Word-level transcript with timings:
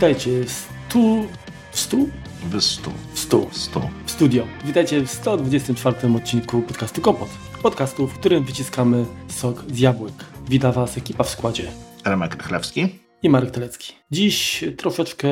Witajcie 0.00 0.44
w 0.44 0.50
stu... 0.50 1.26
w 1.72 1.80
stu? 1.80 2.08
W 2.50 2.60
stu. 2.60 2.90
W 3.14 3.18
stu. 3.18 3.48
W 3.48 3.56
stu. 3.56 3.80
W 4.06 4.10
studio. 4.10 4.46
Witajcie 4.64 5.00
w 5.00 5.10
124 5.10 5.96
odcinku 6.16 6.62
podcastu 6.62 7.00
Kompot. 7.00 7.28
Podcastu, 7.62 8.06
w 8.06 8.18
którym 8.18 8.44
wyciskamy 8.44 9.04
sok 9.28 9.64
z 9.72 9.78
jabłek. 9.78 10.14
Wita 10.48 10.72
Was 10.72 10.98
ekipa 10.98 11.24
w 11.24 11.28
składzie. 11.28 11.72
Remek 12.04 12.34
Rychlewski. 12.34 12.88
I 13.22 13.28
Marek 13.28 13.50
Telecki. 13.50 13.92
Dziś 14.10 14.64
troszeczkę 14.76 15.30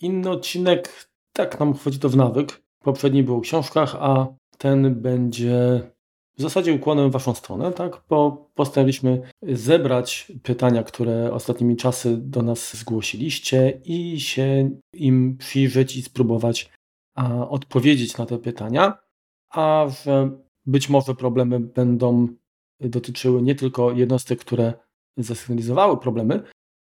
inny 0.00 0.30
odcinek. 0.30 1.08
Tak 1.32 1.60
nam 1.60 1.74
wchodzi 1.74 1.98
to 1.98 2.08
w 2.08 2.16
nawyk. 2.16 2.62
Poprzedni 2.84 3.22
był 3.22 3.36
o 3.36 3.40
książkach, 3.40 3.96
a 4.00 4.26
ten 4.58 4.94
będzie 4.94 5.80
w 6.40 6.42
zasadzie 6.42 6.74
ukłonem 6.74 7.10
w 7.10 7.12
Waszą 7.12 7.34
stronę, 7.34 7.72
tak? 7.72 8.02
Bo 8.08 8.50
postanowiliśmy 8.54 9.22
zebrać 9.42 10.32
pytania, 10.42 10.82
które 10.82 11.32
ostatnimi 11.32 11.76
czasy 11.76 12.16
do 12.16 12.42
nas 12.42 12.76
zgłosiliście 12.76 13.80
i 13.84 14.20
się 14.20 14.70
im 14.94 15.36
przyjrzeć 15.36 15.96
i 15.96 16.02
spróbować 16.02 16.70
a, 17.16 17.48
odpowiedzieć 17.48 18.16
na 18.16 18.26
te 18.26 18.38
pytania, 18.38 18.98
a 19.50 19.86
że 20.04 20.30
być 20.66 20.88
może 20.88 21.14
problemy 21.14 21.60
będą 21.60 22.28
dotyczyły 22.80 23.42
nie 23.42 23.54
tylko 23.54 23.92
jednostek, 23.92 24.40
które 24.40 24.74
zasygnalizowały 25.16 25.98
problemy, 25.98 26.42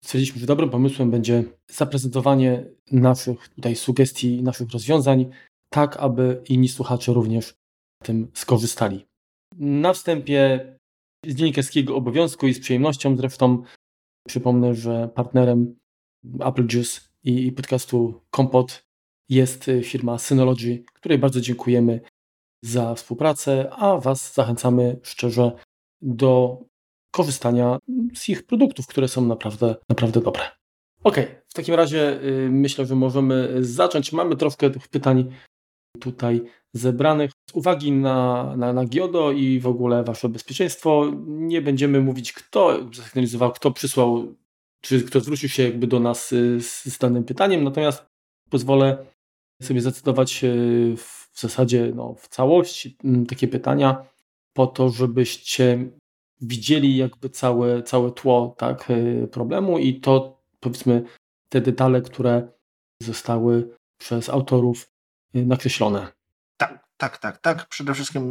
stwierdziliśmy, 0.04 0.40
że 0.40 0.46
dobrym 0.46 0.70
pomysłem 0.70 1.10
będzie 1.10 1.44
zaprezentowanie 1.70 2.66
naszych 2.92 3.48
tutaj 3.48 3.76
sugestii, 3.76 4.42
naszych 4.42 4.70
rozwiązań, 4.70 5.30
tak 5.72 5.96
aby 5.96 6.42
inni 6.48 6.68
słuchacze 6.68 7.12
również 7.12 7.54
tym 8.02 8.28
skorzystali. 8.34 9.09
Na 9.58 9.92
wstępie 9.92 10.60
z 11.26 11.34
dziennikarskiego 11.34 11.96
obowiązku 11.96 12.46
i 12.46 12.54
z 12.54 12.60
przyjemnością 12.60 13.16
zresztą 13.16 13.62
przypomnę, 14.28 14.74
że 14.74 15.08
partnerem 15.14 15.76
Apple 16.40 16.66
Juice 16.72 17.00
i 17.24 17.52
podcastu 17.52 18.20
Kompot 18.30 18.82
jest 19.28 19.70
firma 19.84 20.18
Synology, 20.18 20.84
której 20.94 21.18
bardzo 21.18 21.40
dziękujemy 21.40 22.00
za 22.64 22.94
współpracę, 22.94 23.70
a 23.70 23.98
Was 23.98 24.34
zachęcamy 24.34 25.00
szczerze 25.02 25.52
do 26.02 26.62
korzystania 27.14 27.78
z 28.14 28.28
ich 28.28 28.46
produktów, 28.46 28.86
które 28.86 29.08
są 29.08 29.24
naprawdę, 29.24 29.76
naprawdę 29.88 30.20
dobre. 30.20 30.42
Ok, 31.04 31.16
w 31.48 31.54
takim 31.54 31.74
razie 31.74 32.22
y, 32.22 32.48
myślę, 32.50 32.86
że 32.86 32.94
możemy 32.94 33.64
zacząć. 33.64 34.12
Mamy 34.12 34.36
troszkę 34.36 34.70
tych 34.70 34.88
pytań 34.88 35.32
tutaj 36.00 36.42
zebranych. 36.74 37.30
Uwagi 37.54 37.92
na, 37.92 38.52
na, 38.56 38.72
na 38.72 38.84
GIODO 38.84 39.32
i 39.32 39.60
w 39.60 39.66
ogóle 39.66 40.04
Wasze 40.04 40.28
bezpieczeństwo 40.28 41.12
nie 41.26 41.62
będziemy 41.62 42.00
mówić, 42.00 42.32
kto 42.32 42.78
zasygnalizował, 42.92 43.52
kto 43.52 43.70
przysłał, 43.70 44.34
czy 44.80 45.02
kto 45.02 45.20
zwrócił 45.20 45.48
się 45.48 45.62
jakby 45.62 45.86
do 45.86 46.00
nas 46.00 46.32
y, 46.32 46.60
z, 46.60 46.84
z 46.84 46.98
danym 46.98 47.24
pytaniem, 47.24 47.64
natomiast 47.64 48.06
pozwolę 48.50 49.06
sobie 49.62 49.80
zacytować 49.80 50.44
y, 50.44 50.94
w 50.96 51.40
zasadzie 51.40 51.92
no, 51.94 52.14
w 52.14 52.28
całości 52.28 52.96
takie 53.28 53.48
pytania 53.48 54.06
po 54.52 54.66
to, 54.66 54.88
żebyście 54.88 55.90
widzieli 56.40 56.96
jakby 56.96 57.30
całe, 57.30 57.82
całe 57.82 58.12
tło 58.12 58.54
tak, 58.58 58.90
y, 58.90 59.28
problemu 59.32 59.78
i 59.78 60.00
to 60.00 60.40
powiedzmy 60.60 61.02
te 61.48 61.60
detale, 61.60 62.02
które 62.02 62.48
zostały 63.02 63.76
przez 63.98 64.28
autorów 64.28 64.90
nakreślone. 65.34 66.19
Tak, 67.00 67.18
tak, 67.18 67.38
tak. 67.38 67.68
Przede 67.68 67.94
wszystkim 67.94 68.24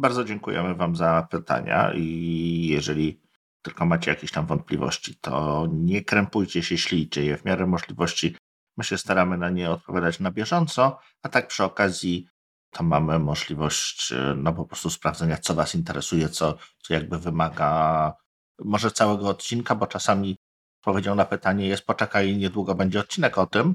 bardzo 0.00 0.24
dziękujemy 0.24 0.74
Wam 0.74 0.96
za 0.96 1.26
pytania 1.30 1.92
i 1.94 2.68
jeżeli 2.70 3.20
tylko 3.62 3.86
macie 3.86 4.10
jakieś 4.10 4.32
tam 4.32 4.46
wątpliwości, 4.46 5.18
to 5.20 5.66
nie 5.72 6.04
krępujcie 6.04 6.62
się, 6.62 6.78
ślijcie 6.78 7.24
je 7.24 7.36
w 7.36 7.44
miarę 7.44 7.66
możliwości. 7.66 8.36
My 8.76 8.84
się 8.84 8.98
staramy 8.98 9.38
na 9.38 9.50
nie 9.50 9.70
odpowiadać 9.70 10.20
na 10.20 10.30
bieżąco, 10.30 10.98
a 11.22 11.28
tak 11.28 11.46
przy 11.46 11.64
okazji 11.64 12.28
to 12.70 12.84
mamy 12.84 13.18
możliwość 13.18 14.12
no 14.36 14.52
po 14.52 14.64
prostu 14.64 14.90
sprawdzenia, 14.90 15.36
co 15.36 15.54
Was 15.54 15.74
interesuje, 15.74 16.28
co, 16.28 16.54
co 16.82 16.94
jakby 16.94 17.18
wymaga 17.18 18.12
może 18.58 18.90
całego 18.90 19.28
odcinka, 19.28 19.74
bo 19.74 19.86
czasami 19.86 20.36
odpowiedzią 20.80 21.14
na 21.14 21.24
pytanie 21.24 21.66
jest 21.66 21.86
poczekaj, 21.86 22.36
niedługo 22.36 22.74
będzie 22.74 23.00
odcinek 23.00 23.38
o 23.38 23.46
tym, 23.46 23.74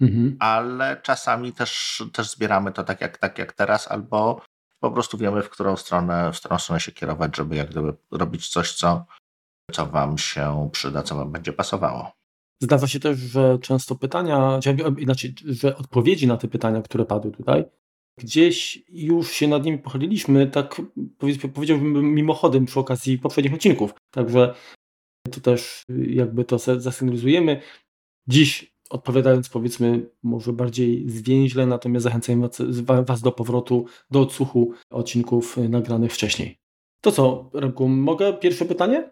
mhm. 0.00 0.36
ale 0.38 1.00
czasami 1.02 1.52
też, 1.52 2.02
też 2.12 2.30
zbieramy 2.30 2.72
to 2.72 2.84
tak 2.84 3.00
jak, 3.00 3.18
tak 3.18 3.38
jak 3.38 3.52
teraz, 3.52 3.90
albo 3.90 4.40
po 4.80 4.90
prostu 4.90 5.18
wiemy, 5.18 5.42
w 5.42 5.50
którą 5.50 5.76
stronę, 5.76 6.32
w 6.32 6.40
którą 6.40 6.58
stronę 6.58 6.80
się 6.80 6.92
kierować, 6.92 7.36
żeby 7.36 7.56
jak 7.56 7.70
gdyby 7.70 7.92
robić 8.10 8.48
coś, 8.48 8.72
co, 8.72 9.06
co 9.72 9.86
Wam 9.86 10.18
się 10.18 10.68
przyda, 10.72 11.02
co 11.02 11.14
Wam 11.14 11.32
będzie 11.32 11.52
pasowało. 11.52 12.12
Zdarza 12.62 12.86
się 12.86 13.00
też, 13.00 13.18
że 13.18 13.58
często 13.58 13.94
pytania, 13.94 14.60
inaczej, 14.98 15.34
że 15.44 15.76
odpowiedzi 15.76 16.26
na 16.26 16.36
te 16.36 16.48
pytania, 16.48 16.82
które 16.82 17.04
padły 17.04 17.32
tutaj, 17.32 17.64
gdzieś 18.18 18.82
już 18.88 19.30
się 19.30 19.48
nad 19.48 19.64
nimi 19.64 19.78
pochyliliśmy, 19.78 20.46
tak 20.46 20.82
powiedziałbym 21.54 22.14
mimochodem 22.14 22.66
przy 22.66 22.80
okazji 22.80 23.18
poprzednich 23.18 23.54
odcinków. 23.54 23.94
Także 24.10 24.54
to 25.30 25.40
też 25.40 25.84
jakby 26.06 26.44
to 26.44 26.58
zasygnalizujemy. 26.58 27.60
Dziś 28.26 28.74
odpowiadając 28.90 29.48
powiedzmy 29.48 30.06
może 30.22 30.52
bardziej 30.52 31.10
zwięźle, 31.10 31.66
natomiast 31.66 32.04
zachęcamy 32.04 32.48
Was 33.06 33.20
do 33.20 33.32
powrotu, 33.32 33.86
do 34.10 34.20
odsłuchu 34.20 34.72
odcinków 34.90 35.56
nagranych 35.56 36.12
wcześniej. 36.12 36.58
To 37.00 37.12
co, 37.12 37.50
Remku, 37.54 37.88
mogę 37.88 38.32
pierwsze 38.32 38.64
pytanie? 38.64 39.10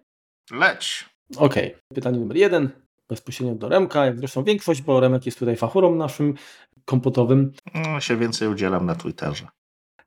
Leć. 0.52 1.04
Okej, 1.36 1.66
okay. 1.68 1.80
pytanie 1.94 2.18
numer 2.18 2.36
jeden, 2.36 2.70
bezpośrednio 3.08 3.54
do 3.54 3.68
Remka, 3.68 4.06
jak 4.06 4.18
zresztą 4.18 4.44
większość, 4.44 4.82
bo 4.82 5.00
Remek 5.00 5.26
jest 5.26 5.38
tutaj 5.38 5.56
fachurą 5.56 5.94
naszym 5.94 6.34
kompotowym. 6.84 7.52
No, 7.74 8.00
się 8.00 8.16
więcej 8.16 8.48
udzielam 8.48 8.86
na 8.86 8.94
Twitterze. 8.94 9.48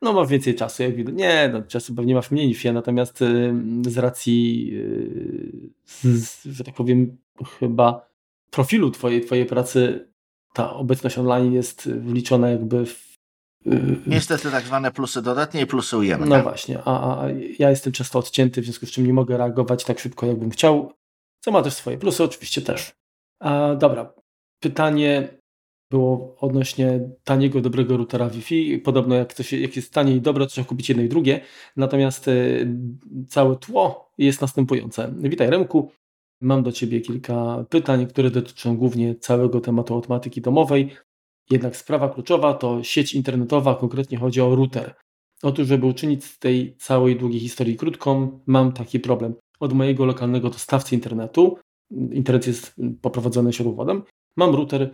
No 0.02 0.14
masz 0.14 0.28
więcej 0.28 0.56
czasu, 0.56 0.84
jak 0.84 0.96
widać. 0.96 1.16
Nie, 1.16 1.50
no, 1.54 1.62
czasu 1.62 1.96
pewnie 1.96 2.16
masz 2.16 2.31
mniej 2.31 2.48
niż 2.48 2.66
ja, 2.66 2.74
natomiast 2.74 3.22
y, 3.22 3.54
z 3.88 3.98
racji, 3.98 4.70
y, 4.74 5.70
z, 5.86 6.44
że 6.46 6.64
tak 6.64 6.76
powiem, 6.76 7.18
chyba 7.60 8.11
profilu 8.51 8.91
twojej, 8.91 9.25
twojej 9.25 9.45
pracy 9.45 10.07
ta 10.53 10.73
obecność 10.73 11.17
online 11.17 11.53
jest 11.53 11.89
wliczona 11.89 12.50
jakby 12.50 12.85
w 12.85 13.16
y, 13.67 13.97
Niestety 14.07 14.51
tak 14.51 14.66
zwane 14.66 14.91
plusy 14.91 15.22
dodatnie 15.22 15.62
i 15.62 15.66
plusy 15.66 15.97
ujemne. 15.97 16.25
No 16.25 16.44
właśnie, 16.44 16.79
a, 16.85 17.23
a, 17.23 17.28
ja 17.59 17.69
jestem 17.69 17.94
często 17.94 18.19
odcięty, 18.19 18.62
w 18.62 18.63
związku 18.63 18.85
z 18.85 18.91
czym 18.91 19.07
nie 19.07 19.13
mogę 19.13 19.38
reagować 19.38 19.84
tak 19.84 20.00
szybko, 20.00 20.25
jakbym 20.25 20.50
chciał, 20.50 20.94
co 21.39 21.51
ma 21.51 21.62
też 21.62 21.73
swoje 21.73 21.97
plusy 21.97 22.23
oczywiście 22.23 22.62
też. 22.62 22.91
A, 23.39 23.75
dobra, 23.75 24.13
pytanie 24.59 25.41
było 25.91 26.35
odnośnie 26.39 27.09
taniego, 27.23 27.62
dobrego 27.62 27.97
routera 27.97 28.29
Wi-Fi. 28.29 28.79
Podobno 28.79 29.16
jak, 29.16 29.33
coś, 29.33 29.53
jak 29.53 29.75
jest 29.75 29.94
tanie 29.94 30.16
i 30.16 30.22
dobre, 30.22 30.45
to 30.45 30.51
trzeba 30.51 30.68
kupić 30.68 30.89
jedno 30.89 31.03
i 31.03 31.09
drugie. 31.09 31.41
Natomiast 31.75 32.28
y, 32.28 32.68
całe 33.28 33.56
tło 33.56 34.12
jest 34.18 34.41
następujące. 34.41 35.13
Witaj 35.18 35.50
Remku. 35.50 35.91
Mam 36.41 36.63
do 36.63 36.72
Ciebie 36.72 37.02
kilka 37.02 37.66
pytań, 37.69 38.07
które 38.07 38.31
dotyczą 38.31 38.78
głównie 38.78 39.16
całego 39.16 39.62
tematu 39.62 39.94
automatyki 39.94 40.41
domowej. 40.41 40.90
Jednak 41.50 41.75
sprawa 41.75 42.09
kluczowa 42.09 42.53
to 42.53 42.84
sieć 42.84 43.13
internetowa, 43.13 43.75
konkretnie 43.75 44.18
chodzi 44.18 44.41
o 44.41 44.56
router. 44.56 44.96
Otóż, 45.44 45.68
żeby 45.68 45.85
uczynić 45.85 46.25
z 46.25 46.40
tej 46.40 46.75
całej 46.78 47.16
długiej 47.16 47.40
historii 47.40 47.75
krótką, 47.75 48.40
mam 48.46 48.72
taki 48.72 49.00
problem. 49.00 49.34
Od 49.59 49.74
mojego 49.74 50.06
lokalnego 50.06 50.50
dostawcy 50.50 50.96
internetu, 50.96 51.57
internet 51.91 52.47
jest 52.47 52.75
poprowadzony 53.01 53.53
siodłowodem, 53.53 54.03
mam 54.38 54.56
router 54.56 54.91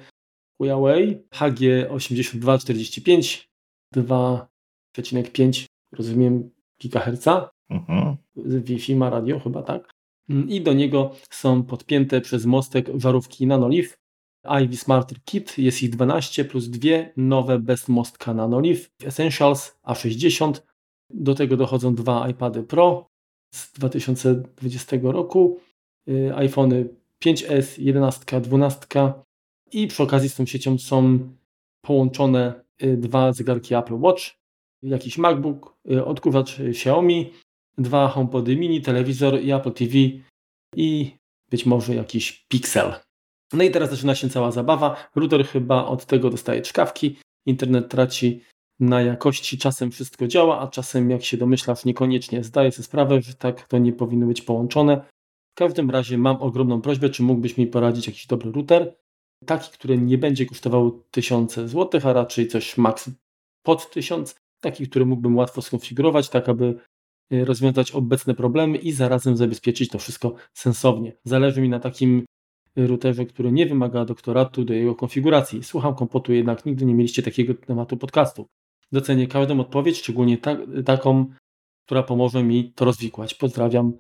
Huawei 0.62 1.18
HG8245 1.34 3.48
2,5 3.96 5.66
rozumiem 5.92 6.50
GHz. 6.80 7.28
Mhm. 7.70 8.18
Wi-Fi 8.36 8.96
ma 8.96 9.10
radio 9.10 9.40
chyba, 9.40 9.64
tak? 9.64 9.97
Mm, 10.30 10.50
i 10.50 10.62
do 10.62 10.74
niego 10.74 11.12
są 11.30 11.64
podpięte 11.64 12.22
przez 12.22 12.46
mostek 12.46 12.90
żarówki 12.96 13.48
Nanolive. 13.48 13.98
Ivy 14.64 14.78
Smart 14.78 15.14
Kit 15.26 15.58
jest 15.58 15.84
ich 15.84 15.90
12 15.90 16.46
plus 16.46 16.70
dwie 16.70 17.14
nowe 17.18 17.60
bez 17.60 17.88
mostka 17.88 18.34
Nanolive 18.34 18.90
Essentials 19.04 19.80
A60. 19.84 20.62
Do 21.10 21.36
tego 21.36 21.58
dochodzą 21.58 21.96
dwa 21.96 22.30
iPady 22.30 22.64
Pro 22.64 23.08
z 23.54 23.72
2020 23.74 24.98
roku, 25.04 25.60
y, 26.10 26.36
iPhony 26.36 26.90
5S, 27.26 27.82
11, 27.82 28.42
12 28.42 29.14
i 29.72 29.88
przy 29.88 30.04
okazji 30.04 30.30
z 30.30 30.36
tą 30.36 30.46
siecią 30.46 30.78
są 30.78 31.20
połączone 31.82 32.64
y, 32.84 32.98
dwa 32.98 33.34
zegarki 33.34 33.76
Apple 33.76 33.96
Watch, 33.96 34.24
jakiś 34.84 35.18
MacBook, 35.18 35.78
y, 35.92 36.06
odkurzacz 36.06 36.60
Xiaomi, 36.60 37.34
dwa 37.78 38.08
HomePody 38.08 38.56
mini, 38.56 38.82
telewizor 38.82 39.42
i 39.42 39.52
Apple 39.52 39.72
TV 39.72 39.94
i 40.76 41.16
być 41.52 41.66
może 41.66 41.96
jakiś 41.96 42.46
Pixel. 42.48 42.94
No 43.54 43.64
i 43.64 43.72
teraz 43.72 43.90
zaczyna 43.90 44.16
się 44.16 44.30
cała 44.30 44.52
zabawa. 44.52 45.10
Router 45.16 45.46
chyba 45.46 45.86
od 45.86 46.06
tego 46.06 46.30
dostaje 46.30 46.62
czkawki. 46.62 47.18
Internet 47.46 47.90
traci 47.90 48.42
na 48.80 49.02
jakości. 49.02 49.58
Czasem 49.58 49.92
wszystko 49.92 50.28
działa, 50.28 50.60
a 50.60 50.68
czasem, 50.68 51.10
jak 51.10 51.24
się 51.24 51.38
domyślasz, 51.38 51.86
niekoniecznie. 51.86 52.44
Zdaję 52.44 52.72
sobie 52.72 52.84
sprawę, 52.84 53.22
że 53.22 53.34
tak 53.34 53.68
to 53.68 53.78
nie 53.78 53.94
powinno 53.94 54.28
być 54.28 54.42
połączone. 54.42 55.06
W 55.56 55.58
każdym 55.58 55.92
razie 55.92 56.18
mam 56.18 56.42
ogromną 56.42 56.82
prośbę, 56.82 57.10
czy 57.10 57.24
mógłbyś 57.24 57.58
mi 57.58 57.68
poradzić 57.68 58.08
jakiś 58.08 58.28
dobry 58.28 58.52
router. 58.52 58.96
taki, 59.46 59.72
który 59.72 59.98
nie 59.98 60.18
będzie 60.18 60.46
kosztował 60.46 61.04
tysiące 61.12 61.68
złotych, 61.68 62.06
a 62.06 62.14
raczej 62.14 62.48
coś 62.48 62.78
maks 62.78 63.10
pod 63.64 63.92
tysiąc, 63.92 64.36
taki, 64.62 64.88
który 64.88 65.06
mógłbym 65.06 65.38
łatwo 65.38 65.62
skonfigurować, 65.62 66.30
tak 66.30 66.50
aby 66.50 66.80
rozwiązać 67.32 67.92
obecne 67.92 68.34
problemy 68.34 68.78
i 68.78 68.92
zarazem 68.92 69.38
zabezpieczyć 69.38 69.90
to 69.90 70.00
wszystko 70.00 70.36
sensownie. 70.54 71.14
Zależy 71.24 71.62
mi 71.62 71.70
na 71.70 71.80
takim 71.80 72.26
routerze, 72.76 73.26
który 73.26 73.52
nie 73.52 73.66
wymaga 73.66 74.06
doktoratu 74.06 74.66
do 74.66 74.74
jego 74.74 74.96
konfiguracji. 74.96 75.64
Słucham 75.64 75.96
kompotu, 75.96 76.34
jednak 76.34 76.66
nigdy 76.66 76.86
nie 76.86 76.94
mieliście 76.94 77.24
takiego 77.24 77.54
tematu 77.54 77.98
podcastu. 77.98 78.46
Docenię 78.92 79.28
każdą 79.28 79.60
odpowiedź, 79.60 79.98
szczególnie 79.98 80.38
ta, 80.38 80.58
taką, 80.86 81.26
która 81.86 82.04
pomoże 82.04 82.44
mi 82.44 82.74
to 82.74 82.86
rozwikłać. 82.86 83.34
Pozdrawiam, 83.34 83.94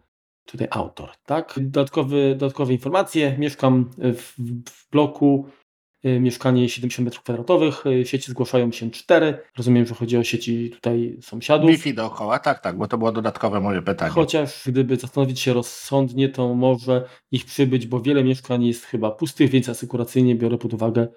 tutaj 0.46 0.68
autor. 0.72 1.10
Tak? 1.26 1.60
Dodatkowy, 1.62 2.36
dodatkowe 2.38 2.74
informacje. 2.74 3.38
Mieszkam 3.38 3.90
w, 3.98 4.34
w 4.70 4.90
bloku 4.92 5.46
y, 5.48 5.67
mieszkanie 6.04 6.70
70 6.70 7.10
m2, 7.10 7.88
y, 7.88 8.06
sieci 8.06 8.32
zgłaszają 8.32 8.72
się 8.72 8.92
cztery. 8.92 9.38
Rozumiem, 9.58 9.86
że 9.86 9.96
chodzi 9.96 10.18
o 10.18 10.24
sieci 10.24 10.70
tutaj 10.70 11.18
sąsiadów. 11.22 11.70
Wi-Fi 11.70 11.94
dookoła, 11.94 12.40
tak, 12.40 12.60
tak, 12.60 12.78
bo 12.78 12.88
to 12.88 12.98
było 12.98 13.12
dodatkowe 13.12 13.60
moje 13.60 13.82
pytanie. 13.82 14.12
Chociaż 14.12 14.64
gdyby 14.66 14.96
zastanowić 14.96 15.40
się 15.40 15.54
rozsądnie, 15.54 16.30
to 16.30 16.56
może 16.56 17.06
ich 17.32 17.46
przybyć, 17.46 17.88
bo 17.88 18.02
wiele 18.02 18.24
mieszkań 18.24 18.66
jest 18.66 18.86
chyba 18.86 19.12
pustych, 19.12 19.50
więc 19.50 19.70
asykuracyjnie 19.70 20.36
biorę 20.36 20.58
pod 20.58 20.74
uwagę 20.74 21.08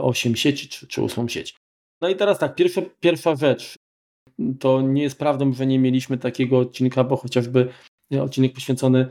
8 0.00 0.32
y, 0.32 0.36
sieci 0.36 0.68
czy, 0.68 0.86
czy 0.86 1.02
8 1.02 1.28
sieć. 1.28 1.54
No 2.02 2.08
i 2.08 2.16
teraz 2.16 2.38
tak, 2.38 2.54
pierwsza, 2.54 2.82
pierwsza 3.00 3.36
rzecz. 3.36 3.74
To 4.60 4.80
nie 4.80 5.02
jest 5.02 5.18
prawdą, 5.18 5.52
że 5.52 5.66
nie 5.66 5.78
mieliśmy 5.78 6.18
takiego 6.18 6.58
odcinka, 6.58 7.04
bo 7.04 7.16
chociażby 7.16 7.68
odcinek 8.20 8.52
poświęcony 8.52 9.08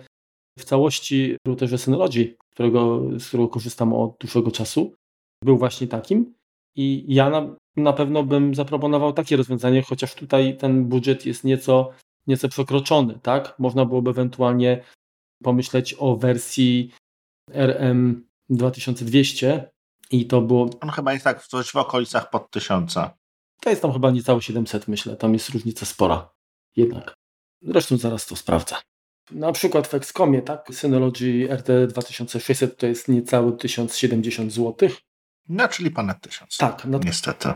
w 0.60 0.64
całości 0.64 1.38
routerze 1.48 1.78
Synology, 1.78 2.36
którego, 2.52 3.02
z 3.20 3.28
którego 3.28 3.50
korzystam 3.50 3.94
od 3.94 4.18
dłuższego 4.20 4.52
czasu, 4.52 4.94
był 5.44 5.58
właśnie 5.58 5.88
takim. 5.88 6.34
I 6.76 7.06
ja 7.08 7.30
na, 7.30 7.56
na 7.78 7.94
pewno 7.94 8.24
bym 8.24 8.56
zaproponował 8.56 9.14
takie 9.14 9.38
rozwiązanie, 9.38 9.82
chociaż 9.82 10.16
tutaj 10.16 10.58
ten 10.58 10.86
budżet 10.86 11.26
jest 11.26 11.44
nieco, 11.44 11.90
nieco 12.28 12.50
przekroczony, 12.50 13.20
tak? 13.22 13.56
Można 13.60 13.86
byłoby 13.86 14.10
ewentualnie 14.10 14.84
pomyśleć 15.44 15.96
o 16.00 16.16
wersji 16.16 16.92
RM 17.52 18.28
2200 18.50 19.72
i 20.12 20.26
to 20.26 20.42
było... 20.42 20.70
On 20.82 20.90
chyba 20.90 21.14
jest 21.14 21.24
tak 21.24 21.48
coś 21.48 21.72
w 21.72 21.76
okolicach 21.76 22.30
pod 22.30 22.52
1000. 22.52 22.94
To 23.62 23.70
jest 23.70 23.82
tam 23.82 23.94
chyba 23.94 24.12
niecałe 24.12 24.42
700, 24.42 24.88
myślę. 24.88 25.16
Tam 25.16 25.34
jest 25.34 25.50
różnica 25.50 25.86
spora 25.86 26.30
jednak. 26.76 27.14
Zresztą 27.62 27.98
zaraz 27.98 28.26
to 28.26 28.36
sprawdzę. 28.36 28.76
Na 29.32 29.52
przykład 29.52 29.88
w 29.88 29.94
Excomie, 29.94 30.42
tak? 30.42 30.68
Synology 30.72 31.48
RT 31.52 31.88
2600 31.88 32.78
to 32.78 32.88
jest 32.88 33.08
niecałe 33.08 33.52
1070 33.52 34.54
zł. 34.54 34.90
No, 35.50 35.68
czyli 35.68 35.92
ponad 35.92 36.22
1000. 36.22 36.58
Tak, 36.58 36.86
no, 36.86 37.00
niestety. 37.04 37.54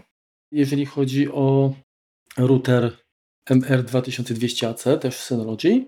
Jeżeli 0.51 0.85
chodzi 0.85 1.31
o 1.31 1.73
router 2.37 2.97
MR2200AC, 3.49 4.99
też 4.99 5.15
Synology, 5.15 5.85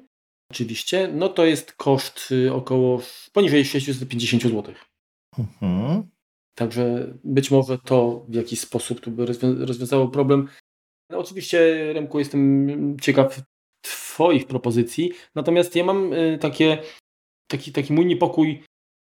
oczywiście, 0.52 1.10
no 1.14 1.30
to 1.30 1.46
jest 1.46 1.72
koszt 1.72 2.32
y, 2.32 2.54
około 2.54 3.02
poniżej 3.34 3.66
650 3.66 4.44
zł. 4.44 4.74
Mhm. 5.38 6.10
Także 6.58 7.14
być 7.24 7.52
może 7.52 7.78
to 7.78 8.26
w 8.30 8.34
jakiś 8.34 8.60
sposób 8.60 9.00
tu 9.00 9.12
by 9.12 9.26
rozwiązało 9.66 10.08
problem. 10.08 10.48
No 11.10 11.20
oczywiście, 11.20 11.94
Remku, 11.94 12.20
jestem 12.20 13.00
ciekaw 13.02 13.42
Twoich 13.88 14.48
propozycji, 14.48 15.12
natomiast 15.36 15.76
ja 15.76 15.84
mam 15.84 16.14
y, 16.14 16.38
takie, 16.42 16.78
taki, 17.48 17.72
taki 17.72 17.94
mój 17.94 18.06
niepokój 18.06 18.64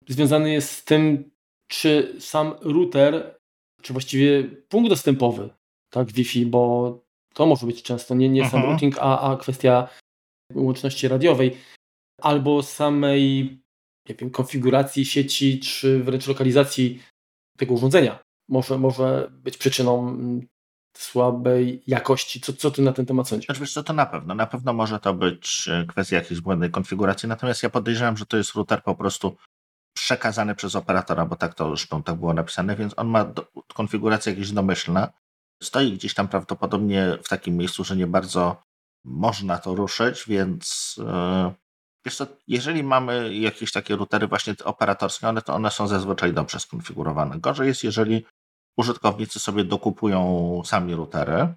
związany 0.08 0.52
jest 0.52 0.72
z 0.72 0.84
tym, 0.84 1.32
czy 1.68 2.16
sam 2.20 2.54
router, 2.62 3.40
czy 3.82 3.94
właściwie 3.94 4.44
punkt 4.44 4.90
dostępowy, 4.90 5.50
tak, 5.90 6.12
Wi-Fi, 6.12 6.46
bo 6.46 7.00
to 7.34 7.46
może 7.46 7.66
być 7.66 7.84
często 7.84 8.16
nie, 8.16 8.30
nie 8.30 8.42
sam 8.42 8.60
mhm. 8.60 8.72
routing, 8.72 8.96
a, 9.00 9.32
a 9.32 9.38
kwestia 9.38 9.90
łączności 10.56 11.08
radiowej, 11.08 11.58
albo 12.22 12.64
samej 12.64 13.58
nie 14.10 14.16
wiem, 14.16 14.30
konfiguracji 14.30 15.06
sieci, 15.06 15.60
czy 15.60 16.04
wręcz 16.04 16.28
lokalizacji 16.28 17.02
tego 17.58 17.74
urządzenia 17.74 18.20
może, 18.50 18.78
może 18.78 19.32
być 19.32 19.58
przyczyną 19.58 20.10
mm, 20.10 20.48
słabej 20.98 21.84
jakości. 21.88 22.42
Co, 22.42 22.54
co 22.54 22.72
ty 22.72 22.82
na 22.82 22.94
ten 22.94 23.06
temat 23.06 23.28
sądzisz? 23.28 23.46
Znaczy, 23.46 23.74
co, 23.74 23.84
to 23.84 23.94
na 23.94 24.06
pewno. 24.06 24.36
Na 24.36 24.46
pewno 24.46 24.74
może 24.74 25.00
to 25.00 25.14
być 25.14 25.68
e, 25.68 25.86
kwestia 25.88 26.16
jakiejś 26.16 26.42
błędnej 26.42 26.72
konfiguracji, 26.72 27.30
natomiast 27.30 27.64
ja 27.64 27.70
podejrzewam, 27.70 28.18
że 28.18 28.26
to 28.26 28.38
jest 28.38 28.56
router 28.56 28.84
po 28.84 28.96
prostu 28.96 29.38
przekazany 29.94 30.56
przez 30.56 30.76
operatora, 30.76 31.26
bo 31.26 31.36
tak 31.36 31.54
to 31.54 31.68
zresztą 31.68 32.04
tak 32.04 32.16
było 32.16 32.34
napisane, 32.34 32.76
więc 32.76 32.94
on 32.98 33.08
ma 33.08 33.26
do, 33.26 33.48
konfigurację 33.74 34.34
jakieś 34.34 34.52
domyślne. 34.52 35.14
Stoi 35.64 35.94
gdzieś 35.94 36.14
tam 36.14 36.28
prawdopodobnie 36.28 37.18
w 37.24 37.30
takim 37.30 37.58
miejscu, 37.58 37.84
że 37.84 37.96
nie 37.96 38.08
bardzo 38.08 38.64
można 39.06 39.58
to 39.58 39.76
ruszyć, 39.76 40.24
więc 40.28 40.96
yy, 40.98 41.52
wiesz 42.06 42.16
co, 42.16 42.28
jeżeli 42.48 42.84
mamy 42.84 43.36
jakieś 43.36 43.72
takie 43.72 43.96
routery 43.96 44.28
właśnie 44.28 44.56
operatorskie, 44.64 45.28
one, 45.28 45.42
to 45.42 45.54
one 45.54 45.72
są 45.72 45.88
zazwyczaj 45.88 46.34
dobrze 46.34 46.60
skonfigurowane. 46.60 47.40
Gorzej 47.40 47.68
jest, 47.68 47.84
jeżeli 47.84 48.26
użytkownicy 48.78 49.40
sobie 49.40 49.64
dokupują 49.64 50.62
sami 50.66 50.96
routery. 50.96 51.54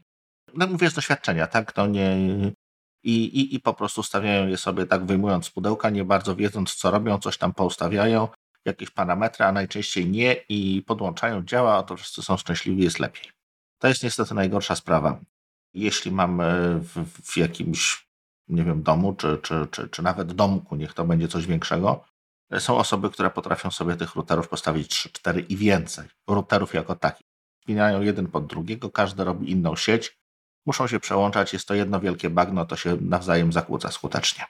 No 0.55 0.67
mówię 0.67 0.91
z 0.91 0.95
doświadczenia, 0.95 1.47
tak? 1.47 1.73
To 1.73 1.87
nie, 1.87 2.17
i, 3.05 3.13
i, 3.13 3.55
i 3.55 3.61
po 3.61 3.75
prostu 3.75 4.03
stawiają 4.03 4.47
je 4.47 4.57
sobie 4.57 4.87
tak, 4.87 5.07
wyjmując 5.07 5.47
z 5.47 5.51
pudełka, 5.51 5.91
nie 5.91 6.05
bardzo 6.05 6.37
wiedząc, 6.37 6.75
co 6.75 6.91
robią, 6.91 7.19
coś 7.19 7.39
tam 7.39 7.55
poustawiają, 7.55 8.29
jakieś 8.65 8.91
parametry, 8.91 9.45
a 9.45 9.53
najczęściej 9.53 10.11
nie 10.11 10.37
i 10.49 10.83
podłączają, 10.87 11.45
działa, 11.45 11.83
to 11.83 11.97
wszyscy 11.97 12.23
są 12.23 12.37
szczęśliwi, 12.37 12.83
jest 12.83 12.99
lepiej. 12.99 13.31
To 13.79 13.89
jest 13.89 14.03
niestety 14.03 14.35
najgorsza 14.35 14.77
sprawa. 14.77 15.21
Jeśli 15.75 16.11
mamy 16.11 16.79
w, 16.81 17.05
w 17.33 17.37
jakimś, 17.37 18.09
nie 18.49 18.65
wiem, 18.65 18.83
domu, 18.83 19.15
czy, 19.15 19.39
czy, 19.43 19.67
czy, 19.71 19.89
czy 19.89 20.03
nawet 20.03 20.33
domku, 20.33 20.77
niech 20.77 20.95
to 20.95 21.05
będzie 21.05 21.29
coś 21.29 21.47
większego, 21.47 22.05
są 22.61 22.77
osoby, 22.79 23.11
które 23.11 23.31
potrafią 23.31 23.71
sobie 23.71 23.97
tych 23.97 24.15
routerów 24.15 24.49
postawić 24.49 24.89
3, 24.89 25.13
4 25.13 25.41
i 25.41 25.57
więcej. 25.57 26.09
Routerów 26.29 26.75
jako 26.75 26.95
takich. 26.95 27.27
Spinają 27.63 28.03
jeden 28.03 28.27
pod 28.27 28.47
drugiego, 28.47 28.91
każdy 28.91 29.25
robi 29.25 29.51
inną 29.51 29.77
sieć. 29.77 30.19
Muszą 30.67 30.87
się 30.87 31.01
przełączać, 31.01 31.53
jest 31.53 31.69
to 31.69 31.75
jedno 31.75 32.01
wielkie 32.01 32.31
bagno, 32.31 32.67
to 32.67 32.77
się 32.77 32.97
nawzajem 33.01 33.53
zakłóca 33.53 33.91
skutecznie. 33.91 34.45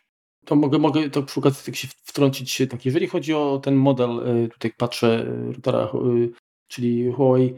To 0.45 0.57
mogę, 0.57 0.79
mogę 0.79 1.11
to 1.11 1.23
przy 1.23 1.41
okazji 1.41 1.65
tak 1.67 1.77
się 1.77 1.89
wtrącić. 1.89 2.63
Tak, 2.71 2.85
jeżeli 2.85 3.07
chodzi 3.07 3.35
o 3.35 3.61
ten 3.63 3.75
model, 3.75 4.11
y, 4.45 4.49
tutaj 4.49 4.73
patrzę, 4.77 5.27
y, 5.27 5.53
routera, 5.53 5.85
y, 5.85 6.33
czyli 6.69 7.13
Huawei 7.13 7.55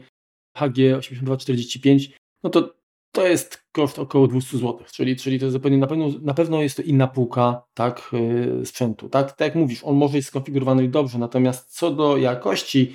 HG8245, 0.57 2.09
no 2.43 2.49
to 2.49 2.76
to 3.11 3.27
jest 3.27 3.63
koszt 3.71 3.99
około 3.99 4.27
200 4.27 4.57
zł, 4.57 4.79
czyli, 4.93 5.15
czyli 5.15 5.39
to 5.39 5.45
jest 5.45 5.53
zupełnie 5.53 5.77
na 5.77 5.87
pewno, 5.87 6.09
na 6.21 6.33
pewno 6.33 6.61
jest 6.61 6.77
to 6.77 6.83
inna 6.83 7.07
półka 7.07 7.63
tak, 7.73 8.11
yy, 8.13 8.65
sprzętu. 8.65 9.09
Tak? 9.09 9.31
tak 9.31 9.47
jak 9.47 9.55
mówisz, 9.55 9.83
on 9.83 9.95
może 9.95 10.17
jest 10.17 10.27
skonfigurowany 10.27 10.87
dobrze, 10.87 11.19
natomiast 11.19 11.77
co 11.77 11.91
do 11.91 12.17
jakości, 12.17 12.93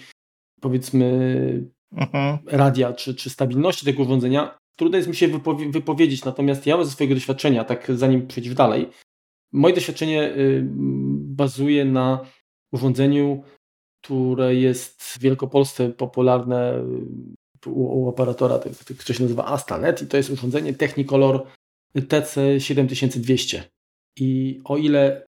powiedzmy, 0.61 1.71
mhm. 1.92 2.38
radia 2.47 2.92
czy, 2.92 3.14
czy 3.14 3.31
stabilności 3.31 3.87
tego 3.87 4.02
urządzenia, 4.02 4.59
trudno 4.76 4.97
jest 4.97 5.09
mi 5.09 5.16
się 5.16 5.28
wypowie 5.28 5.71
wypowiedzieć, 5.71 6.25
natomiast 6.25 6.66
ja 6.66 6.85
ze 6.85 6.90
swojego 6.90 7.14
doświadczenia, 7.14 7.64
tak 7.64 7.92
zanim 7.95 8.26
przejdziesz 8.26 8.54
dalej, 8.54 8.90
moje 9.52 9.75
doświadczenie 9.75 10.16
yy, 10.16 10.62
bazuje 11.37 11.85
na 11.85 12.21
urządzeniu, 12.73 13.42
które 14.02 14.54
jest 14.54 15.02
w 15.02 15.19
Wielkopolsce 15.19 15.88
popularne 15.88 16.85
u, 17.66 18.02
u 18.02 18.09
operatora, 18.09 18.61
który 18.99 19.14
się 19.14 19.23
nazywa 19.23 19.45
Astanet 19.45 20.02
i 20.02 20.07
to 20.07 20.16
jest 20.16 20.31
urządzenie 20.31 20.75
Technicolor 20.75 21.47
TC7200. 21.97 23.62
I 24.16 24.61
o 24.64 24.76
ile 24.76 25.26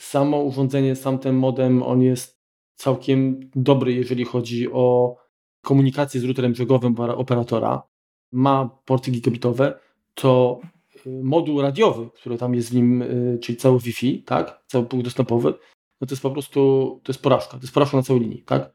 samo 0.00 0.40
urządzenie, 0.40 0.96
sam 0.96 1.18
ten 1.18 1.34
modem, 1.34 1.82
on 1.82 2.02
jest 2.02 2.36
całkiem 2.76 3.50
dobry, 3.54 3.92
jeżeli 3.92 4.24
chodzi 4.24 4.72
o 4.72 5.16
komunikację 5.64 6.20
z 6.20 6.24
routerem 6.24 6.52
brzegowym 6.52 6.96
operatora, 7.00 7.82
ma 8.32 8.70
porty 8.84 9.10
gigabitowe, 9.10 9.78
to 10.14 10.60
y, 11.06 11.22
moduł 11.22 11.62
radiowy, 11.62 12.10
który 12.14 12.38
tam 12.38 12.54
jest 12.54 12.70
w 12.70 12.74
nim, 12.74 13.02
y, 13.02 13.38
czyli 13.42 13.58
cały 13.58 13.80
Wi-Fi, 13.80 14.22
tak, 14.22 14.64
cały 14.66 14.86
punkt 14.86 15.04
dostępowy, 15.04 15.54
no 16.00 16.06
to 16.06 16.12
jest 16.14 16.22
po 16.22 16.30
prostu, 16.30 16.60
to 17.04 17.12
jest 17.12 17.22
porażka, 17.22 17.50
to 17.50 17.62
jest 17.62 17.74
porażka 17.74 17.96
na 17.96 18.02
całej 18.02 18.22
linii, 18.22 18.42
tak? 18.42 18.72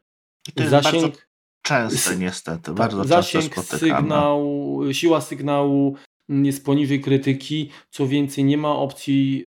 Zasięg, 0.56 1.02
bardzo 1.02 1.18
Często 1.62 2.14
niestety, 2.14 2.62
tak, 2.62 2.74
bardzo 2.74 3.04
zasięg, 3.04 3.54
często 3.54 3.78
sygnał, 3.78 4.80
siła 4.92 5.20
sygnału 5.20 5.96
jest 6.28 6.64
poniżej 6.64 7.00
krytyki. 7.00 7.70
Co 7.90 8.06
więcej, 8.06 8.44
nie 8.44 8.58
ma 8.58 8.76
opcji, 8.76 9.44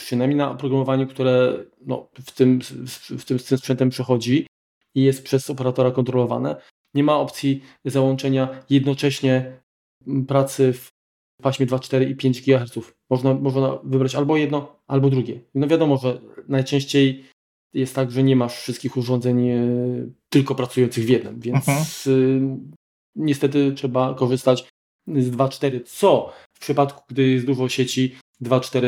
przynajmniej 0.00 0.36
na 0.38 0.50
oprogramowaniu, 0.50 1.06
które 1.06 1.64
no, 1.86 2.08
w, 2.26 2.32
tym, 2.32 2.60
w, 3.18 3.24
tym, 3.24 3.38
z 3.38 3.44
tym 3.44 3.58
sprzętem 3.58 3.90
przechodzi 3.90 4.46
i 4.94 5.02
jest 5.02 5.24
przez 5.24 5.50
operatora 5.50 5.90
kontrolowane, 5.90 6.56
nie 6.94 7.04
ma 7.04 7.16
opcji 7.16 7.62
załączenia 7.84 8.48
jednocześnie 8.70 9.60
pracy 10.28 10.72
w 10.72 10.90
paśmie 11.42 11.66
2,4 11.66 12.10
i 12.10 12.16
5 12.16 12.42
GHz. 12.42 12.78
Można, 13.10 13.34
można 13.34 13.78
wybrać 13.84 14.14
albo 14.14 14.36
jedno, 14.36 14.76
albo 14.86 15.10
drugie. 15.10 15.40
No 15.54 15.66
wiadomo, 15.66 15.96
że 15.96 16.20
najczęściej 16.48 17.24
jest 17.76 17.94
tak, 17.94 18.10
że 18.10 18.22
nie 18.22 18.36
masz 18.36 18.58
wszystkich 18.58 18.96
urządzeń 18.96 19.48
e, 19.48 19.66
tylko 20.28 20.54
pracujących 20.54 21.04
w 21.04 21.08
jednym, 21.08 21.40
więc 21.40 21.68
mhm. 22.06 22.72
niestety 23.16 23.72
trzeba 23.72 24.14
korzystać 24.14 24.68
z 25.08 25.30
2.4, 25.30 25.80
co 25.84 26.32
w 26.56 26.60
przypadku, 26.60 27.02
gdy 27.08 27.28
jest 27.28 27.46
dużo 27.46 27.68
sieci 27.68 28.16
2.4 28.42 28.86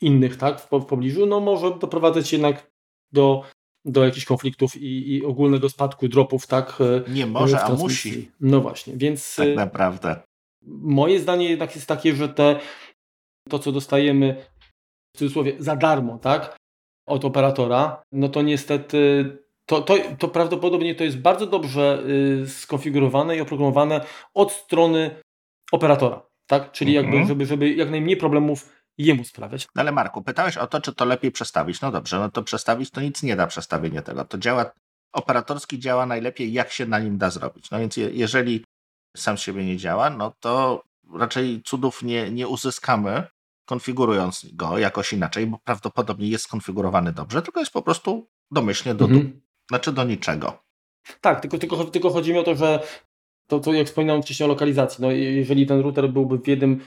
innych 0.00 0.36
tak, 0.36 0.60
w, 0.60 0.68
pobliżu, 0.68 1.26
no 1.26 1.40
może 1.40 1.78
doprowadzać 1.78 2.32
jednak 2.32 2.70
do, 3.12 3.42
do 3.84 4.04
jakichś 4.04 4.26
konfliktów 4.26 4.76
i, 4.76 5.14
i 5.14 5.24
ogólnego 5.24 5.68
spadku 5.68 6.08
dropów, 6.08 6.46
tak? 6.46 6.78
Nie 7.08 7.26
może, 7.26 7.60
a 7.60 7.74
musi. 7.74 8.30
No 8.40 8.60
właśnie, 8.60 8.96
więc... 8.96 9.36
Tak 9.36 9.56
naprawdę. 9.56 10.22
Moje 10.66 11.20
zdanie 11.20 11.48
jednak 11.48 11.74
jest 11.74 11.86
takie, 11.86 12.14
że 12.14 12.28
te, 12.28 12.60
to, 13.48 13.58
co 13.58 13.72
dostajemy 13.72 14.44
w 15.16 15.18
cudzysłowie 15.18 15.56
za 15.58 15.76
darmo, 15.76 16.18
tak? 16.18 16.59
Od 17.10 17.24
operatora, 17.24 18.02
no 18.12 18.28
to 18.28 18.42
niestety 18.42 19.24
to, 19.66 19.82
to, 19.82 19.94
to 20.18 20.28
prawdopodobnie 20.28 20.94
to 20.94 21.04
jest 21.04 21.18
bardzo 21.18 21.46
dobrze 21.46 22.02
y, 22.42 22.48
skonfigurowane 22.48 23.36
i 23.36 23.40
oprogramowane 23.40 24.00
od 24.34 24.52
strony 24.52 25.10
operatora, 25.72 26.22
tak? 26.46 26.72
Czyli 26.72 26.92
jakby, 26.92 27.12
mhm. 27.12 27.28
żeby, 27.28 27.46
żeby 27.46 27.72
jak 27.72 27.90
najmniej 27.90 28.16
problemów 28.16 28.72
jemu 28.98 29.24
sprawiać. 29.24 29.68
No 29.74 29.82
ale 29.82 29.92
Marku, 29.92 30.22
pytałeś 30.22 30.56
o 30.56 30.66
to, 30.66 30.80
czy 30.80 30.94
to 30.94 31.04
lepiej 31.04 31.30
przestawić. 31.30 31.80
No 31.80 31.90
dobrze, 31.90 32.18
no 32.18 32.30
to 32.30 32.42
przestawić 32.42 32.90
to 32.90 33.00
nic 33.00 33.22
nie 33.22 33.36
da 33.36 33.46
przestawienie 33.46 34.02
tego. 34.02 34.24
To 34.24 34.38
działa, 34.38 34.70
operatorski 35.12 35.78
działa 35.78 36.06
najlepiej, 36.06 36.52
jak 36.52 36.70
się 36.70 36.86
na 36.86 36.98
nim 36.98 37.18
da 37.18 37.30
zrobić. 37.30 37.70
No 37.70 37.78
więc 37.78 37.96
je, 37.96 38.10
jeżeli 38.10 38.64
sam 39.16 39.38
z 39.38 39.40
siebie 39.40 39.64
nie 39.64 39.76
działa, 39.76 40.10
no 40.10 40.32
to 40.40 40.82
raczej 41.14 41.62
cudów 41.64 42.02
nie, 42.02 42.30
nie 42.30 42.48
uzyskamy, 42.48 43.26
konfigurując 43.70 44.46
go 44.52 44.78
jakoś 44.78 45.12
inaczej, 45.12 45.46
bo 45.46 45.58
prawdopodobnie 45.64 46.28
jest 46.28 46.44
skonfigurowany 46.44 47.12
dobrze, 47.12 47.42
tylko 47.42 47.60
jest 47.60 47.72
po 47.72 47.82
prostu 47.82 48.28
domyślnie 48.50 48.94
do, 48.94 49.04
mhm. 49.04 49.40
znaczy 49.68 49.92
do 49.92 50.04
niczego. 50.04 50.62
Tak, 51.20 51.40
tylko, 51.40 51.58
tylko, 51.58 51.84
tylko 51.84 52.10
chodzi 52.10 52.32
mi 52.32 52.38
o 52.38 52.42
to, 52.42 52.54
że 52.54 52.82
to, 53.46 53.60
to 53.60 53.72
jak 53.72 53.86
wspominałem 53.86 54.22
wcześniej 54.22 54.44
o 54.44 54.48
lokalizacji, 54.48 55.02
no 55.02 55.10
jeżeli 55.10 55.66
ten 55.66 55.80
router 55.80 56.12
byłby 56.12 56.38
w 56.38 56.48
jednym 56.48 56.80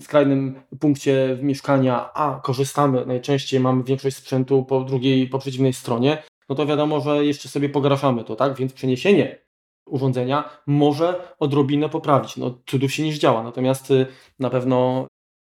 skrajnym 0.00 0.62
punkcie 0.80 1.38
mieszkania, 1.42 2.12
a 2.12 2.40
korzystamy, 2.44 3.06
najczęściej 3.06 3.60
mamy 3.60 3.84
większość 3.84 4.16
sprzętu 4.16 4.64
po 4.64 4.80
drugiej, 4.80 5.28
po 5.28 5.38
przeciwnej 5.38 5.72
stronie, 5.72 6.22
no 6.48 6.54
to 6.54 6.66
wiadomo, 6.66 7.00
że 7.00 7.24
jeszcze 7.24 7.48
sobie 7.48 7.68
pogarszamy 7.68 8.24
to, 8.24 8.36
tak? 8.36 8.56
Więc 8.56 8.72
przeniesienie 8.72 9.38
urządzenia 9.86 10.50
może 10.66 11.34
odrobinę 11.38 11.88
poprawić. 11.88 12.36
No, 12.36 12.58
cudów 12.66 12.92
się 12.92 13.02
nie 13.02 13.18
działa, 13.18 13.42
natomiast 13.42 13.90
y, 13.90 14.06
na 14.38 14.50
pewno 14.50 15.06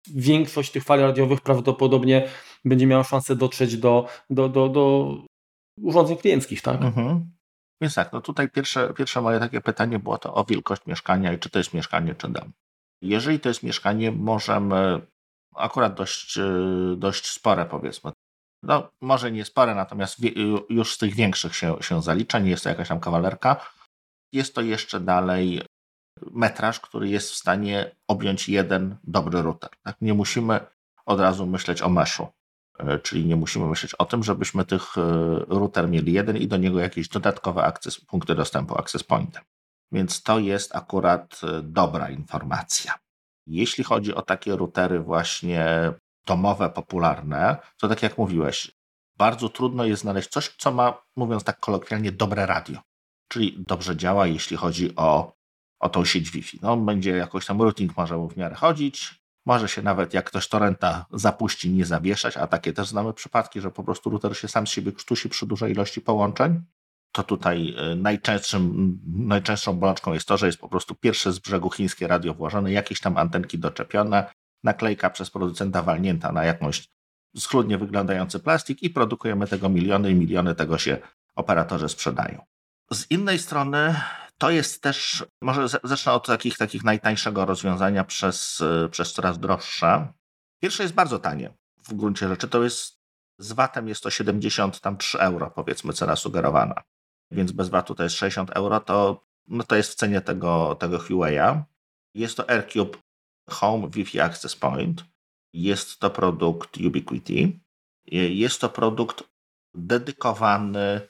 większość 0.07 0.71
tych 0.71 0.83
fal 0.83 0.99
radiowych 0.99 1.41
prawdopodobnie 1.41 2.27
będzie 2.65 2.87
miała 2.87 3.03
szansę 3.03 3.35
dotrzeć 3.35 3.77
do, 3.77 4.07
do, 4.29 4.49
do, 4.49 4.69
do 4.69 5.15
urządzeń 5.81 6.17
klienckich, 6.17 6.61
tak? 6.61 6.81
Mhm. 6.81 7.31
Więc 7.81 7.95
tak, 7.95 8.13
no 8.13 8.21
tutaj 8.21 8.49
pierwsze, 8.49 8.93
pierwsze 8.93 9.21
moje 9.21 9.39
takie 9.39 9.61
pytanie 9.61 9.99
było 9.99 10.17
to 10.17 10.33
o 10.33 10.45
wielkość 10.45 10.85
mieszkania 10.85 11.33
i 11.33 11.39
czy 11.39 11.49
to 11.49 11.59
jest 11.59 11.73
mieszkanie, 11.73 12.15
czy 12.15 12.29
dom. 12.29 12.51
Jeżeli 13.01 13.39
to 13.39 13.49
jest 13.49 13.63
mieszkanie, 13.63 14.11
możemy 14.11 15.01
akurat 15.55 15.93
dość, 15.93 16.37
y, 16.37 16.95
dość 16.97 17.31
spore 17.31 17.65
powiedzmy. 17.65 18.11
No, 18.63 18.89
może 19.01 19.31
nie 19.31 19.45
spore, 19.45 19.75
natomiast 19.75 20.17
już 20.69 20.93
z 20.93 20.97
tych 20.97 21.15
większych 21.15 21.55
się, 21.55 21.77
się 21.81 22.01
zalicza, 22.01 22.39
nie 22.39 22.49
jest 22.49 22.63
to 22.63 22.69
jakaś 22.69 22.87
tam 22.87 22.99
kawalerka. 22.99 23.71
Jest 24.33 24.55
to 24.55 24.61
jeszcze 24.61 24.99
dalej 24.99 25.61
metraż, 26.31 26.79
który 26.79 27.09
jest 27.09 27.31
w 27.31 27.35
stanie 27.35 27.95
objąć 28.07 28.49
jeden 28.49 28.97
dobry 29.03 29.41
router. 29.41 29.69
Tak? 29.83 29.95
Nie 30.01 30.13
musimy 30.13 30.59
od 31.05 31.19
razu 31.19 31.45
myśleć 31.45 31.81
o 31.81 31.89
meszu, 31.89 32.27
y, 32.79 32.99
czyli 32.99 33.25
nie 33.25 33.35
musimy 33.35 33.65
myśleć 33.65 33.95
o 33.95 34.05
tym, 34.05 34.23
żebyśmy 34.23 34.65
tych 34.65 34.97
y, 34.97 35.01
router 35.47 35.89
mieli 35.89 36.13
jeden 36.13 36.37
i 36.37 36.47
do 36.47 36.57
niego 36.57 36.79
jakieś 36.79 37.07
dodatkowe 37.09 37.63
akces, 37.63 38.01
punkty 38.01 38.35
dostępu, 38.35 38.77
access 38.77 39.03
pointy. 39.03 39.39
Więc 39.91 40.23
to 40.23 40.39
jest 40.39 40.75
akurat 40.75 41.41
e, 41.43 41.61
dobra 41.61 42.09
informacja. 42.09 42.93
Jeśli 43.47 43.83
chodzi 43.83 44.15
o 44.15 44.21
takie 44.21 44.55
routery 44.55 44.99
właśnie 44.99 45.93
domowe, 46.25 46.69
popularne, 46.69 47.57
to 47.77 47.87
tak 47.87 48.03
jak 48.03 48.17
mówiłeś, 48.17 48.71
bardzo 49.17 49.49
trudno 49.49 49.85
jest 49.85 50.01
znaleźć 50.01 50.29
coś, 50.29 50.55
co 50.57 50.71
ma, 50.71 51.01
mówiąc 51.15 51.43
tak 51.43 51.59
kolokwialnie, 51.59 52.11
dobre 52.11 52.45
radio. 52.45 52.79
Czyli 53.27 53.63
dobrze 53.67 53.97
działa, 53.97 54.27
jeśli 54.27 54.57
chodzi 54.57 54.95
o, 54.95 55.33
o 55.79 55.89
tą 55.89 56.05
sieć 56.05 56.31
Wi-Fi. 56.31 56.59
No, 56.61 56.77
będzie 56.77 57.11
jakoś 57.11 57.45
tam 57.45 57.61
routing 57.61 57.97
może 57.97 58.17
mu 58.17 58.29
w 58.29 58.37
miarę 58.37 58.55
chodzić, 58.55 59.15
może 59.45 59.67
się 59.67 59.81
nawet 59.81 60.13
jak 60.13 60.25
ktoś 60.25 60.47
torrenta 60.47 61.05
zapuści, 61.11 61.69
nie 61.69 61.85
zawieszać, 61.85 62.37
a 62.37 62.47
takie 62.47 62.73
też 62.73 62.87
znamy 62.87 63.13
przypadki, 63.13 63.61
że 63.61 63.71
po 63.71 63.83
prostu 63.83 64.09
router 64.09 64.37
się 64.37 64.47
sam 64.47 64.67
z 64.67 64.69
siebie 64.69 64.91
krztusi 64.91 65.29
przy 65.29 65.45
dużej 65.45 65.71
ilości 65.71 66.01
połączeń 66.01 66.61
to 67.15 67.23
tutaj 67.23 67.75
e, 67.77 67.95
najczęstszym, 67.95 68.99
najczęstszą 69.07 69.73
bolączką 69.73 70.13
jest 70.13 70.27
to, 70.27 70.37
że 70.37 70.45
jest 70.45 70.57
po 70.57 70.69
prostu 70.69 70.95
pierwsze 70.95 71.31
z 71.31 71.39
brzegu 71.39 71.69
chińskie 71.69 72.07
radio 72.07 72.33
włożone, 72.33 72.71
jakieś 72.71 72.99
tam 72.99 73.17
antenki 73.17 73.59
doczepione, 73.59 74.33
naklejka 74.63 75.09
przez 75.09 75.29
producenta 75.29 75.81
walnięta 75.81 76.31
na 76.31 76.43
jakąś 76.43 76.87
schludnie 77.37 77.77
wyglądający 77.77 78.39
plastik 78.39 78.83
i 78.83 78.89
produkujemy 78.89 79.47
tego 79.47 79.69
miliony 79.69 80.11
i 80.11 80.15
miliony 80.15 80.55
tego 80.55 80.77
się 80.77 80.97
operatorzy 81.35 81.89
sprzedają. 81.89 82.45
Z 82.91 83.11
innej 83.11 83.39
strony 83.39 83.95
to 84.37 84.51
jest 84.51 84.81
też, 84.81 85.25
może 85.41 85.67
zacznę 85.83 86.11
od 86.11 86.27
takich, 86.27 86.57
takich 86.57 86.83
najtańszego 86.83 87.45
rozwiązania 87.45 88.03
przez, 88.03 88.61
e, 88.61 88.89
przez 88.89 89.13
coraz 89.13 89.39
droższe. 89.39 90.13
Pierwsze 90.61 90.83
jest 90.83 90.95
bardzo 90.95 91.19
tanie 91.19 91.53
w 91.77 91.93
gruncie 91.93 92.27
rzeczy, 92.27 92.47
to 92.47 92.63
jest 92.63 92.95
z 93.39 93.51
VAT-em 93.51 93.87
jest 93.87 94.03
to 94.03 94.09
73 94.09 95.19
euro, 95.19 95.51
powiedzmy, 95.51 95.93
cena 95.93 96.15
sugerowana 96.15 96.83
więc 97.31 97.51
bez 97.51 97.69
VAT-u 97.69 97.95
to 97.95 98.03
jest 98.03 98.15
60 98.15 98.51
euro, 98.51 98.79
to, 98.79 99.25
no 99.47 99.63
to 99.63 99.75
jest 99.75 99.91
w 99.91 99.95
cenie 99.95 100.21
tego, 100.21 100.75
tego 100.75 100.97
Huawei'a. 100.97 101.63
Jest 102.13 102.37
to 102.37 102.49
AirCube 102.49 102.97
Home 103.49 103.89
Wi-Fi 103.89 104.19
Access 104.19 104.55
Point. 104.55 105.05
Jest 105.53 105.99
to 105.99 106.09
produkt 106.09 106.77
Ubiquiti. 106.77 107.59
Jest 108.11 108.61
to 108.61 108.69
produkt 108.69 109.23
dedykowany 109.73 111.01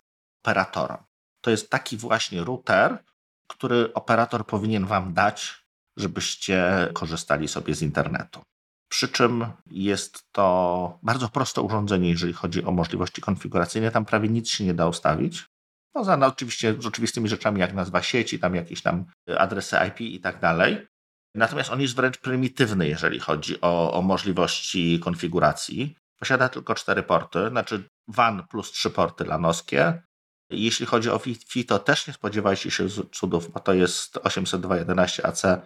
operatorom. 0.41 0.97
To 1.41 1.51
jest 1.51 1.69
taki 1.69 1.97
właśnie 1.97 2.43
router, 2.43 3.03
który 3.47 3.93
operator 3.93 4.45
powinien 4.45 4.85
Wam 4.85 5.13
dać, 5.13 5.65
żebyście 5.97 6.89
korzystali 6.93 7.47
sobie 7.47 7.75
z 7.75 7.81
internetu. 7.81 8.41
Przy 8.89 9.07
czym 9.07 9.45
jest 9.65 10.23
to 10.31 10.99
bardzo 11.03 11.29
proste 11.29 11.61
urządzenie, 11.61 12.09
jeżeli 12.09 12.33
chodzi 12.33 12.63
o 12.63 12.71
możliwości 12.71 13.21
konfiguracyjne. 13.21 13.91
Tam 13.91 14.05
prawie 14.05 14.29
nic 14.29 14.49
się 14.49 14.63
nie 14.63 14.73
da 14.73 14.87
ustawić. 14.87 15.45
Poza 15.93 16.17
no, 16.17 16.25
oczywiście 16.25 16.75
z 16.81 16.85
oczywistymi 16.85 17.29
rzeczami 17.29 17.59
jak 17.59 17.73
nazwa 17.73 18.01
sieci, 18.01 18.39
tam 18.39 18.55
jakieś 18.55 18.81
tam 18.81 19.05
adresy 19.37 19.77
IP 19.87 20.01
i 20.01 20.19
tak 20.19 20.39
dalej. 20.39 20.87
Natomiast 21.35 21.69
on 21.69 21.81
jest 21.81 21.95
wręcz 21.95 22.17
prymitywny, 22.17 22.87
jeżeli 22.87 23.19
chodzi 23.19 23.61
o, 23.61 23.93
o 23.93 24.01
możliwości 24.01 24.99
konfiguracji. 24.99 25.95
Posiada 26.19 26.49
tylko 26.49 26.75
cztery 26.75 27.03
porty, 27.03 27.49
znaczy 27.49 27.89
WAN 28.07 28.47
plus 28.47 28.71
trzy 28.71 28.89
porty 28.89 29.25
lanoskie. 29.25 30.01
Jeśli 30.49 30.85
chodzi 30.85 31.09
o 31.09 31.19
Wi-Fi, 31.19 31.65
to 31.65 31.79
też 31.79 32.07
nie 32.07 32.13
spodziewajcie 32.13 32.71
się 32.71 32.87
cudów, 33.11 33.51
bo 33.51 33.59
to 33.59 33.73
jest 33.73 34.15
802.11ac 34.15 35.61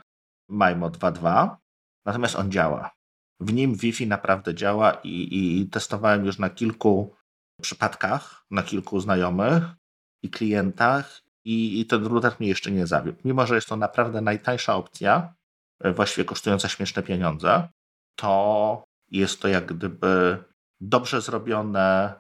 MIMO 0.49 0.89
2.2. 0.89 1.55
Natomiast 2.05 2.35
on 2.35 2.51
działa. 2.51 2.91
W 3.39 3.53
nim 3.53 3.75
Wi-Fi 3.75 4.07
naprawdę 4.07 4.55
działa 4.55 4.93
i, 4.93 5.27
i 5.31 5.69
testowałem 5.69 6.25
już 6.25 6.39
na 6.39 6.49
kilku 6.49 7.15
przypadkach, 7.61 8.45
na 8.51 8.63
kilku 8.63 8.99
znajomych 8.99 9.63
i 10.23 10.29
klientach 10.29 11.21
i, 11.45 11.79
i 11.79 11.85
ten 11.85 12.05
router 12.05 12.33
mnie 12.39 12.49
jeszcze 12.49 12.71
nie 12.71 12.87
zawiódł. 12.87 13.19
Mimo, 13.25 13.45
że 13.45 13.55
jest 13.55 13.67
to 13.67 13.75
naprawdę 13.75 14.21
najtańsza 14.21 14.75
opcja, 14.75 15.33
e, 15.79 15.93
właściwie 15.93 16.25
kosztująca 16.25 16.69
śmieszne 16.69 17.03
pieniądze, 17.03 17.69
to 18.15 18.83
jest 19.11 19.41
to 19.41 19.47
jak 19.47 19.65
gdyby 19.65 20.43
dobrze 20.81 21.21
zrobione 21.21 22.13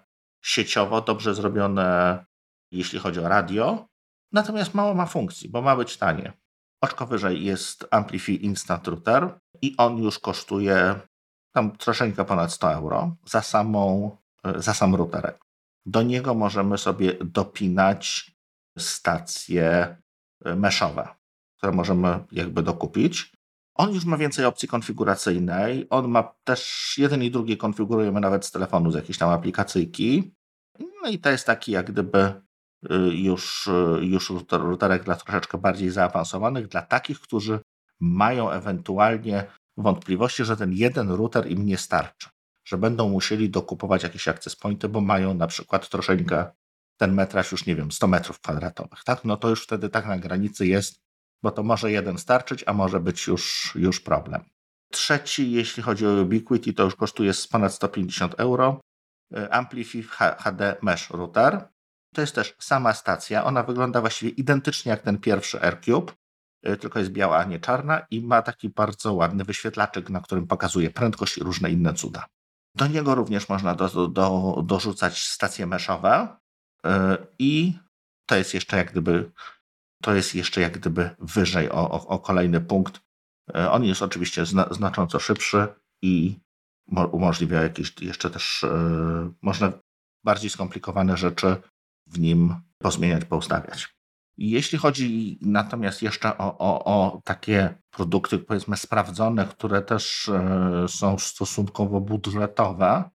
sieciowo, 0.43 1.01
dobrze 1.01 1.35
zrobione 1.35 2.25
jeśli 2.71 2.99
chodzi 2.99 3.19
o 3.19 3.27
radio, 3.27 3.87
natomiast 4.31 4.73
mało 4.73 4.93
ma 4.93 5.05
funkcji, 5.05 5.49
bo 5.49 5.61
ma 5.61 5.75
być 5.75 5.97
tanie. 5.97 6.33
Oczko 6.81 7.05
wyżej 7.05 7.45
jest 7.45 7.87
Amplify 7.91 8.31
Instant 8.31 8.87
Router 8.87 9.39
i 9.61 9.77
on 9.77 9.97
już 9.97 10.19
kosztuje 10.19 10.99
tam 11.53 11.77
troszeczkę 11.77 12.25
ponad 12.25 12.53
100 12.53 12.73
euro 12.73 13.15
za, 13.25 13.41
samą, 13.41 14.17
e, 14.43 14.61
za 14.61 14.73
sam 14.73 14.95
routerek. 14.95 15.39
Do 15.85 16.01
niego 16.01 16.33
możemy 16.33 16.77
sobie 16.77 17.13
dopinać 17.13 18.31
stacje 18.77 19.97
e, 20.45 20.55
meszowe, 20.55 21.07
które 21.57 21.71
możemy 21.71 22.19
jakby 22.31 22.63
dokupić. 22.63 23.33
On 23.75 23.93
już 23.93 24.05
ma 24.05 24.17
więcej 24.17 24.45
opcji 24.45 24.67
konfiguracyjnej. 24.67 25.87
On 25.89 26.07
ma 26.07 26.23
też 26.43 26.93
jeden 26.97 27.23
i 27.23 27.31
drugi 27.31 27.57
konfigurujemy 27.57 28.19
nawet 28.19 28.45
z 28.45 28.51
telefonu, 28.51 28.91
z 28.91 28.95
jakiejś 28.95 29.17
tam 29.17 29.29
aplikacyjki. 29.29 30.35
No 31.03 31.09
i 31.09 31.19
to 31.19 31.29
jest 31.29 31.45
taki 31.45 31.71
jak 31.71 31.91
gdyby 31.91 32.41
już, 33.11 33.69
już 34.01 34.31
routerek 34.51 35.03
dla 35.03 35.15
troszeczkę 35.15 35.57
bardziej 35.57 35.89
zaawansowanych, 35.89 36.67
dla 36.67 36.81
takich, 36.81 37.19
którzy 37.19 37.59
mają 37.99 38.51
ewentualnie 38.51 39.51
wątpliwości, 39.77 40.45
że 40.45 40.57
ten 40.57 40.73
jeden 40.73 41.11
router 41.11 41.51
im 41.51 41.65
nie 41.65 41.77
starczy. 41.77 42.29
że 42.69 42.77
będą 42.77 43.09
musieli 43.09 43.49
dokupować 43.49 44.03
jakieś 44.03 44.27
access 44.27 44.55
pointy, 44.55 44.89
bo 44.89 45.01
mają 45.01 45.33
na 45.33 45.47
przykład 45.47 45.89
troszeczkę 45.89 46.51
ten 46.97 47.13
metraż 47.13 47.51
już, 47.51 47.65
nie 47.65 47.75
wiem, 47.75 47.91
100 47.91 48.07
metrów 48.07 48.39
kwadratowych, 48.39 49.03
tak? 49.03 49.25
No 49.25 49.37
to 49.37 49.49
już 49.49 49.63
wtedy 49.63 49.89
tak 49.89 50.05
na 50.05 50.17
granicy 50.17 50.67
jest, 50.67 50.99
bo 51.43 51.51
to 51.51 51.63
może 51.63 51.91
jeden 51.91 52.17
starczyć, 52.17 52.63
a 52.67 52.73
może 52.73 52.99
być 52.99 53.27
już, 53.27 53.73
już 53.75 53.99
problem. 53.99 54.41
Trzeci, 54.91 55.51
jeśli 55.51 55.83
chodzi 55.83 56.07
o 56.07 56.21
Ubiquiti, 56.21 56.73
to 56.73 56.83
już 56.83 56.95
kosztuje 56.95 57.31
ponad 57.51 57.73
150 57.73 58.35
euro. 58.37 58.81
Amplify 59.51 60.03
HD 60.37 60.75
Mesh 60.81 61.09
Router. 61.09 61.67
To 62.13 62.21
jest 62.21 62.35
też 62.35 62.55
sama 62.59 62.93
stacja. 62.93 63.43
Ona 63.45 63.63
wygląda 63.63 64.01
właściwie 64.01 64.31
identycznie 64.31 64.89
jak 64.89 65.01
ten 65.01 65.17
pierwszy 65.17 65.61
AirCube, 65.61 66.13
e, 66.63 66.77
tylko 66.77 66.99
jest 66.99 67.11
biała, 67.11 67.37
a 67.37 67.43
nie 67.43 67.59
czarna 67.59 68.05
i 68.11 68.21
ma 68.21 68.41
taki 68.41 68.69
bardzo 68.69 69.13
ładny 69.13 69.43
wyświetlaczek, 69.43 70.09
na 70.09 70.19
którym 70.19 70.47
pokazuje 70.47 70.89
prędkość 70.89 71.37
i 71.37 71.43
różne 71.43 71.71
inne 71.71 71.93
cuda. 71.93 72.25
Do 72.75 72.87
niego 72.87 73.15
również 73.15 73.49
można 73.49 73.75
do, 73.75 74.07
do, 74.07 74.55
dorzucać 74.65 75.23
stacje 75.23 75.65
meszowe 75.65 76.37
e, 76.85 77.17
i 77.39 77.73
to 78.25 78.35
jest 78.35 78.53
jeszcze 78.53 78.77
jak 78.77 78.91
gdyby 78.91 79.31
to 80.03 80.15
jest 80.15 80.35
jeszcze 80.35 80.61
jak 80.61 80.79
gdyby 80.79 81.09
wyżej 81.19 81.69
o, 81.71 81.91
o, 81.91 82.07
o 82.07 82.19
kolejny 82.19 82.61
punkt. 82.61 83.01
On 83.71 83.83
jest 83.83 84.01
oczywiście 84.01 84.45
zna, 84.45 84.67
znacząco 84.71 85.19
szybszy 85.19 85.67
i 86.01 86.39
umożliwia 87.11 87.61
jakieś 87.61 88.01
jeszcze 88.01 88.29
też, 88.29 88.61
yy, 88.63 89.31
można 89.41 89.71
bardziej 90.23 90.49
skomplikowane 90.49 91.17
rzeczy 91.17 91.55
w 92.09 92.19
nim 92.19 92.55
pozmieniać, 92.77 93.25
poustawiać. 93.25 93.99
Jeśli 94.37 94.77
chodzi 94.77 95.39
natomiast 95.41 96.01
jeszcze 96.01 96.37
o, 96.37 96.57
o, 96.57 96.85
o 96.85 97.21
takie 97.23 97.81
produkty, 97.91 98.39
powiedzmy, 98.39 98.77
sprawdzone, 98.77 99.45
które 99.45 99.81
też 99.81 100.31
yy, 100.81 100.87
są 100.87 101.17
stosunkowo 101.17 102.01
budżetowe, 102.01 103.09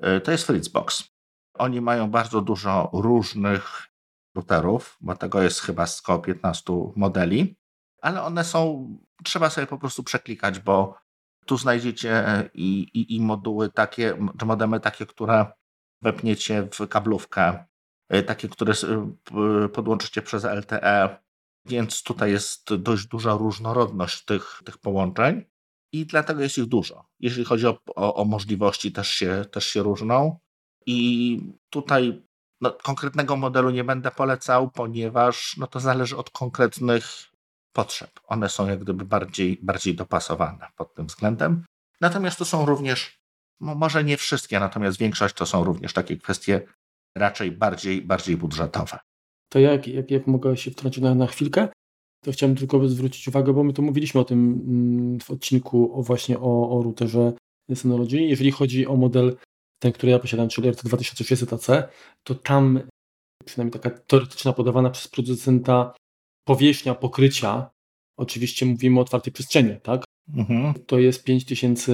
yy, 0.00 0.20
to 0.20 0.32
jest 0.32 0.46
Fritzbox. 0.46 1.10
Oni 1.54 1.80
mają 1.80 2.10
bardzo 2.10 2.40
dużo 2.40 2.90
różnych 2.92 3.86
routerów, 4.34 4.96
bo 5.00 5.16
tego 5.16 5.42
jest 5.42 5.60
chyba 5.60 5.86
około 6.02 6.18
15 6.18 6.72
modeli, 6.96 7.56
ale 8.02 8.22
one 8.22 8.44
są, 8.44 8.88
trzeba 9.24 9.50
sobie 9.50 9.66
po 9.66 9.78
prostu 9.78 10.02
przeklikać, 10.02 10.58
bo 10.58 10.98
tu 11.46 11.56
znajdziecie 11.56 12.24
i, 12.54 12.80
i, 12.80 13.16
i 13.16 13.20
moduły 13.20 13.70
takie, 13.70 14.18
czy 14.38 14.46
modemy 14.46 14.80
takie, 14.80 15.06
które 15.06 15.46
wepniecie 16.02 16.68
w 16.72 16.88
kablówkę, 16.88 17.42
e, 17.42 17.66
takie, 18.26 18.48
które 18.48 18.74
podłączycie 19.72 20.22
przez 20.22 20.44
LTE, 20.44 21.18
więc 21.64 22.02
tutaj 22.02 22.30
jest 22.30 22.74
dość 22.74 23.06
duża 23.06 23.32
różnorodność 23.32 24.24
tych, 24.24 24.62
tych 24.64 24.78
połączeń 24.78 25.44
i 25.92 26.06
dlatego 26.06 26.42
jest 26.42 26.58
ich 26.58 26.66
dużo. 26.66 27.04
Jeśli 27.20 27.44
chodzi 27.44 27.66
o, 27.66 27.78
o, 27.86 28.14
o 28.14 28.24
możliwości, 28.24 28.92
też 28.92 29.08
się, 29.08 29.44
też 29.52 29.66
się 29.66 29.82
różną. 29.82 30.38
I 30.86 31.40
tutaj 31.70 32.22
no, 32.60 32.70
konkretnego 32.70 33.36
modelu 33.36 33.70
nie 33.70 33.84
będę 33.84 34.10
polecał, 34.10 34.70
ponieważ 34.70 35.56
no, 35.56 35.66
to 35.66 35.80
zależy 35.80 36.16
od 36.16 36.30
konkretnych 36.30 37.04
potrzeb. 37.72 38.20
One 38.24 38.48
są 38.48 38.68
jak 38.68 38.78
gdyby 38.78 39.04
bardziej, 39.04 39.58
bardziej 39.62 39.94
dopasowane 39.94 40.66
pod 40.76 40.94
tym 40.94 41.06
względem. 41.06 41.64
Natomiast 42.00 42.38
to 42.38 42.44
są 42.44 42.66
również, 42.66 43.20
no 43.60 43.74
może 43.74 44.04
nie 44.04 44.16
wszystkie, 44.16 44.60
natomiast 44.60 44.98
większość 44.98 45.34
to 45.34 45.46
są 45.46 45.64
również 45.64 45.92
takie 45.92 46.16
kwestie 46.16 46.66
raczej 47.18 47.52
bardziej, 47.52 48.02
bardziej 48.02 48.36
budżetowe. 48.36 48.98
To 49.52 49.58
jak, 49.58 49.88
jak, 49.88 50.10
jak 50.10 50.26
mogę 50.26 50.56
się 50.56 50.70
wtrącić 50.70 51.02
na, 51.02 51.14
na 51.14 51.26
chwilkę? 51.26 51.68
To 52.24 52.32
chciałem 52.32 52.56
tylko 52.56 52.88
zwrócić 52.88 53.28
uwagę, 53.28 53.52
bo 53.52 53.64
my 53.64 53.72
tu 53.72 53.82
mówiliśmy 53.82 54.20
o 54.20 54.24
tym 54.24 54.62
mm, 54.68 55.20
w 55.20 55.30
odcinku 55.30 55.98
o 55.98 56.02
właśnie 56.02 56.38
o, 56.38 56.78
o 56.78 56.82
routerze 56.82 57.32
Synology. 57.74 58.20
Jeżeli 58.20 58.50
chodzi 58.50 58.86
o 58.86 58.96
model 58.96 59.36
ten, 59.82 59.92
który 59.92 60.12
ja 60.12 60.18
posiadam, 60.18 60.48
czyli 60.48 60.70
RT2600AC, 60.70 61.82
to 62.22 62.34
tam 62.34 62.80
przynajmniej 63.44 63.80
taka 63.80 63.90
teoretyczna 63.90 64.52
podawana 64.52 64.90
przez 64.90 65.08
producenta 65.08 65.94
powierzchnia 66.44 66.94
pokrycia, 66.94 67.70
oczywiście 68.18 68.66
mówimy 68.66 68.98
o 68.98 69.02
otwartej 69.02 69.32
przestrzeni, 69.32 69.76
tak? 69.82 70.04
Mhm. 70.34 70.74
To 70.86 70.98
jest 70.98 71.24
5000 71.24 71.92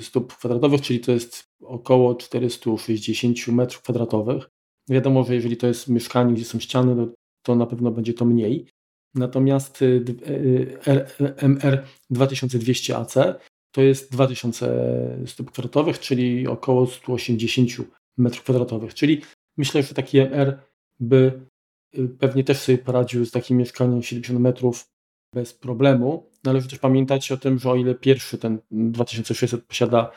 stóp 0.00 0.36
kwadratowych, 0.36 0.80
czyli 0.80 1.00
to 1.00 1.12
jest 1.12 1.47
około 1.62 2.14
460 2.14 3.48
metrów 3.48 3.82
kwadratowych. 3.82 4.48
Wiadomo, 4.88 5.24
że 5.24 5.34
jeżeli 5.34 5.56
to 5.56 5.66
jest 5.66 5.88
mieszkanie, 5.88 6.34
gdzie 6.34 6.44
są 6.44 6.60
ściany, 6.60 6.96
to, 6.96 7.12
to 7.42 7.54
na 7.54 7.66
pewno 7.66 7.90
będzie 7.90 8.14
to 8.14 8.24
mniej. 8.24 8.66
Natomiast 9.14 9.84
MR 11.36 11.84
2200 12.10 12.96
AC 12.96 13.14
to 13.74 13.82
jest 13.82 14.12
2000 14.12 15.24
stóp 15.26 15.50
kwadratowych, 15.50 15.98
czyli 15.98 16.46
około 16.46 16.86
180 16.86 17.70
metrów 18.18 18.42
kwadratowych. 18.42 18.94
Czyli 18.94 19.22
myślę, 19.56 19.82
że 19.82 19.94
taki 19.94 20.18
MR 20.18 20.58
by 21.00 21.40
Y, 21.96 22.08
pewnie 22.08 22.44
też 22.44 22.58
sobie 22.58 22.78
poradził 22.78 23.26
z 23.26 23.30
takim 23.30 23.56
mieszkaniem 23.56 24.02
70 24.02 24.40
metrów 24.40 24.88
bez 25.34 25.54
problemu. 25.54 26.30
Należy 26.44 26.68
też 26.68 26.78
pamiętać 26.78 27.32
o 27.32 27.36
tym, 27.36 27.58
że 27.58 27.70
o 27.70 27.76
ile 27.76 27.94
pierwszy, 27.94 28.38
ten 28.38 28.58
2600 28.70 29.64
posiada 29.64 30.16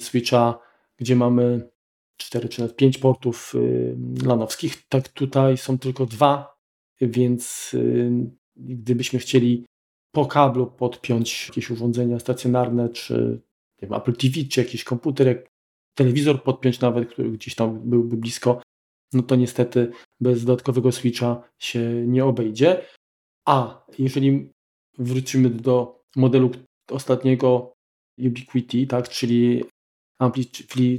switcha, 0.00 0.58
gdzie 1.00 1.16
mamy 1.16 1.70
4 2.16 2.48
czy 2.48 2.60
nawet 2.60 2.76
5 2.76 2.98
portów 2.98 3.54
y, 3.54 3.96
lanowskich, 4.26 4.88
tak 4.88 5.08
tutaj 5.08 5.56
są 5.56 5.78
tylko 5.78 6.06
dwa, 6.06 6.56
więc 7.00 7.74
y, 7.74 8.10
gdybyśmy 8.56 9.18
chcieli 9.18 9.66
po 10.12 10.26
kablu 10.26 10.66
podpiąć 10.66 11.48
jakieś 11.48 11.70
urządzenia 11.70 12.18
stacjonarne, 12.18 12.88
czy 12.88 13.40
wiem, 13.82 13.94
Apple 13.94 14.12
TV, 14.12 14.44
czy 14.50 14.60
jakiś 14.60 14.84
komputer, 14.84 15.46
telewizor 15.94 16.42
podpiąć 16.42 16.80
nawet, 16.80 17.12
który 17.12 17.30
gdzieś 17.30 17.54
tam 17.54 17.90
byłby 17.90 18.16
blisko, 18.16 18.62
no 19.12 19.22
to 19.22 19.36
niestety 19.36 19.90
bez 20.20 20.44
dodatkowego 20.44 20.92
switcha 20.92 21.42
się 21.58 21.80
nie 22.06 22.24
obejdzie. 22.24 22.82
A 23.46 23.84
jeżeli 23.98 24.52
wrócimy 24.98 25.50
do 25.50 26.02
modelu 26.16 26.50
ostatniego 26.90 27.72
Ubiquiti, 28.18 28.86
tak, 28.86 29.08
czyli 29.08 29.64
Ampli, 30.20 30.46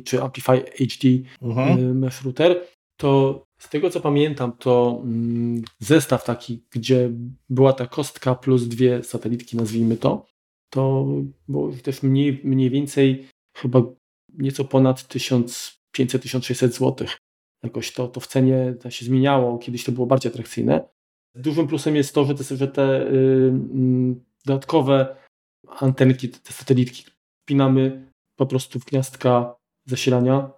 czy 0.03 0.21
Amplify 0.21 0.62
HD 0.62 1.07
mhm. 1.41 1.79
Y, 1.79 1.93
Mesh 1.93 2.23
Router, 2.23 2.67
to 2.97 3.43
z 3.60 3.69
tego 3.69 3.89
co 3.89 4.01
pamiętam, 4.01 4.51
to 4.51 5.01
mm, 5.03 5.63
zestaw 5.79 6.25
taki, 6.25 6.63
gdzie 6.71 7.12
była 7.49 7.73
ta 7.73 7.88
kostka 7.88 8.36
plus 8.36 8.67
dwie 8.67 9.03
satelitki, 9.03 9.57
nazwijmy 9.57 9.97
to, 9.97 10.25
to 10.69 11.07
było 11.47 11.71
też 11.84 12.03
mniej, 12.03 12.41
mniej 12.43 12.69
więcej 12.69 13.27
chyba 13.57 13.81
nieco 14.38 14.65
ponad 14.65 14.99
1500-1600 15.01 16.69
zł 16.71 17.07
jakoś 17.63 17.93
to, 17.93 18.07
to 18.07 18.19
w 18.19 18.27
cenie 18.27 18.75
to 18.79 18.89
się 18.89 19.05
zmieniało, 19.05 19.57
kiedyś 19.57 19.84
to 19.84 19.91
było 19.91 20.07
bardziej 20.07 20.31
atrakcyjne. 20.31 20.89
Dużym 21.36 21.67
plusem 21.67 21.95
jest 21.95 22.15
to, 22.15 22.25
że 22.25 22.36
te, 22.36 22.43
że 22.55 22.67
te 22.67 23.07
y, 23.07 23.53
dodatkowe 24.45 25.15
antenki, 25.67 26.29
te 26.29 26.53
satelitki 26.53 27.03
wpinamy 27.43 28.11
po 28.41 28.45
prostu 28.45 28.80
w 28.80 28.86
gniazdka 28.86 29.56
zasilania 29.86 30.51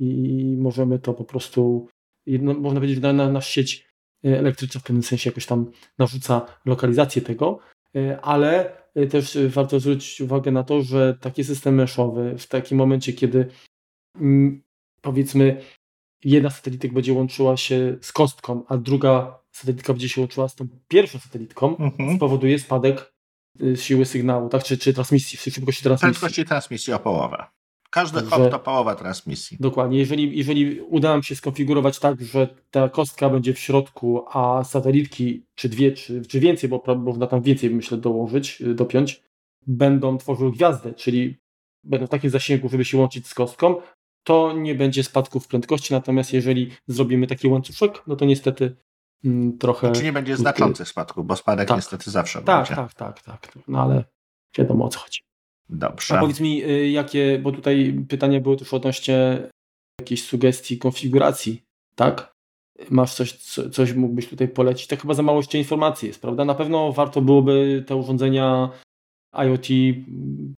i 0.00 0.56
możemy 0.58 0.98
to 0.98 1.14
po 1.14 1.24
prostu, 1.24 1.88
jedno, 2.26 2.54
można 2.54 2.80
powiedzieć, 2.80 3.02
na, 3.02 3.12
na, 3.12 3.30
na 3.32 3.40
sieć 3.40 3.88
elektryczna 4.22 4.80
w 4.80 4.84
pewnym 4.84 5.02
sensie 5.02 5.30
jakoś 5.30 5.46
tam 5.46 5.70
narzuca 5.98 6.46
lokalizację 6.64 7.22
tego, 7.22 7.58
y, 7.96 8.20
ale 8.20 8.76
też 9.10 9.38
warto 9.48 9.80
zwrócić 9.80 10.20
uwagę 10.20 10.52
na 10.52 10.62
to, 10.62 10.82
że 10.82 11.18
taki 11.20 11.44
system 11.44 11.74
meszowy 11.74 12.38
w 12.38 12.46
takim 12.46 12.78
momencie, 12.78 13.12
kiedy 13.12 13.46
mm, 14.20 14.62
powiedzmy 15.00 15.62
jedna 16.24 16.50
satelitka 16.50 16.88
będzie 16.88 17.12
łączyła 17.12 17.56
się 17.56 17.96
z 18.00 18.12
kostką, 18.12 18.64
a 18.68 18.76
druga 18.76 19.38
satelitka 19.52 19.92
będzie 19.92 20.08
się 20.08 20.20
łączyła 20.20 20.48
z 20.48 20.54
tą 20.54 20.68
pierwszą 20.88 21.18
satelitką, 21.18 21.76
mhm. 21.76 22.16
spowoduje 22.16 22.58
spadek 22.58 23.13
siły 23.76 24.04
sygnału, 24.04 24.48
tak? 24.48 24.64
Czy, 24.64 24.78
czy 24.78 24.94
transmisji, 24.94 25.38
szybkości 25.52 25.82
transmisji. 25.82 26.20
Prędkości 26.20 26.44
transmisji 26.44 26.92
o 26.92 26.98
połowę. 26.98 27.46
Każdy 27.94 28.20
Także, 28.20 28.36
hop 28.36 28.50
to 28.50 28.58
połowa 28.58 28.94
transmisji. 28.94 29.56
Dokładnie. 29.60 29.98
Jeżeli, 29.98 30.38
jeżeli 30.38 30.80
uda 30.80 31.08
nam 31.08 31.22
się 31.22 31.36
skonfigurować 31.36 31.98
tak, 31.98 32.20
że 32.20 32.48
ta 32.70 32.88
kostka 32.88 33.30
będzie 33.30 33.54
w 33.54 33.58
środku, 33.58 34.24
a 34.32 34.64
satelitki, 34.64 35.46
czy 35.54 35.68
dwie, 35.68 35.92
czy, 35.92 36.22
czy 36.22 36.40
więcej, 36.40 36.68
bo 36.68 36.82
można 36.96 37.26
tam 37.26 37.42
więcej, 37.42 37.70
myślę, 37.70 37.98
dołożyć, 37.98 38.60
y, 38.60 38.74
dopiąć, 38.74 39.22
będą 39.66 40.18
tworzyły 40.18 40.52
gwiazdę, 40.52 40.94
czyli 40.94 41.36
będą 41.84 42.06
w 42.06 42.10
takim 42.10 42.30
zasięgu, 42.30 42.68
żeby 42.68 42.84
się 42.84 42.98
łączyć 42.98 43.26
z 43.26 43.34
kostką, 43.34 43.76
to 44.24 44.52
nie 44.52 44.74
będzie 44.74 45.04
spadków 45.04 45.48
prędkości, 45.48 45.92
natomiast 45.92 46.32
jeżeli 46.32 46.70
zrobimy 46.86 47.26
taki 47.26 47.48
łańcuszek, 47.48 48.02
no 48.06 48.16
to 48.16 48.24
niestety 48.24 48.76
trochę... 49.60 49.92
Czy 49.92 50.04
nie 50.04 50.12
będzie 50.12 50.36
znaczących 50.36 50.88
spadków, 50.88 51.26
bo 51.26 51.36
spadek 51.36 51.68
tak. 51.68 51.76
niestety 51.76 52.10
zawsze 52.10 52.42
tak, 52.42 52.56
będzie. 52.58 52.74
Tak, 52.74 52.94
tak, 52.94 53.22
tak, 53.22 53.46
tak. 53.46 53.68
No 53.68 53.82
ale 53.82 54.04
wiadomo 54.58 54.84
o 54.84 54.88
co 54.88 54.98
chodzi. 54.98 55.20
Dobrze. 55.68 56.18
A 56.18 56.20
powiedz 56.20 56.40
mi, 56.40 56.64
y, 56.64 56.88
jakie, 56.88 57.38
bo 57.38 57.52
tutaj 57.52 58.04
pytania 58.08 58.40
były 58.40 58.56
też 58.56 58.74
odnośnie 58.74 59.48
jakiejś 60.00 60.24
sugestii 60.24 60.78
konfiguracji, 60.78 61.64
tak? 61.94 62.34
Masz 62.90 63.14
coś, 63.14 63.32
coś 63.72 63.92
mógłbyś 63.92 64.28
tutaj 64.28 64.48
polecić? 64.48 64.86
To 64.86 64.96
chyba 64.96 65.14
za 65.14 65.22
mało 65.22 65.38
jeszcze 65.38 65.58
informacji 65.58 66.08
jest, 66.08 66.20
prawda? 66.20 66.44
Na 66.44 66.54
pewno 66.54 66.92
warto 66.92 67.20
byłoby 67.20 67.84
te 67.86 67.96
urządzenia 67.96 68.70
IoT 69.32 69.70
mm, 69.70 70.54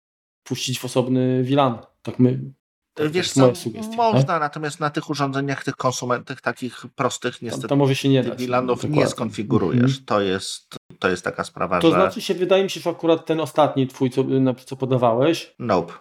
puścić 0.44 0.78
w 0.78 0.84
osobny 0.84 1.44
VLAN. 1.44 1.78
Tak 2.02 2.18
my 2.18 2.52
Tak, 2.94 3.10
Wiesz 3.10 3.32
co, 3.32 3.52
można, 3.96 4.24
tak? 4.24 4.40
natomiast 4.40 4.80
na 4.80 4.90
tych 4.90 5.10
urządzeniach, 5.10 5.64
tych 5.64 5.76
konsumentach 5.76 6.40
takich 6.40 6.86
prostych 6.94 7.42
niestety 7.42 7.68
tam 7.68 7.78
może 7.78 7.94
się 7.94 8.08
nie 8.08 8.22
dać. 8.22 8.46
VLANów 8.46 8.84
nie 8.84 9.06
skonfigurujesz. 9.06 9.82
Mhm. 9.82 10.04
To, 10.06 10.20
jest, 10.20 10.76
to 10.98 11.08
jest 11.08 11.24
taka 11.24 11.44
sprawa, 11.44 11.80
to 11.80 11.90
że... 11.90 11.94
znaczy 11.94 12.20
się, 12.20 12.34
wydaje 12.34 12.64
mi 12.64 12.70
się, 12.70 12.80
że 12.80 12.90
akurat 12.90 13.26
ten 13.26 13.40
ostatni 13.40 13.86
twój, 13.86 14.10
co, 14.10 14.24
co 14.64 14.76
podawałeś... 14.76 15.54
Nope. 15.58 15.92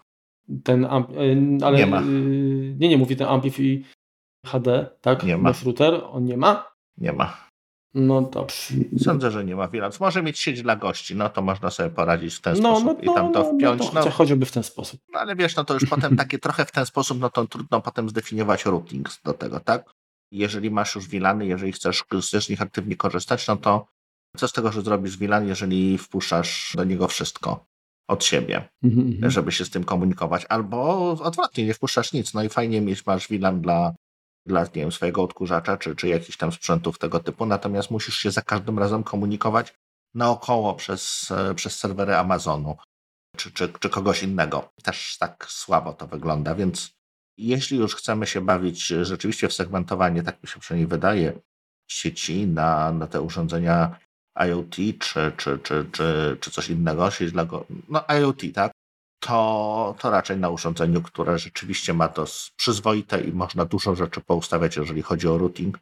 Ten, 0.64 0.88
ale... 1.64 1.78
Nie 1.78 1.86
ma. 1.86 2.02
Nie, 2.80 2.90
nie, 2.90 2.98
mówię 2.98 3.16
ten 3.16 3.28
Amplify 3.28 3.82
HD, 4.46 4.90
tak? 5.02 5.24
Nie 5.24 5.38
ma. 5.38 5.54
router, 5.66 6.02
on 6.12 6.26
nie 6.26 6.38
ma? 6.38 6.74
Nie 6.98 7.14
ma. 7.14 7.38
No 7.94 8.22
dobrze. 8.22 8.74
Sądzę, 8.98 9.32
że 9.32 9.46
nie 9.46 9.56
ma 9.56 9.68
VLANów. 9.68 10.00
Może 10.00 10.24
mieć 10.24 10.40
sieć 10.40 10.62
dla 10.62 10.76
gości, 10.76 11.16
no 11.16 11.30
to 11.30 11.42
można 11.42 11.70
sobie 11.70 11.90
poradzić 11.90 12.36
w 12.36 12.42
ten 12.42 12.62
no, 12.62 12.80
sposób 12.80 12.98
no, 13.04 13.12
i 13.12 13.16
tam 13.16 13.34
to 13.34 13.40
no, 13.40 13.54
wpiąć. 13.54 13.94
No, 13.94 14.04
to 14.04 14.06
no, 14.06 14.12
choćby 14.12 14.46
w 14.46 14.52
ten 14.52 14.64
sposób. 14.64 15.02
No 15.14 15.20
ale 15.20 15.36
wiesz, 15.36 15.56
no 15.56 15.64
to 15.64 15.74
już 15.74 15.86
potem 15.86 16.16
takie 16.16 16.40
trochę 16.40 16.66
w 16.66 16.72
ten 16.72 16.86
sposób, 16.86 17.20
no 17.20 17.30
to 17.30 17.48
trudno 17.48 17.82
potem 17.82 18.10
zdefiniować 18.10 18.66
routing 18.66 19.10
do 19.24 19.34
tego, 19.34 19.60
tak? 19.60 19.94
Jeżeli 20.32 20.72
masz 20.72 20.96
już 20.96 21.08
VLANy, 21.08 21.46
jeżeli 21.46 21.72
chcesz, 21.72 22.04
chcesz 22.22 22.46
z 22.46 22.50
nich 22.50 22.62
aktywnie 22.62 22.96
korzystać, 22.96 23.48
no 23.48 23.58
to 23.58 23.88
co 24.38 24.48
z 24.48 24.54
tego, 24.54 24.72
że 24.72 24.82
zrobisz 24.82 25.18
VLAN, 25.18 25.48
jeżeli 25.48 25.98
wpuszczasz 25.98 26.74
do 26.76 26.84
niego 26.84 27.08
wszystko 27.08 27.66
od 28.08 28.24
siebie, 28.24 28.70
mm 28.84 28.96
-hmm. 28.96 29.30
żeby 29.30 29.52
się 29.52 29.66
z 29.66 29.70
tym 29.70 29.84
komunikować, 29.84 30.46
albo 30.50 31.10
odwrotnie, 31.12 31.66
nie 31.66 31.74
wpuszczasz 31.74 32.14
nic, 32.14 32.34
no 32.34 32.44
i 32.44 32.50
fajnie 32.50 32.82
mieć, 32.82 33.06
masz 33.06 33.28
VLAN 33.28 33.62
dla 33.62 33.94
dla 34.46 34.64
nie 34.64 34.70
wiem, 34.74 34.92
swojego 34.92 35.24
odkurzacza 35.24 35.78
czy, 35.78 35.96
czy 35.96 36.08
jakichś 36.08 36.38
tam 36.38 36.52
sprzętów 36.52 37.00
tego 37.00 37.20
typu, 37.20 37.46
natomiast 37.46 37.92
musisz 37.92 38.18
się 38.18 38.32
za 38.32 38.42
każdym 38.42 38.80
razem 38.80 39.04
komunikować 39.04 39.74
naokoło 40.14 40.74
przez, 40.74 41.32
e, 41.32 41.56
przez 41.56 41.80
serwery 41.80 42.16
Amazonu 42.16 42.78
czy, 43.38 43.52
czy, 43.52 43.74
czy 43.80 43.90
kogoś 43.90 44.24
innego. 44.24 44.70
Też 44.84 45.18
tak 45.18 45.46
słabo 45.50 45.94
to 45.94 46.08
wygląda, 46.08 46.56
więc 46.56 46.94
jeśli 47.38 47.78
już 47.78 47.96
chcemy 47.96 48.28
się 48.28 48.42
bawić 48.42 48.88
rzeczywiście 48.88 49.48
w 49.48 49.54
segmentowanie, 49.54 50.24
tak 50.24 50.44
mi 50.44 50.50
się 50.50 50.60
przynajmniej 50.60 50.88
wydaje, 50.88 51.40
sieci 51.88 52.48
na, 52.48 52.92
na 52.92 53.08
te 53.08 53.22
urządzenia 53.22 54.00
IoT 54.36 54.76
czy, 55.00 55.32
czy, 55.38 55.60
czy, 55.60 55.86
czy, 55.92 56.38
czy 56.40 56.52
coś 56.52 56.70
innego, 56.70 57.12
sieć 57.12 57.32
dla 57.32 57.46
go, 57.46 57.66
no 57.90 58.04
IoT, 58.20 58.42
tak? 58.54 58.73
To, 59.24 59.96
to 60.00 60.10
raczej 60.10 60.38
na 60.38 60.50
urządzeniu, 60.50 61.02
które 61.02 61.40
rzeczywiście 61.40 61.94
ma 61.94 62.08
to 62.08 62.26
przyzwoite 62.56 63.22
i 63.22 63.32
można 63.32 63.66
dużo 63.66 63.96
rzeczy 63.96 64.22
poustawiać, 64.22 64.76
jeżeli 64.76 65.02
chodzi 65.02 65.28
o 65.28 65.38
routing. 65.38 65.80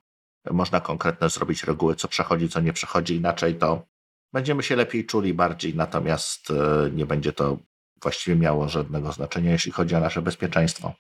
Można 0.51 0.81
konkretne 0.81 1.29
zrobić 1.29 1.63
reguły, 1.63 1.95
co 1.95 2.07
przechodzi, 2.07 2.49
co 2.49 2.59
nie 2.59 2.73
przechodzi 2.73 3.15
inaczej, 3.15 3.55
to 3.55 3.85
będziemy 4.33 4.63
się 4.63 4.75
lepiej 4.75 5.05
czuli 5.05 5.33
bardziej, 5.33 5.75
natomiast 5.75 6.51
e, 6.51 6.91
nie 6.91 7.05
będzie 7.05 7.33
to 7.33 7.57
właściwie 8.01 8.35
miało 8.35 8.69
żadnego 8.69 9.11
znaczenia, 9.11 9.51
jeśli 9.51 9.71
chodzi 9.71 9.95
o 9.95 9.99
nasze 9.99 10.21
bezpieczeństwo. 10.21 10.93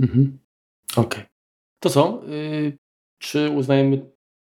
Mhm. 0.00 0.38
Okej. 0.92 1.04
Okay. 1.04 1.24
To 1.80 1.90
co? 1.90 2.22
Yy, 2.26 2.78
czy 3.18 3.50
uznajemy 3.50 4.10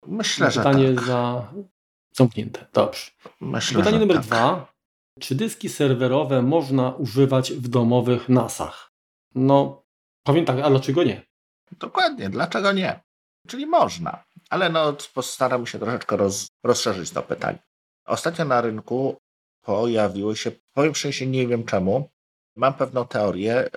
Myślę, 0.07 0.47
pytanie 0.47 0.93
tak. 0.93 1.05
za 1.05 1.51
zamknięte? 2.11 2.65
Dobrze. 2.73 3.11
Myślę, 3.41 3.79
pytanie 3.79 3.99
numer 3.99 4.17
tak. 4.17 4.25
dwa. 4.25 4.70
Czy 5.21 5.35
dyski 5.35 5.69
serwerowe 5.69 6.41
można 6.41 6.95
używać 6.95 7.53
w 7.53 7.67
domowych 7.67 8.29
NASach? 8.29 8.91
No, 9.35 9.83
powiem 10.23 10.45
tak, 10.45 10.59
a 10.59 10.69
dlaczego 10.69 11.03
nie? 11.03 11.21
Dokładnie, 11.71 12.29
dlaczego 12.29 12.71
nie? 12.71 12.99
Czyli 13.47 13.65
można, 13.65 14.23
ale 14.49 14.69
no, 14.69 14.97
postaram 15.13 15.65
się 15.67 15.79
troszeczkę 15.79 16.17
roz, 16.17 16.47
rozszerzyć 16.63 17.11
to 17.11 17.23
pytanie. 17.23 17.59
Ostatnio 18.05 18.45
na 18.45 18.61
rynku 18.61 19.17
pojawiły 19.61 20.37
się, 20.37 20.51
powiem 20.73 20.95
szczerze, 20.95 21.25
nie 21.25 21.47
wiem 21.47 21.65
czemu, 21.65 22.09
mam 22.55 22.73
pewną 22.73 23.07
teorię, 23.07 23.69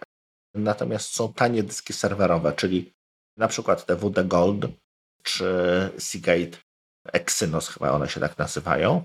natomiast 0.54 1.14
są 1.14 1.33
tanie 1.33 1.62
dyski 1.62 1.92
serwerowe, 1.92 2.52
czyli 2.52 2.92
na 3.37 3.48
przykład 3.48 3.87
te 3.87 3.96
WD 3.96 4.28
Gold 4.28 4.66
czy 5.22 5.44
Seagate 5.98 6.59
Exynos, 7.04 7.68
chyba 7.68 7.92
one 7.92 8.09
się 8.09 8.20
tak 8.20 8.38
nazywają, 8.38 9.04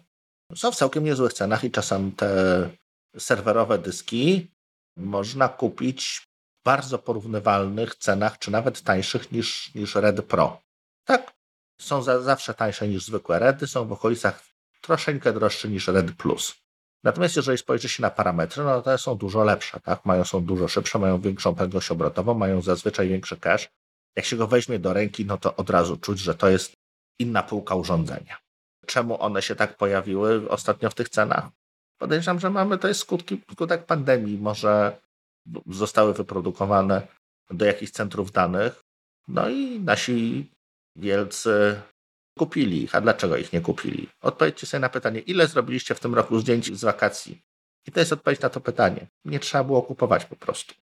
są 0.56 0.72
w 0.72 0.76
całkiem 0.76 1.04
niezłych 1.04 1.34
cenach 1.34 1.64
i 1.64 1.72
czasem 1.72 2.12
te 2.12 2.70
serwerowe 3.18 3.78
dyski 3.78 4.52
można 4.98 5.50
kupić 5.50 6.22
w 6.22 6.64
bardzo 6.66 7.00
porównywalnych 7.00 7.96
cenach, 7.96 8.40
czy 8.40 8.52
nawet 8.52 8.82
tańszych 8.82 9.32
niż, 9.32 9.76
niż 9.76 9.96
Red 9.96 10.26
Pro. 10.26 10.62
Tak, 11.06 11.34
są 11.82 12.02
za, 12.02 12.22
zawsze 12.22 12.54
tańsze 12.54 12.88
niż 12.88 13.06
zwykłe 13.06 13.40
Redy, 13.40 13.68
są 13.68 13.88
w 13.88 13.92
okolicach 13.92 14.44
troszeczkę 14.82 15.34
droższe 15.34 15.70
niż 15.70 15.88
Red 15.88 16.12
Plus. 16.12 16.56
Natomiast 17.04 17.36
jeżeli 17.36 17.58
spojrzy 17.58 17.90
się 17.90 18.02
na 18.02 18.10
parametry, 18.10 18.64
no 18.64 18.82
to 18.82 18.98
są 18.98 19.16
dużo 19.16 19.44
lepsze, 19.44 19.80
tak? 19.80 20.06
Mają, 20.06 20.24
są 20.24 20.46
dużo 20.46 20.68
szybsze, 20.68 21.00
mają 21.00 21.22
większą 21.22 21.56
prędkość 21.56 21.92
obrotową, 21.92 22.34
mają 22.34 22.62
zazwyczaj 22.62 23.10
większy 23.10 23.38
cache. 23.38 23.68
Jak 24.16 24.26
się 24.26 24.36
go 24.36 24.48
weźmie 24.48 24.80
do 24.80 24.94
ręki, 24.94 25.26
no 25.26 25.38
to 25.38 25.56
od 25.56 25.70
razu 25.70 25.98
czuć, 25.98 26.20
że 26.20 26.36
to 26.36 26.50
jest 26.50 26.74
inna 27.20 27.44
półka 27.44 27.76
urządzenia 27.76 28.49
czemu 28.90 29.22
one 29.22 29.42
się 29.42 29.56
tak 29.56 29.78
pojawiły 29.78 30.50
ostatnio 30.50 30.90
w 30.90 30.96
tych 30.96 31.10
cenach? 31.10 31.50
Podejrzewam, 31.98 32.40
że 32.40 32.50
mamy 32.50 32.78
to 32.78 32.88
jest 32.88 33.00
skutki, 33.00 33.42
skutek 33.52 33.86
pandemii. 33.86 34.38
Może 34.38 34.98
zostały 35.68 36.14
wyprodukowane 36.14 37.08
do 37.50 37.66
jakichś 37.66 37.92
centrów 37.92 38.32
danych, 38.32 38.84
no 39.28 39.50
i 39.50 39.80
nasi 39.80 40.50
wielcy 40.96 41.82
kupili 42.38 42.84
ich. 42.84 42.96
A 42.96 43.02
dlaczego 43.02 43.38
ich 43.38 43.54
nie 43.54 43.62
kupili? 43.62 44.10
Odpowiedzcie 44.22 44.68
sobie 44.68 44.82
na 44.82 44.90
pytanie, 44.90 45.20
ile 45.20 45.48
zrobiliście 45.48 45.96
w 45.96 46.00
tym 46.00 46.16
roku 46.16 46.40
zdjęć 46.40 46.78
z 46.78 46.84
wakacji? 46.84 47.42
I 47.88 47.92
to 47.92 48.00
jest 48.00 48.14
odpowiedź 48.14 48.42
na 48.42 48.50
to 48.50 48.62
pytanie. 48.62 49.08
Nie 49.26 49.40
trzeba 49.40 49.64
było 49.64 49.82
kupować 49.82 50.26
po 50.26 50.36
prostu. 50.36 50.74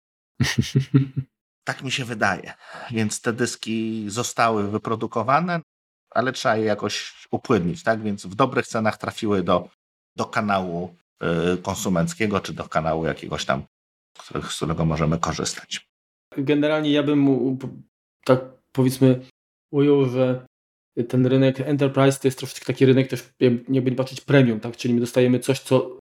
tak 1.69 1.83
mi 1.83 1.93
się 1.93 2.05
wydaje. 2.05 2.55
Więc 2.91 3.21
te 3.21 3.33
dyski 3.33 4.05
zostały 4.09 4.71
wyprodukowane, 4.71 5.61
ale 6.17 6.33
trzeba 6.33 6.57
je 6.57 6.65
jakoś 6.65 7.27
upłynnić, 7.31 7.83
tak? 7.83 8.03
Więc 8.03 8.27
w 8.27 8.35
dobrych 8.35 8.67
cenach 8.67 8.99
trafiły 8.99 9.43
do, 9.43 9.69
do 10.17 10.25
kanału 10.25 10.95
y, 11.55 11.63
konsumenckiego, 11.63 12.41
czy 12.41 12.53
do 12.53 12.65
kanału 12.69 13.07
jakiegoś 13.07 13.45
tam, 13.45 13.63
z 14.49 14.57
którego 14.57 14.85
możemy 14.85 15.19
korzystać. 15.19 15.87
Generalnie 16.37 16.91
ja 16.91 17.03
bym 17.03 17.59
tak 18.25 18.41
powiedzmy 18.73 19.21
ujął, 19.73 20.09
że 20.09 20.47
ten 21.09 21.27
rynek 21.27 21.61
enterprise 21.61 22.19
to 22.21 22.29
jest 22.29 22.39
troszeczkę 22.39 22.67
taki 22.67 22.87
rynek 22.87 23.09
też 23.09 23.31
jakby 23.69 23.93
patrzeć 23.93 24.21
premium, 24.21 24.61
tak? 24.61 24.77
Czyli 24.77 24.95
my 24.95 25.01
dostajemy 25.01 25.41
coś, 25.41 25.61
co 25.61 25.99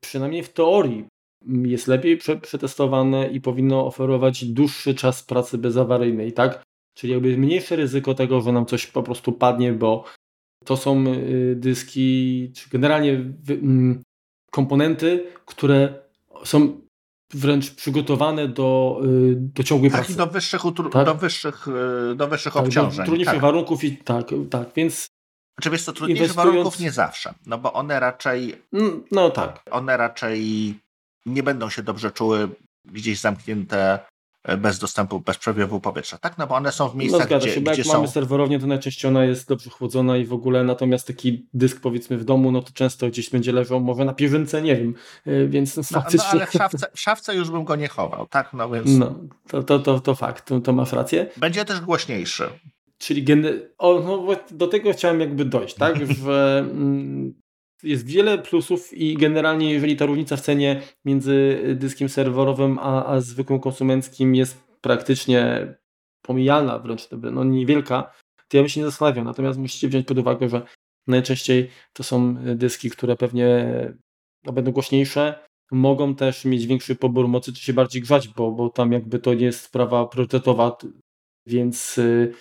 przynajmniej 0.00 0.42
w 0.42 0.52
teorii 0.52 1.06
jest 1.46 1.88
lepiej 1.88 2.18
przetestowane 2.42 3.28
i 3.28 3.40
powinno 3.40 3.86
oferować 3.86 4.44
dłuższy 4.44 4.94
czas 4.94 5.22
pracy 5.22 5.58
bezawaryjnej, 5.58 6.32
tak? 6.32 6.62
Czyli 7.00 7.12
jakby 7.12 7.36
mniejsze 7.36 7.76
ryzyko 7.76 8.14
tego, 8.14 8.40
że 8.40 8.52
nam 8.52 8.66
coś 8.66 8.86
po 8.86 9.02
prostu 9.02 9.32
padnie, 9.32 9.72
bo 9.72 10.04
to 10.64 10.76
są 10.76 11.06
y, 11.06 11.54
dyski, 11.56 12.52
czy 12.54 12.70
generalnie 12.70 13.12
mm, 13.48 14.02
komponenty, 14.50 15.26
które 15.46 15.94
są 16.44 16.80
wręcz 17.34 17.70
przygotowane 17.74 18.48
do, 18.48 19.00
y, 19.04 19.34
do 19.36 19.62
ciągłej 19.62 19.90
tak, 19.90 20.00
pracy. 20.00 20.16
do 20.16 20.26
wyższych, 20.26 20.62
tak? 20.92 21.06
do 21.06 21.14
wyższych, 21.14 21.68
y, 22.12 22.14
do 22.14 22.28
wyższych 22.28 22.52
tak, 22.52 22.62
obciążeń. 22.62 22.96
Do 22.98 23.04
trudniejszych 23.04 23.34
tak. 23.34 23.42
warunków 23.42 23.84
i 23.84 23.96
tak, 23.96 24.26
tak, 24.50 24.68
więc 24.76 25.06
znaczy 25.58 25.70
wiesz 25.70 25.82
co, 25.82 25.92
trudniejszych 25.92 26.22
inwestując... 26.22 26.54
warunków 26.54 26.80
nie 26.80 26.92
zawsze, 26.92 27.34
no 27.46 27.58
bo 27.58 27.72
one 27.72 28.00
raczej 28.00 28.62
mm, 28.72 29.04
no 29.10 29.30
tak. 29.30 29.62
One 29.70 29.96
raczej 29.96 30.74
nie 31.26 31.42
będą 31.42 31.70
się 31.70 31.82
dobrze 31.82 32.10
czuły 32.10 32.48
gdzieś 32.84 33.20
zamknięte 33.20 33.98
bez 34.58 34.78
dostępu, 34.78 35.20
bez 35.20 35.38
przewiewu 35.38 35.80
powietrza, 35.80 36.18
tak? 36.18 36.38
No 36.38 36.46
bo 36.46 36.54
one 36.54 36.72
są 36.72 36.88
w 36.88 36.96
miejscach, 36.96 37.30
no 37.30 37.38
gdzie, 37.38 37.50
się, 37.50 37.60
gdzie 37.60 37.70
jak 37.70 37.86
są... 37.86 37.92
mamy 37.92 38.08
serwerownię, 38.08 38.58
to 38.58 38.66
najczęściej 38.66 39.08
ona 39.08 39.24
jest 39.24 39.48
dobrze 39.48 39.70
chłodzona 39.70 40.16
i 40.16 40.24
w 40.24 40.32
ogóle, 40.32 40.64
natomiast 40.64 41.06
taki 41.06 41.48
dysk 41.54 41.80
powiedzmy 41.80 42.18
w 42.18 42.24
domu, 42.24 42.52
no 42.52 42.62
to 42.62 42.72
często 42.72 43.08
gdzieś 43.08 43.30
będzie 43.30 43.52
leżał 43.52 43.80
może 43.80 44.04
na 44.04 44.12
pierzynce, 44.12 44.62
nie 44.62 44.76
wiem, 44.76 44.94
e, 45.26 45.46
więc 45.46 45.76
no, 45.76 45.82
faktycznie... 45.82 46.28
No, 46.32 46.34
no 46.34 46.40
ale 46.40 46.46
w 46.46 46.52
szafce, 46.52 46.86
w 46.94 47.00
szafce, 47.00 47.34
już 47.34 47.50
bym 47.50 47.64
go 47.64 47.76
nie 47.76 47.88
chował, 47.88 48.26
tak? 48.26 48.52
No 48.52 48.70
więc... 48.70 48.90
No, 48.90 49.14
to, 49.48 49.62
to, 49.62 49.78
to, 49.78 50.00
to 50.00 50.14
fakt, 50.14 50.46
to, 50.46 50.60
to 50.60 50.72
masz 50.72 50.92
rację. 50.92 51.26
Będzie 51.36 51.64
też 51.64 51.80
głośniejszy. 51.80 52.48
Czyli 52.98 53.22
gen... 53.22 53.46
o, 53.78 54.00
no, 54.00 54.36
do 54.50 54.66
tego 54.66 54.92
chciałem 54.92 55.20
jakby 55.20 55.44
dojść, 55.44 55.74
tak? 55.74 55.96
Że 56.06 56.58
mm, 56.72 57.34
jest 57.82 58.06
wiele 58.06 58.38
plusów 58.38 58.92
i 58.92 59.14
generalnie 59.14 59.72
jeżeli 59.72 59.96
ta 59.96 60.06
różnica 60.06 60.36
w 60.36 60.40
cenie 60.40 60.82
między 61.04 61.60
dyskiem 61.74 62.08
serwerowym 62.08 62.78
a, 62.78 63.06
a 63.06 63.20
zwykłym 63.20 63.60
konsumenckim 63.60 64.34
jest 64.34 64.64
praktycznie 64.80 65.74
pomijalna, 66.22 66.78
wręcz 66.78 67.08
no 67.32 67.44
niewielka, 67.44 68.12
to 68.48 68.56
ja 68.56 68.62
bym 68.62 68.68
się 68.68 68.80
nie 68.80 68.86
zastanawiał. 68.86 69.24
Natomiast 69.24 69.58
musicie 69.58 69.88
wziąć 69.88 70.06
pod 70.06 70.18
uwagę, 70.18 70.48
że 70.48 70.62
najczęściej 71.06 71.70
to 71.92 72.02
są 72.02 72.34
dyski, 72.56 72.90
które 72.90 73.16
pewnie 73.16 73.66
no, 74.44 74.52
będą 74.52 74.72
głośniejsze, 74.72 75.34
mogą 75.70 76.14
też 76.14 76.44
mieć 76.44 76.66
większy 76.66 76.96
pobór 76.96 77.28
mocy, 77.28 77.52
czy 77.52 77.62
się 77.62 77.72
bardziej 77.72 78.02
grzać, 78.02 78.28
bo, 78.28 78.52
bo 78.52 78.70
tam 78.70 78.92
jakby 78.92 79.18
to 79.18 79.34
nie 79.34 79.44
jest 79.44 79.60
sprawa 79.60 80.06
priorytetowa, 80.06 80.76
więc 81.46 81.98
y, 81.98 82.34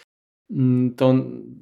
to 0.96 1.16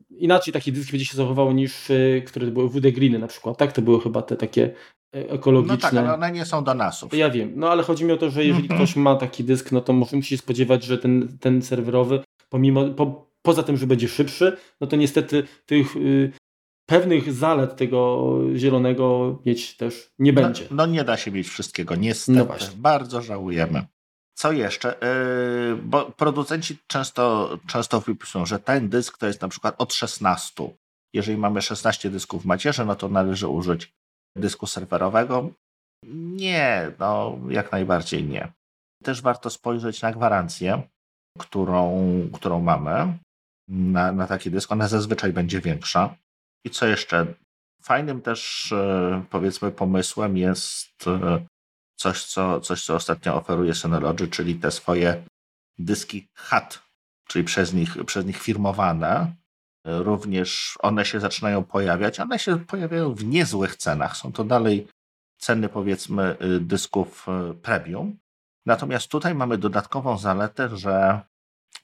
inaczej 0.10 0.54
takie 0.54 0.71
dyski 0.71 0.91
będzie 0.91 1.06
się 1.06 1.17
zachowały 1.17 1.54
niż 1.54 1.89
y, 1.89 2.23
które 2.28 2.47
były 2.47 2.69
WD 2.69 2.91
Greeny 2.91 3.19
na 3.19 3.28
przykład, 3.28 3.58
tak? 3.58 3.71
To 3.71 3.82
były 3.82 4.02
chyba 4.02 4.21
te 4.21 4.36
takie 4.36 4.73
e, 5.15 5.30
ekologiczne. 5.30 5.76
No 5.76 5.82
tak, 5.82 5.93
ale 5.93 6.13
one 6.13 6.32
nie 6.32 6.45
są 6.45 6.63
do 6.63 6.73
nasów. 6.73 7.13
Ja 7.13 7.30
wiem, 7.30 7.54
no 7.56 7.69
ale 7.69 7.84
chodzi 7.84 8.06
mi 8.06 8.12
o 8.12 8.17
to, 8.17 8.30
że 8.30 8.45
jeżeli 8.45 8.69
ktoś 8.69 8.95
ma 8.95 9.15
taki 9.15 9.43
dysk, 9.43 9.71
no 9.71 9.82
to 9.82 9.93
musi 9.93 10.23
się 10.23 10.38
spodziewać, 10.38 10.84
że 10.84 10.97
ten, 10.97 11.38
ten 11.39 11.62
serwerowy, 11.62 12.19
pomimo, 12.50 12.86
po, 12.86 13.32
poza 13.41 13.63
tym, 13.63 13.78
że 13.78 13.88
będzie 13.88 14.08
szybszy, 14.08 14.58
no 14.82 14.88
to 14.88 14.95
niestety 14.95 15.43
tych 15.65 15.95
y, 15.95 16.32
pewnych 16.86 17.34
zalet 17.34 17.76
tego 17.76 18.39
zielonego 18.56 19.39
mieć 19.45 19.78
też 19.78 20.12
nie 20.19 20.34
no, 20.34 20.41
będzie. 20.41 20.67
No 20.71 20.86
nie 20.86 21.04
da 21.04 21.17
się 21.17 21.32
mieć 21.32 21.47
wszystkiego, 21.47 21.95
niestety. 21.95 22.38
No 22.38 22.47
Bardzo 22.76 23.21
żałujemy. 23.21 23.86
Co 24.38 24.52
jeszcze? 24.52 24.97
Yy, 25.02 25.76
bo 25.76 26.06
producenci 26.06 26.78
często, 26.88 27.50
często 27.67 28.02
wypisują, 28.02 28.45
że 28.45 28.60
ten 28.60 28.89
dysk 28.89 29.17
to 29.17 29.28
jest 29.28 29.41
na 29.41 29.47
przykład 29.47 29.76
od 29.78 29.93
16. 29.93 30.69
Jeżeli 31.13 31.38
mamy 31.38 31.62
16 31.62 32.10
dysków 32.10 32.43
w 32.43 32.45
macierze, 32.45 32.86
no 32.86 32.95
to 32.95 33.10
należy 33.10 33.47
użyć 33.47 33.93
dysku 34.36 34.67
serwerowego. 34.67 35.50
Nie, 36.13 36.91
no 37.00 37.39
jak 37.50 37.71
najbardziej 37.71 38.23
nie. 38.23 38.52
Też 39.04 39.21
warto 39.21 39.50
spojrzeć 39.50 40.02
na 40.02 40.12
gwarancję, 40.12 40.82
którą, 41.39 42.12
którą 42.34 42.62
mamy 42.62 43.17
na, 43.69 44.12
na 44.12 44.28
taki 44.28 44.52
dysk. 44.52 44.71
Ona 44.71 44.88
zazwyczaj 44.88 45.34
będzie 45.34 45.62
większa. 45.62 46.15
I 46.65 46.69
co 46.69 46.88
jeszcze? 46.88 47.34
Fajnym 47.82 48.21
też 48.21 48.71
e, 48.71 49.23
powiedzmy 49.30 49.71
pomysłem 49.71 50.38
jest 50.38 51.08
e, 51.08 51.45
coś, 51.97 52.23
co, 52.23 52.62
coś, 52.62 52.83
co 52.86 52.95
ostatnio 52.95 53.36
oferuje 53.36 53.73
Synology, 53.73 54.27
czyli 54.27 54.55
te 54.55 54.71
swoje 54.71 55.23
dyski 55.77 56.27
HAT, 56.33 56.79
czyli 57.27 57.45
przez 57.45 57.73
nich, 57.73 58.05
przez 58.05 58.25
nich 58.25 58.38
firmowane. 58.38 59.33
Również 59.86 60.77
one 60.81 61.05
się 61.05 61.19
zaczynają 61.19 61.63
pojawiać. 61.63 62.19
One 62.19 62.39
się 62.39 62.60
pojawiają 62.60 63.13
w 63.13 63.25
niezłych 63.25 63.75
cenach. 63.75 64.17
Są 64.17 64.31
to 64.31 64.43
dalej 64.43 64.88
ceny, 65.38 65.69
powiedzmy, 65.69 66.38
y, 66.41 66.60
dysków 66.60 67.25
y, 67.51 67.53
premium. 67.53 68.17
Natomiast 68.65 69.07
tutaj 69.07 69.36
mamy 69.36 69.57
dodatkową 69.57 70.17
zaletę, 70.17 70.77
że 70.77 71.21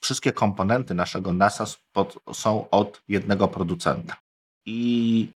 wszystkie 0.02 0.32
komponenty 0.34 0.94
naszego 0.94 1.34
NASA 1.34 1.66
są 2.34 2.70
od 2.70 3.02
jednego 3.08 3.48
producenta. 3.48 4.16
I 4.66 5.30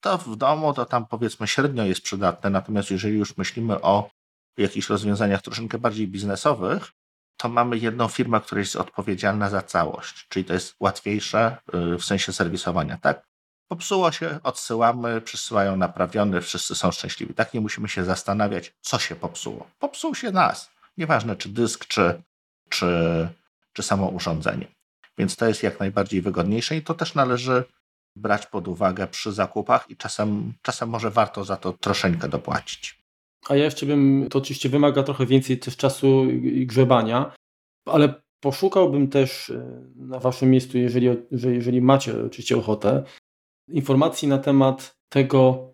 to 0.00 0.18
w 0.18 0.36
domu 0.36 0.74
to 0.74 0.86
tam 0.86 1.06
powiedzmy 1.06 1.46
średnio 1.46 1.84
jest 1.84 2.00
przydatne, 2.00 2.50
natomiast 2.50 2.90
jeżeli 2.90 3.18
już 3.18 3.36
myślimy 3.36 3.80
o 3.80 4.10
jakichś 4.58 4.88
rozwiązaniach 4.88 5.42
troszeczkę 5.42 5.78
bardziej 5.78 6.08
biznesowych, 6.08 6.92
to 7.36 7.48
mamy 7.48 7.78
jedną 7.78 8.08
firmę, 8.08 8.40
która 8.40 8.58
jest 8.58 8.76
odpowiedzialna 8.76 9.50
za 9.50 9.62
całość, 9.62 10.26
czyli 10.28 10.44
to 10.44 10.52
jest 10.54 10.76
łatwiejsze 10.80 11.56
y, 11.94 11.98
w 11.98 12.04
sensie 12.04 12.32
serwisowania, 12.32 12.98
tak? 12.98 13.26
Popsuło 13.68 14.12
się, 14.12 14.38
odsyłamy, 14.42 15.20
przysyłają 15.20 15.76
naprawiony, 15.76 16.40
wszyscy 16.40 16.74
są 16.74 16.90
szczęśliwi. 16.90 17.34
Tak 17.34 17.54
nie 17.54 17.60
musimy 17.60 17.88
się 17.88 18.04
zastanawiać, 18.04 18.72
co 18.80 18.98
się 18.98 19.16
popsuło. 19.16 19.66
Popsuł 19.78 20.14
się 20.14 20.30
nas. 20.30 20.70
Nieważne, 20.96 21.36
czy 21.36 21.48
dysk, 21.48 21.86
czy, 21.86 22.22
czy, 22.68 23.28
czy 23.72 23.82
samo 23.82 24.08
urządzenie. 24.08 24.66
Więc 25.18 25.36
to 25.36 25.46
jest 25.46 25.62
jak 25.62 25.80
najbardziej 25.80 26.22
wygodniejsze 26.22 26.76
i 26.76 26.82
to 26.82 26.94
też 26.94 27.14
należy 27.14 27.64
brać 28.16 28.46
pod 28.46 28.68
uwagę 28.68 29.06
przy 29.06 29.32
zakupach 29.32 29.90
i 29.90 29.96
czasem, 29.96 30.52
czasem 30.62 30.88
może 30.88 31.10
warto 31.10 31.44
za 31.44 31.56
to 31.56 31.72
troszeczkę 31.72 32.28
dopłacić. 32.28 33.03
A 33.48 33.56
ja 33.56 33.64
jeszcze 33.64 33.86
bym, 33.86 34.26
to 34.30 34.38
oczywiście 34.38 34.68
wymaga 34.68 35.02
trochę 35.02 35.26
więcej 35.26 35.58
też 35.58 35.76
czasu 35.76 36.30
i 36.30 36.66
grzebania, 36.66 37.34
ale 37.86 38.22
poszukałbym 38.40 39.08
też 39.08 39.50
e, 39.50 39.84
na 39.96 40.18
waszym 40.18 40.50
miejscu, 40.50 40.78
jeżeli, 40.78 41.08
jeżeli 41.30 41.82
macie 41.82 42.24
oczywiście 42.26 42.56
ochotę, 42.56 43.04
informacji 43.68 44.28
na 44.28 44.38
temat 44.38 44.96
tego, 45.08 45.70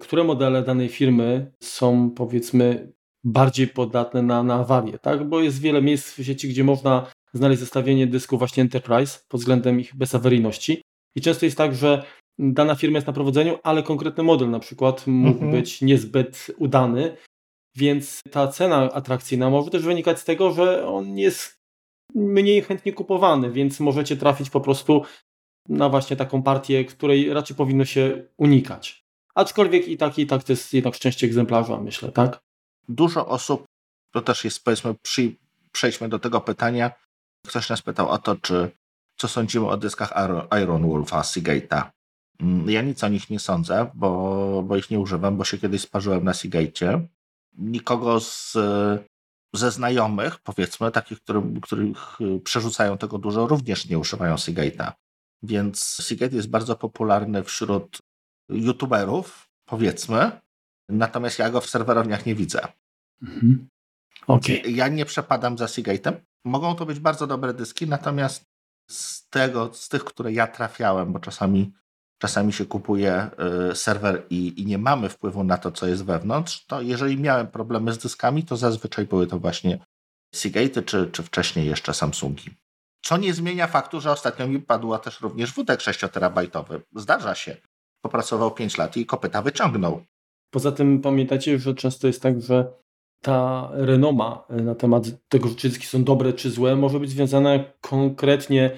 które 0.00 0.24
modele 0.24 0.62
danej 0.62 0.88
firmy 0.88 1.52
są 1.62 2.10
powiedzmy 2.10 2.92
bardziej 3.24 3.68
podatne 3.68 4.22
na, 4.22 4.42
na 4.42 4.66
tak? 5.02 5.28
Bo 5.28 5.40
jest 5.40 5.60
wiele 5.60 5.82
miejsc 5.82 6.18
w 6.18 6.24
sieci, 6.24 6.48
gdzie 6.48 6.64
można 6.64 7.06
znaleźć 7.32 7.60
zestawienie 7.60 8.06
dysku 8.06 8.38
właśnie 8.38 8.62
Enterprise 8.62 9.20
pod 9.28 9.40
względem 9.40 9.80
ich 9.80 9.96
bezawaryjności. 9.96 10.82
I 11.16 11.20
często 11.20 11.46
jest 11.46 11.58
tak, 11.58 11.74
że 11.74 12.04
dana 12.38 12.74
firma 12.74 12.96
jest 12.96 13.06
na 13.06 13.12
prowadzeniu, 13.12 13.58
ale 13.62 13.82
konkretny 13.82 14.22
model 14.22 14.50
na 14.50 14.58
przykład 14.58 15.06
mógł 15.06 15.44
mhm. 15.44 15.52
być 15.52 15.82
niezbyt 15.82 16.46
udany, 16.58 17.16
więc 17.76 18.20
ta 18.30 18.48
cena 18.48 18.92
atrakcyjna 18.92 19.50
może 19.50 19.70
też 19.70 19.82
wynikać 19.82 20.20
z 20.20 20.24
tego, 20.24 20.52
że 20.52 20.86
on 20.86 21.18
jest 21.18 21.58
mniej 22.14 22.62
chętnie 22.62 22.92
kupowany, 22.92 23.52
więc 23.52 23.80
możecie 23.80 24.16
trafić 24.16 24.50
po 24.50 24.60
prostu 24.60 25.02
na 25.68 25.88
właśnie 25.88 26.16
taką 26.16 26.42
partię, 26.42 26.84
której 26.84 27.32
raczej 27.32 27.56
powinno 27.56 27.84
się 27.84 28.24
unikać. 28.36 29.04
Aczkolwiek 29.34 29.88
i 29.88 29.96
tak, 29.96 30.18
i 30.18 30.26
tak 30.26 30.44
to 30.44 30.52
jest 30.52 30.74
jednak 30.74 30.94
szczęście 30.94 31.26
egzemplarza, 31.26 31.80
myślę, 31.80 32.12
tak? 32.12 32.38
Dużo 32.88 33.26
osób, 33.26 33.64
to 34.12 34.20
też 34.20 34.44
jest 34.44 34.64
powiedzmy, 34.64 34.94
przy, 35.02 35.36
przejdźmy 35.72 36.08
do 36.08 36.18
tego 36.18 36.40
pytania. 36.40 36.90
Ktoś 37.46 37.68
nas 37.68 37.82
pytał 37.82 38.08
o 38.08 38.18
to, 38.18 38.36
czy 38.36 38.70
co 39.16 39.28
sądzimy 39.28 39.68
o 39.68 39.76
dyskach 39.76 40.12
Iron 40.62 40.88
Wolfa, 40.88 41.20
Seagate'a. 41.20 41.90
Mm, 42.40 42.70
ja 42.70 42.82
nic 42.82 43.04
o 43.04 43.08
nich 43.08 43.30
nie 43.30 43.40
sądzę, 43.40 43.90
bo, 43.94 44.62
bo 44.66 44.76
ich 44.76 44.90
nie 44.90 45.00
używam, 45.00 45.36
bo 45.36 45.44
się 45.44 45.58
kiedyś 45.58 45.82
sparzyłem 45.82 46.24
na 46.24 46.34
Seagate. 46.34 47.06
Nikogo 47.58 48.20
z, 48.20 48.56
ze 49.54 49.70
znajomych, 49.70 50.38
powiedzmy, 50.38 50.90
takich, 50.90 51.20
którym, 51.20 51.60
których 51.60 52.18
przerzucają 52.44 52.98
tego 52.98 53.18
dużo, 53.18 53.46
również 53.46 53.88
nie 53.88 53.98
używają 53.98 54.34
Seagate'a. 54.34 54.92
Więc 55.42 55.82
Seagate 55.82 56.36
jest 56.36 56.50
bardzo 56.50 56.76
popularny 56.76 57.44
wśród 57.44 57.98
youtuberów, 58.48 59.48
powiedzmy, 59.64 60.40
natomiast 60.88 61.38
ja 61.38 61.50
go 61.50 61.60
w 61.60 61.70
serwerowniach 61.70 62.26
nie 62.26 62.34
widzę. 62.34 62.60
Mhm. 63.22 63.68
Okay. 64.26 64.56
Ja 64.56 64.88
nie 64.88 65.04
przepadam 65.04 65.58
za 65.58 65.66
Seagate'em. 65.66 66.12
Mogą 66.44 66.74
to 66.74 66.86
być 66.86 67.00
bardzo 67.00 67.26
dobre 67.26 67.54
dyski, 67.54 67.86
natomiast 67.86 68.44
z 68.90 69.28
tego, 69.28 69.74
z 69.74 69.88
tych, 69.88 70.04
które 70.04 70.32
ja 70.32 70.46
trafiałem, 70.46 71.12
bo 71.12 71.18
czasami 71.18 71.72
czasami 72.18 72.52
się 72.52 72.66
kupuje 72.66 73.30
y, 73.70 73.76
serwer 73.76 74.22
i, 74.30 74.62
i, 74.62 74.66
nie 74.66 74.78
mamy 74.78 75.08
wpływu 75.08 75.44
na 75.44 75.58
to, 75.58 75.72
co 75.72 75.86
jest 75.86 76.04
wewnątrz, 76.04 76.66
to 76.66 76.82
jeżeli 76.82 77.16
miałem 77.16 77.46
problemy 77.46 77.92
z 77.92 77.98
dyskami, 77.98 78.44
to 78.44 78.56
zazwyczaj 78.56 79.06
były 79.06 79.26
to 79.26 79.38
właśnie 79.38 79.78
Seagate 80.34 80.82
czy, 80.82 81.10
czy 81.12 81.22
wcześniej 81.22 81.66
jeszcze 81.66 81.94
Samsungi. 81.94 82.50
Co 83.02 83.16
nie 83.16 83.34
zmienia 83.34 83.66
faktu, 83.66 84.00
że 84.00 84.12
ostatnio 84.12 84.48
mi 84.48 84.60
padła 84.60 84.98
też 84.98 85.20
również 85.20 85.54
wódek 85.54 85.80
6-terabajtowy. 85.80 86.80
Zdarza 86.96 87.34
się. 87.34 87.56
Popracował 88.00 88.50
5 88.50 88.78
lat 88.78 88.96
i 88.96 89.06
kopyta 89.06 89.42
wyciągnął. 89.42 90.04
Poza 90.50 90.72
tym 90.72 91.00
pamiętajcie, 91.00 91.58
że 91.58 91.74
często 91.74 92.06
jest 92.06 92.22
tak, 92.22 92.42
że 92.42 92.72
ta 93.22 93.68
renoma 93.72 94.44
na 94.50 94.74
temat 94.74 95.04
tego, 95.28 95.48
czy 95.56 95.68
dyski 95.68 95.86
są 95.86 96.04
dobre 96.04 96.32
czy 96.32 96.50
złe, 96.50 96.76
może 96.76 97.00
być 97.00 97.10
związana 97.10 97.50
konkretnie 97.80 98.70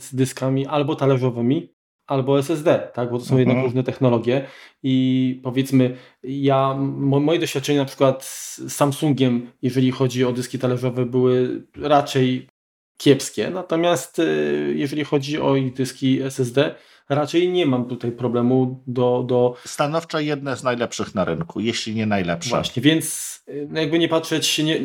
z 0.00 0.14
dyskami 0.14 0.66
albo 0.66 0.96
talerzowymi, 0.96 1.73
albo 2.06 2.38
SSD, 2.38 2.90
tak? 2.94 3.10
bo 3.10 3.18
to 3.18 3.24
są 3.24 3.38
jednak 3.38 3.56
mhm. 3.56 3.66
różne 3.66 3.82
technologie 3.82 4.46
i 4.82 5.40
powiedzmy 5.42 5.96
ja, 6.22 6.74
moje 7.00 7.38
doświadczenia 7.38 7.78
na 7.78 7.84
przykład 7.84 8.24
z 8.24 8.60
Samsungiem, 8.68 9.50
jeżeli 9.62 9.90
chodzi 9.90 10.24
o 10.24 10.32
dyski 10.32 10.58
talerzowe 10.58 11.06
były 11.06 11.62
raczej 11.76 12.48
kiepskie, 12.96 13.50
natomiast 13.50 14.18
y, 14.18 14.74
jeżeli 14.76 15.04
chodzi 15.04 15.40
o 15.40 15.54
dyski 15.74 16.22
SSD, 16.22 16.74
raczej 17.08 17.48
nie 17.48 17.66
mam 17.66 17.88
tutaj 17.88 18.12
problemu 18.12 18.82
do... 18.86 19.24
do... 19.26 19.54
Stanowczo 19.66 20.20
jedne 20.20 20.56
z 20.56 20.62
najlepszych 20.62 21.14
na 21.14 21.24
rynku, 21.24 21.60
jeśli 21.60 21.94
nie 21.94 22.06
najlepsze. 22.06 22.50
Właśnie, 22.50 22.82
więc 22.82 23.34
y, 23.48 23.68
no 23.70 23.80
jakby 23.80 23.98
nie 23.98 24.08
patrzeć, 24.08 24.58
nie, 24.58 24.80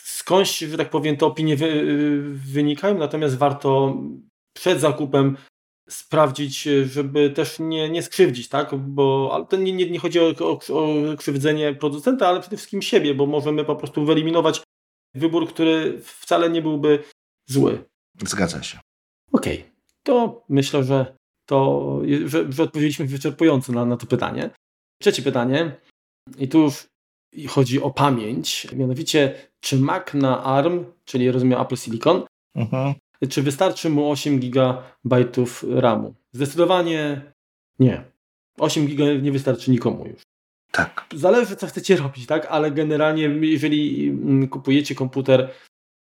skądś, 0.00 0.58
że 0.58 0.76
tak 0.76 0.90
powiem, 0.90 1.16
te 1.16 1.26
opinie 1.26 1.56
wy, 1.56 1.66
y, 1.66 2.22
wynikają, 2.52 2.98
natomiast 2.98 3.38
warto 3.38 3.96
przed 4.52 4.80
zakupem 4.80 5.36
sprawdzić, 5.88 6.66
e, 6.66 6.84
żeby 6.84 7.30
też 7.30 7.58
nie, 7.58 7.90
nie 7.90 8.02
skrzywdzić, 8.02 8.48
tak? 8.48 8.74
Bo 8.74 9.30
ale 9.32 9.46
to 9.46 9.56
nie, 9.56 9.72
nie, 9.72 9.90
nie 9.90 9.98
chodzi 9.98 10.20
o, 10.20 10.34
o, 10.40 10.58
o 10.68 11.16
krzywdzenie 11.16 11.74
producenta, 11.74 12.28
ale 12.28 12.40
przede 12.40 12.56
wszystkim 12.56 12.82
siebie, 12.82 13.14
bo 13.14 13.26
możemy 13.26 13.64
po 13.64 13.76
prostu 13.76 14.04
wyeliminować 14.04 14.62
wybór, 15.14 15.48
który 15.48 16.00
wcale 16.02 16.50
nie 16.50 16.62
byłby 16.62 17.02
zły. 17.48 17.84
Zgadza 18.26 18.62
się. 18.62 18.78
Okej, 19.32 19.58
okay. 19.58 19.70
to 20.02 20.44
myślę, 20.48 20.84
że 20.84 21.16
to, 21.48 22.00
że, 22.24 22.52
że 22.52 22.62
odpowiedzieliśmy 22.62 23.06
wyczerpująco 23.06 23.72
na, 23.72 23.84
na 23.84 23.96
to 23.96 24.06
pytanie. 24.06 24.50
Trzecie 25.02 25.22
pytanie, 25.22 25.76
i 26.38 26.48
tu 26.48 26.58
już 26.58 26.86
chodzi 27.48 27.82
o 27.82 27.90
pamięć, 27.90 28.66
mianowicie 28.72 29.34
czy 29.60 29.76
Mac 29.78 30.14
na 30.14 30.44
ARM, 30.44 30.84
czyli 31.04 31.30
rozumiem 31.30 31.60
Apple 31.60 31.76
Silicon, 31.76 32.16
uh 32.16 32.26
mhm. 32.54 32.92
-huh 32.92 33.05
czy 33.28 33.42
wystarczy 33.42 33.90
mu 33.90 34.10
8 34.10 34.38
GB 34.40 34.82
RAMu? 35.68 36.14
Zdecydowanie 36.32 37.32
nie. 37.78 38.04
8 38.58 38.86
GB 38.86 39.18
nie 39.18 39.32
wystarczy 39.32 39.70
nikomu 39.70 40.06
już. 40.06 40.22
Tak. 40.70 41.06
Zależy, 41.14 41.56
co 41.56 41.66
chcecie 41.66 41.96
robić, 41.96 42.26
tak? 42.26 42.46
Ale 42.46 42.70
generalnie, 42.70 43.22
jeżeli 43.40 44.08
mm, 44.08 44.48
kupujecie 44.48 44.94
komputer 44.94 45.50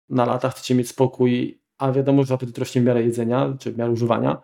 na 0.09 0.25
lata, 0.25 0.49
chcecie 0.49 0.75
mieć 0.75 0.89
spokój, 0.89 1.59
a 1.77 1.91
wiadomo, 1.91 2.23
że 2.23 2.33
apetyt 2.33 2.57
rośnie 2.57 2.81
w 2.81 2.85
miarę 2.85 3.03
jedzenia, 3.03 3.53
czy 3.59 3.71
w 3.71 3.77
miarę 3.77 3.91
używania, 3.91 4.41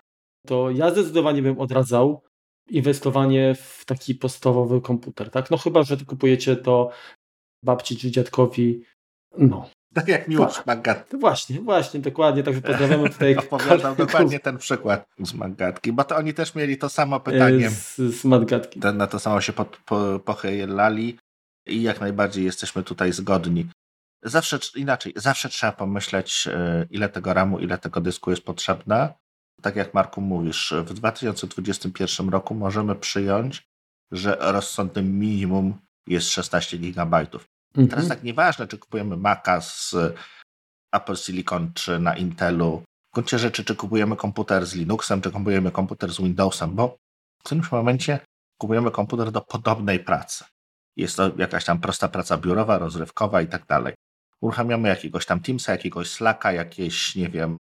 to 0.48 0.72
ja 0.72 0.92
zdecydowanie 0.92 1.42
bym 1.42 1.60
odradzał 1.60 2.22
inwestowanie 2.70 3.56
w 3.56 3.86
taki 3.86 4.16
podstawowy 4.16 4.82
komputer, 4.82 5.30
tak? 5.30 5.52
No 5.52 5.58
chyba, 5.58 5.84
że 5.84 5.98
kupujecie 5.98 6.56
to 6.56 6.90
babci 7.64 7.98
czy 7.98 8.12
dziadkowi, 8.12 8.84
no. 9.38 9.70
Tak 9.96 10.08
jak 10.08 10.28
Miłosz 10.28 10.66
Magatki. 10.66 11.18
Właśnie, 11.18 11.62
właśnie, 11.62 12.00
dokładnie, 12.00 12.44
także 12.44 12.62
pozdrawiamy 12.62 13.10
tutaj. 13.10 13.36
Opowiadam 13.52 13.96
dokładnie 13.96 14.40
ten 14.40 14.58
przykład 14.58 15.06
z 15.20 15.34
Magatki, 15.34 15.94
bo 15.94 16.04
to 16.04 16.16
oni 16.16 16.34
też 16.34 16.56
mieli 16.56 16.78
to 16.78 16.90
samo 16.90 17.20
pytanie. 17.20 17.70
Z, 17.70 17.96
z 17.96 18.26
Magatki. 18.26 18.80
Na 18.80 19.08
to 19.08 19.20
samo 19.20 19.42
się 19.42 19.54
pod, 19.54 19.78
po, 19.78 20.20
pochylali 20.20 21.20
i 21.68 21.82
jak 21.82 22.02
najbardziej 22.02 22.46
jesteśmy 22.46 22.84
tutaj 22.84 23.14
zgodni. 23.14 23.70
Zawsze 24.24 24.60
inaczej, 24.76 25.14
zawsze 25.16 25.50
trzeba 25.50 25.72
pomyśleć, 25.72 26.48
e, 26.48 26.86
ile 26.90 27.10
tego 27.10 27.34
ramu, 27.34 27.60
ile 27.60 27.78
tego 27.78 28.02
dysku 28.02 28.30
jest 28.32 28.44
potrzebne. 28.44 29.14
Tak 29.62 29.76
jak 29.76 29.94
Marku 29.94 30.22
mówisz, 30.22 30.74
w 30.86 30.94
2021 30.94 32.30
roku 32.30 32.56
możemy 32.56 32.96
przyjąć, 32.96 33.68
że 34.12 34.38
rozsądnym 34.40 35.20
minimum 35.20 35.78
jest 36.08 36.30
16 36.30 36.78
GB. 36.78 37.26
Mhm. 37.78 37.88
Teraz 37.88 38.08
tak 38.08 38.24
nieważne, 38.24 38.68
czy 38.68 38.78
kupujemy 38.78 39.18
Maca 39.18 39.62
z 39.62 39.96
Apple 40.92 41.16
Silicon, 41.16 41.74
czy 41.74 42.00
na 42.00 42.16
Intelu. 42.16 42.84
W 43.12 43.14
gruncie 43.14 43.40
rzeczy, 43.40 43.66
czy 43.66 43.76
kupujemy 43.76 44.16
komputer 44.16 44.66
z 44.66 44.76
Linuxem, 44.76 45.22
czy 45.22 45.32
kupujemy 45.32 45.72
komputer 45.72 46.14
z 46.14 46.18
Windowsem, 46.18 46.76
bo 46.76 46.98
w 47.40 47.44
którymś 47.44 47.72
momencie 47.72 48.20
kupujemy 48.58 48.92
komputer 48.92 49.32
do 49.32 49.42
podobnej 49.42 50.00
pracy. 50.00 50.44
Jest 50.98 51.18
to 51.18 51.32
jakaś 51.38 51.66
tam 51.66 51.80
prosta 51.80 52.08
praca 52.08 52.38
biurowa, 52.38 52.78
rozrywkowa 52.78 53.42
i 53.42 53.48
tak 53.48 53.66
dalej. 53.66 53.94
Uruchamiamy 54.42 54.90
jakiegoś 54.90 55.26
tam 55.26 55.40
Teamsa, 55.40 55.72
jakiegoś 55.72 56.10
Slacka, 56.10 56.52
jakieś, 56.52 57.16
nie 57.16 57.30
wiem, 57.30 57.58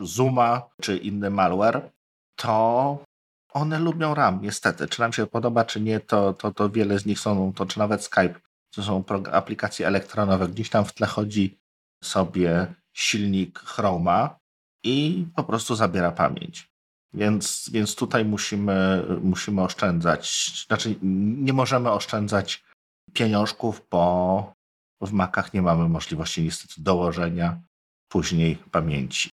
Zooma 0.00 0.68
czy 0.80 0.96
inny 0.96 1.30
malware, 1.30 1.90
to 2.36 3.04
one 3.52 3.78
lubią 3.78 4.14
RAM, 4.14 4.42
niestety. 4.42 4.88
Czy 4.88 5.00
nam 5.00 5.12
się 5.12 5.26
podoba, 5.26 5.64
czy 5.64 5.80
nie, 5.80 6.00
to, 6.00 6.32
to, 6.32 6.52
to 6.52 6.70
wiele 6.70 6.98
z 6.98 7.06
nich 7.06 7.20
są, 7.20 7.52
to 7.52 7.66
czy 7.66 7.78
nawet 7.78 8.04
Skype, 8.04 8.34
to 8.74 8.82
są 8.82 9.04
aplikacje 9.32 9.86
elektronowe, 9.86 10.48
gdzieś 10.48 10.70
tam 10.70 10.84
w 10.84 10.92
tle 10.92 11.06
chodzi 11.06 11.58
sobie 12.04 12.74
silnik 12.92 13.58
Chroma 13.58 14.38
i 14.84 15.26
po 15.36 15.44
prostu 15.44 15.74
zabiera 15.74 16.12
pamięć. 16.12 16.72
Więc, 17.14 17.70
więc 17.72 17.94
tutaj 17.94 18.24
musimy, 18.24 19.04
musimy 19.22 19.62
oszczędzać, 19.62 20.52
znaczy 20.66 20.94
nie 21.42 21.52
możemy 21.52 21.90
oszczędzać 21.90 22.64
pieniążków, 23.12 23.86
bo 23.90 24.52
w 25.00 25.12
Macach 25.12 25.54
nie 25.54 25.62
mamy 25.62 25.88
możliwości 25.88 26.42
niestety 26.42 26.74
dołożenia 26.78 27.60
później 28.08 28.56
pamięci. 28.56 29.30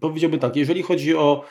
Powiedziałbym 0.00 0.40
tak, 0.40 0.56
jeżeli 0.56 0.82
chodzi 0.82 1.16
o, 1.16 1.44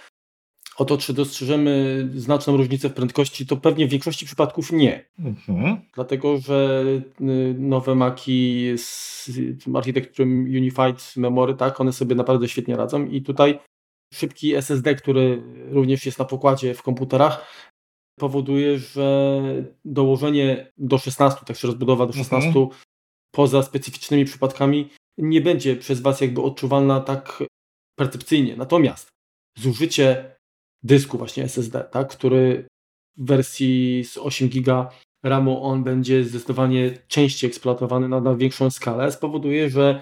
o 0.77 0.85
to, 0.85 0.97
czy 0.97 1.13
dostrzeżemy 1.13 2.07
znaczną 2.15 2.57
różnicę 2.57 2.89
w 2.89 2.93
prędkości, 2.93 3.45
to 3.45 3.57
pewnie 3.57 3.87
w 3.87 3.89
większości 3.89 4.25
przypadków 4.25 4.71
nie. 4.71 5.05
Mhm. 5.19 5.77
Dlatego, 5.93 6.37
że 6.37 6.83
y, 7.21 7.55
nowe 7.59 7.95
Maki 7.95 8.65
z 8.77 9.29
architekturą 9.75 10.29
Unified 10.29 11.13
Memory, 11.17 11.55
tak, 11.55 11.81
one 11.81 11.93
sobie 11.93 12.15
naprawdę 12.15 12.47
świetnie 12.47 12.75
radzą 12.75 13.05
i 13.05 13.21
tutaj 13.21 13.59
szybki 14.13 14.55
SSD, 14.55 14.95
który 14.95 15.43
również 15.69 16.05
jest 16.05 16.19
na 16.19 16.25
pokładzie 16.25 16.73
w 16.73 16.83
komputerach, 16.83 17.65
powoduje, 18.19 18.79
że 18.79 19.41
dołożenie 19.85 20.71
do 20.77 20.97
16, 20.97 21.39
tak 21.45 21.57
się 21.57 21.67
rozbudowa 21.67 22.05
do 22.05 22.13
16, 22.13 22.47
mhm. 22.47 22.67
poza 23.31 23.63
specyficznymi 23.63 24.25
przypadkami, 24.25 24.89
nie 25.17 25.41
będzie 25.41 25.75
przez 25.75 26.01
Was 26.01 26.21
jakby 26.21 26.41
odczuwalna 26.41 26.99
tak 26.99 27.43
percepcyjnie. 27.95 28.55
Natomiast 28.55 29.09
zużycie 29.57 30.34
dysku 30.85 31.17
właśnie 31.17 31.43
SSD, 31.43 31.83
tak, 31.91 32.07
który 32.07 32.67
w 33.17 33.27
wersji 33.27 34.03
z 34.05 34.17
8 34.17 34.49
GB 34.49 34.87
RAMu 35.23 35.63
on 35.63 35.83
będzie 35.83 36.23
zdecydowanie 36.23 36.91
częściej 37.07 37.49
eksploatowany 37.49 38.09
na, 38.09 38.21
na 38.21 38.35
większą 38.35 38.69
skalę, 38.71 39.11
spowoduje, 39.11 39.69
że 39.69 40.01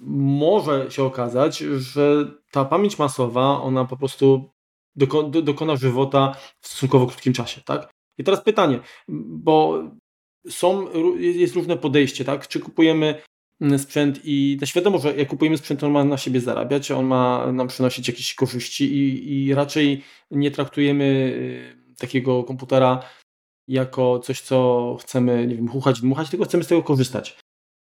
może 0.00 0.90
się 0.90 1.04
okazać, 1.04 1.58
że 1.58 2.30
ta 2.50 2.64
pamięć 2.64 2.98
masowa, 2.98 3.62
ona 3.62 3.84
po 3.84 3.96
prostu 3.96 4.50
doko, 4.96 5.22
do, 5.22 5.42
dokona 5.42 5.76
żywota 5.76 6.34
w 6.60 6.68
stosunkowo 6.68 7.06
krótkim 7.06 7.32
czasie, 7.32 7.60
tak? 7.64 7.90
I 8.18 8.24
teraz 8.24 8.42
pytanie, 8.42 8.80
bo 9.28 9.82
są, 10.48 10.86
jest 11.18 11.54
różne 11.54 11.76
podejście, 11.76 12.24
tak? 12.24 12.48
Czy 12.48 12.60
kupujemy 12.60 13.22
sprzęt 13.78 14.20
i 14.24 14.56
też 14.60 14.74
wiadomo, 14.74 14.98
że 14.98 15.16
jak 15.16 15.28
kupujemy 15.28 15.58
sprzęt, 15.58 15.84
on 15.84 15.92
ma 15.92 16.04
na 16.04 16.16
siebie 16.16 16.40
zarabiać, 16.40 16.90
on 16.90 17.06
ma 17.06 17.52
nam 17.52 17.68
przynosić 17.68 18.08
jakieś 18.08 18.34
korzyści 18.34 18.84
i, 18.96 19.32
i 19.46 19.54
raczej 19.54 20.02
nie 20.30 20.50
traktujemy 20.50 21.04
y, 21.94 21.96
takiego 21.98 22.44
komputera 22.44 23.02
jako 23.68 24.18
coś, 24.18 24.40
co 24.40 24.96
chcemy, 25.00 25.46
nie 25.46 25.56
wiem, 25.56 25.68
chuchać, 25.68 26.00
dmuchać, 26.00 26.30
tylko 26.30 26.44
chcemy 26.44 26.64
z 26.64 26.66
tego 26.66 26.82
korzystać. 26.82 27.38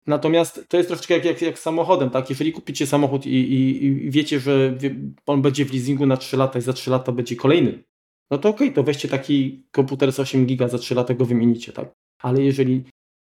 Natomiast 0.06 0.68
to 0.68 0.76
jest 0.76 0.88
troszeczkę 0.88 1.14
jak, 1.14 1.24
jak, 1.24 1.42
jak 1.42 1.58
samochodem, 1.58 2.10
tak? 2.10 2.30
Jeżeli 2.30 2.52
kupicie 2.52 2.86
samochód 2.86 3.26
i, 3.26 3.30
i, 3.30 3.84
i 3.84 4.10
wiecie, 4.10 4.40
że 4.40 4.78
on 5.26 5.42
będzie 5.42 5.64
w 5.64 5.72
leasingu 5.72 6.06
na 6.06 6.16
3 6.16 6.36
lata 6.36 6.58
i 6.58 6.62
za 6.62 6.72
3 6.72 6.90
lata 6.90 7.12
będzie 7.12 7.36
kolejny, 7.36 7.84
no 8.30 8.38
to 8.38 8.48
okej, 8.48 8.68
okay, 8.68 8.74
to 8.74 8.82
weźcie 8.82 9.08
taki 9.08 9.62
komputer 9.70 10.12
z 10.12 10.20
8 10.20 10.46
giga, 10.46 10.68
za 10.68 10.78
3 10.78 10.94
lata 10.94 11.14
go 11.14 11.24
wymienicie, 11.24 11.72
tak? 11.72 11.92
Ale 12.22 12.42
jeżeli 12.42 12.84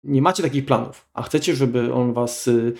nie 0.03 0.21
macie 0.21 0.43
takich 0.43 0.65
planów, 0.65 1.09
a 1.13 1.21
chcecie, 1.21 1.55
żeby 1.55 1.93
on 1.93 2.13
was, 2.13 2.47
y, 2.47 2.73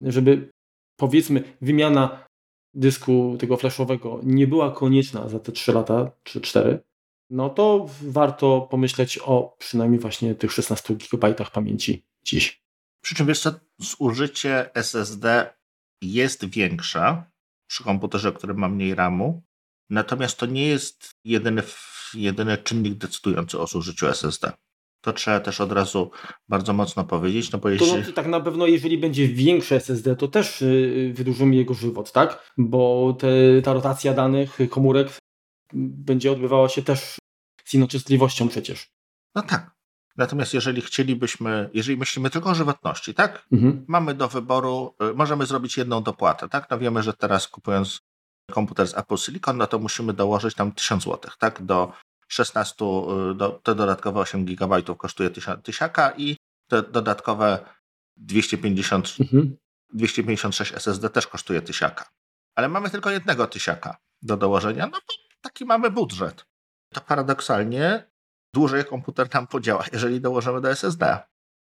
żeby 0.00 0.50
powiedzmy 0.96 1.56
wymiana 1.60 2.26
dysku 2.74 3.36
tego 3.38 3.56
flashowego 3.56 4.20
nie 4.22 4.46
była 4.46 4.70
konieczna 4.70 5.28
za 5.28 5.38
te 5.38 5.52
3 5.52 5.72
lata 5.72 6.10
czy 6.22 6.40
4, 6.40 6.80
no 7.30 7.50
to 7.50 7.86
warto 8.02 8.60
pomyśleć 8.70 9.18
o 9.18 9.56
przynajmniej 9.58 10.00
właśnie 10.00 10.34
tych 10.34 10.52
16 10.52 10.94
GB 10.94 11.34
pamięci 11.52 12.04
dziś. 12.24 12.62
Przy 13.02 13.14
czym 13.14 13.34
co, 13.34 13.52
zużycie 13.78 14.74
SSD 14.74 15.54
jest 16.02 16.44
większe 16.44 17.24
przy 17.68 17.84
komputerze, 17.84 18.32
który 18.32 18.54
ma 18.54 18.68
mniej 18.68 18.94
RAMu, 18.94 19.42
natomiast 19.90 20.38
to 20.38 20.46
nie 20.46 20.66
jest 20.66 21.10
jedyny, 21.24 21.62
jedyny 22.14 22.58
czynnik 22.58 22.94
decydujący 22.94 23.58
o 23.58 23.66
zużyciu 23.66 24.06
SSD. 24.06 24.52
To 25.08 25.12
trzeba 25.12 25.40
też 25.40 25.60
od 25.60 25.72
razu 25.72 26.10
bardzo 26.48 26.72
mocno 26.72 27.04
powiedzieć. 27.04 27.52
No 27.52 27.58
bo 27.58 27.68
jeśli... 27.68 28.04
to, 28.04 28.12
tak 28.12 28.26
na 28.26 28.40
pewno, 28.40 28.66
jeżeli 28.66 28.98
będzie 28.98 29.28
większe 29.28 29.76
SSD, 29.76 30.16
to 30.16 30.28
też 30.28 30.62
y, 30.62 31.12
wydłużymy 31.14 31.56
jego 31.56 31.74
żywot, 31.74 32.12
tak? 32.12 32.52
Bo 32.58 33.12
te, 33.18 33.28
ta 33.62 33.72
rotacja 33.72 34.14
danych, 34.14 34.58
komórek 34.70 35.08
będzie 35.74 36.32
odbywała 36.32 36.68
się 36.68 36.82
też 36.82 37.16
z 37.64 37.74
inną 37.74 37.86
częstotliwością 37.86 38.48
przecież. 38.48 38.88
No 39.34 39.42
tak. 39.42 39.70
Natomiast 40.16 40.54
jeżeli 40.54 40.82
chcielibyśmy, 40.82 41.70
jeżeli 41.74 41.98
myślimy 41.98 42.30
tylko 42.30 42.50
o 42.50 42.54
żywotności, 42.54 43.14
tak? 43.14 43.46
Mhm. 43.52 43.84
Mamy 43.88 44.14
do 44.14 44.28
wyboru, 44.28 44.94
y, 45.10 45.14
możemy 45.14 45.46
zrobić 45.46 45.76
jedną 45.76 46.02
dopłatę, 46.02 46.48
tak? 46.48 46.70
No 46.70 46.78
wiemy, 46.78 47.02
że 47.02 47.12
teraz 47.12 47.48
kupując 47.48 48.00
komputer 48.50 48.88
z 48.88 48.98
Apple 48.98 49.16
Silicon, 49.16 49.56
no 49.56 49.66
to 49.66 49.78
musimy 49.78 50.12
dołożyć 50.12 50.54
tam 50.54 50.72
1000 50.72 51.04
zł, 51.04 51.30
tak? 51.38 51.62
Do 51.62 51.92
16, 52.28 52.84
y, 53.30 53.34
do, 53.34 53.50
te 53.50 53.74
dodatkowe 53.74 54.20
8 54.20 54.44
GB 54.44 54.82
kosztuje 54.98 55.30
tysiaka 55.62 56.12
i 56.16 56.36
te 56.68 56.82
dodatkowe 56.82 57.64
250, 58.16 59.16
mhm. 59.20 59.56
256 59.92 60.72
SSD 60.72 61.10
też 61.10 61.26
kosztuje 61.26 61.62
tysiaka. 61.62 62.08
Ale 62.54 62.68
mamy 62.68 62.90
tylko 62.90 63.10
jednego 63.10 63.46
tysiaka 63.46 63.96
do 64.22 64.36
dołożenia, 64.36 64.86
no 64.86 64.92
bo 64.92 65.14
taki 65.40 65.64
mamy 65.64 65.90
budżet. 65.90 66.44
To 66.94 67.00
paradoksalnie 67.00 68.10
dłużej 68.54 68.84
komputer 68.84 69.34
nam 69.34 69.46
podziała, 69.46 69.84
jeżeli 69.92 70.20
dołożymy 70.20 70.60
do 70.60 70.70
SSD 70.70 71.18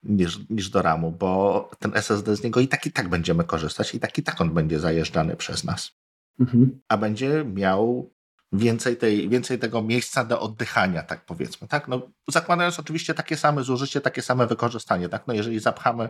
niż, 0.03 0.49
niż 0.49 0.69
do 0.69 0.81
RAMu, 0.81 1.11
bo 1.11 1.69
ten 1.79 1.95
SSD 1.95 2.35
z 2.35 2.43
niego 2.43 2.59
i 2.59 2.67
tak 2.67 2.85
i 2.85 2.91
tak 2.91 3.09
będziemy 3.09 3.43
korzystać, 3.43 3.95
i 3.95 3.99
tak 3.99 4.17
i 4.17 4.23
tak 4.23 4.41
on 4.41 4.53
będzie 4.53 4.79
zajeżdżany 4.79 5.35
przez 5.35 5.63
nas. 5.63 5.91
Mhm. 6.39 6.81
A 6.87 6.97
będzie 6.97 7.45
miał 7.45 8.11
więcej, 8.51 8.97
tej, 8.97 9.29
więcej 9.29 9.59
tego 9.59 9.81
miejsca 9.81 10.25
do 10.25 10.41
oddychania, 10.41 11.03
tak 11.03 11.25
powiedzmy. 11.25 11.67
Tak? 11.67 11.87
No, 11.87 12.01
zakładając 12.29 12.79
oczywiście 12.79 13.13
takie 13.13 13.37
same 13.37 13.63
zużycie, 13.63 14.01
takie 14.01 14.21
same 14.21 14.47
wykorzystanie. 14.47 15.09
Tak? 15.09 15.27
No, 15.27 15.33
jeżeli 15.33 15.59
zapchamy 15.59 16.09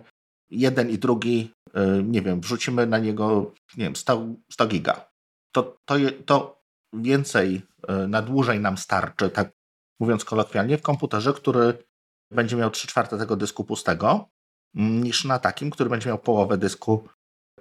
jeden 0.49 0.89
i 0.89 0.97
drugi, 0.97 1.53
yy, 1.73 2.03
nie 2.03 2.21
wiem, 2.21 2.41
wrzucimy 2.41 2.87
na 2.87 2.99
niego, 2.99 3.53
nie 3.77 3.83
wiem, 3.83 3.95
100, 3.95 4.27
100 4.51 4.67
giga, 4.67 5.09
to, 5.51 5.77
to, 5.85 5.95
to 6.25 6.61
więcej 6.93 7.61
yy, 7.89 8.07
na 8.07 8.21
dłużej 8.21 8.59
nam 8.59 8.77
starczy, 8.77 9.29
tak 9.29 9.51
mówiąc 9.99 10.25
kolokwialnie, 10.25 10.77
w 10.77 10.81
komputerze, 10.81 11.33
który 11.33 11.83
będzie 12.31 12.55
miał 12.55 12.71
3 12.71 12.87
czwarte 12.87 13.17
tego 13.17 13.35
dysku 13.35 13.63
pustego, 13.63 14.29
niż 14.73 15.25
na 15.25 15.39
takim, 15.39 15.69
który 15.69 15.89
będzie 15.89 16.09
miał 16.09 16.19
połowę 16.19 16.57
dysku 16.57 17.07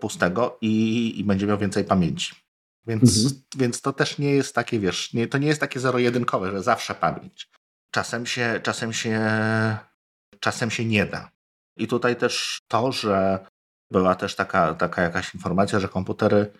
pustego 0.01 0.59
i, 0.61 1.15
i 1.21 1.25
będzie 1.25 1.47
miał 1.47 1.59
więcej 1.59 1.85
pamięci. 1.85 2.48
Więc, 2.87 3.25
mhm. 3.25 3.43
więc 3.57 3.81
to 3.81 3.93
też 3.93 4.19
nie 4.19 4.31
jest 4.31 4.55
takie, 4.55 4.79
wiesz, 4.79 5.13
nie, 5.13 5.27
to 5.27 5.39
nie 5.39 5.47
jest 5.47 5.61
takie 5.61 5.81
zero-jedynkowe, 5.81 6.51
że 6.51 6.63
zawsze 6.63 6.95
pamięć. 6.95 7.49
Czasem 7.91 8.27
się, 8.27 8.61
czasem 8.63 8.93
się, 8.93 9.21
czasem 10.41 10.71
się 10.71 10.85
nie 10.85 11.07
da. 11.07 11.31
I 11.77 11.87
tutaj 11.89 12.17
też 12.17 12.59
to, 12.69 12.93
że 12.93 13.47
była 13.93 14.15
też 14.15 14.35
taka, 14.35 14.75
taka 14.75 15.03
jakaś 15.03 15.35
informacja, 15.35 15.81
że 15.81 15.89
komputery 15.89 16.53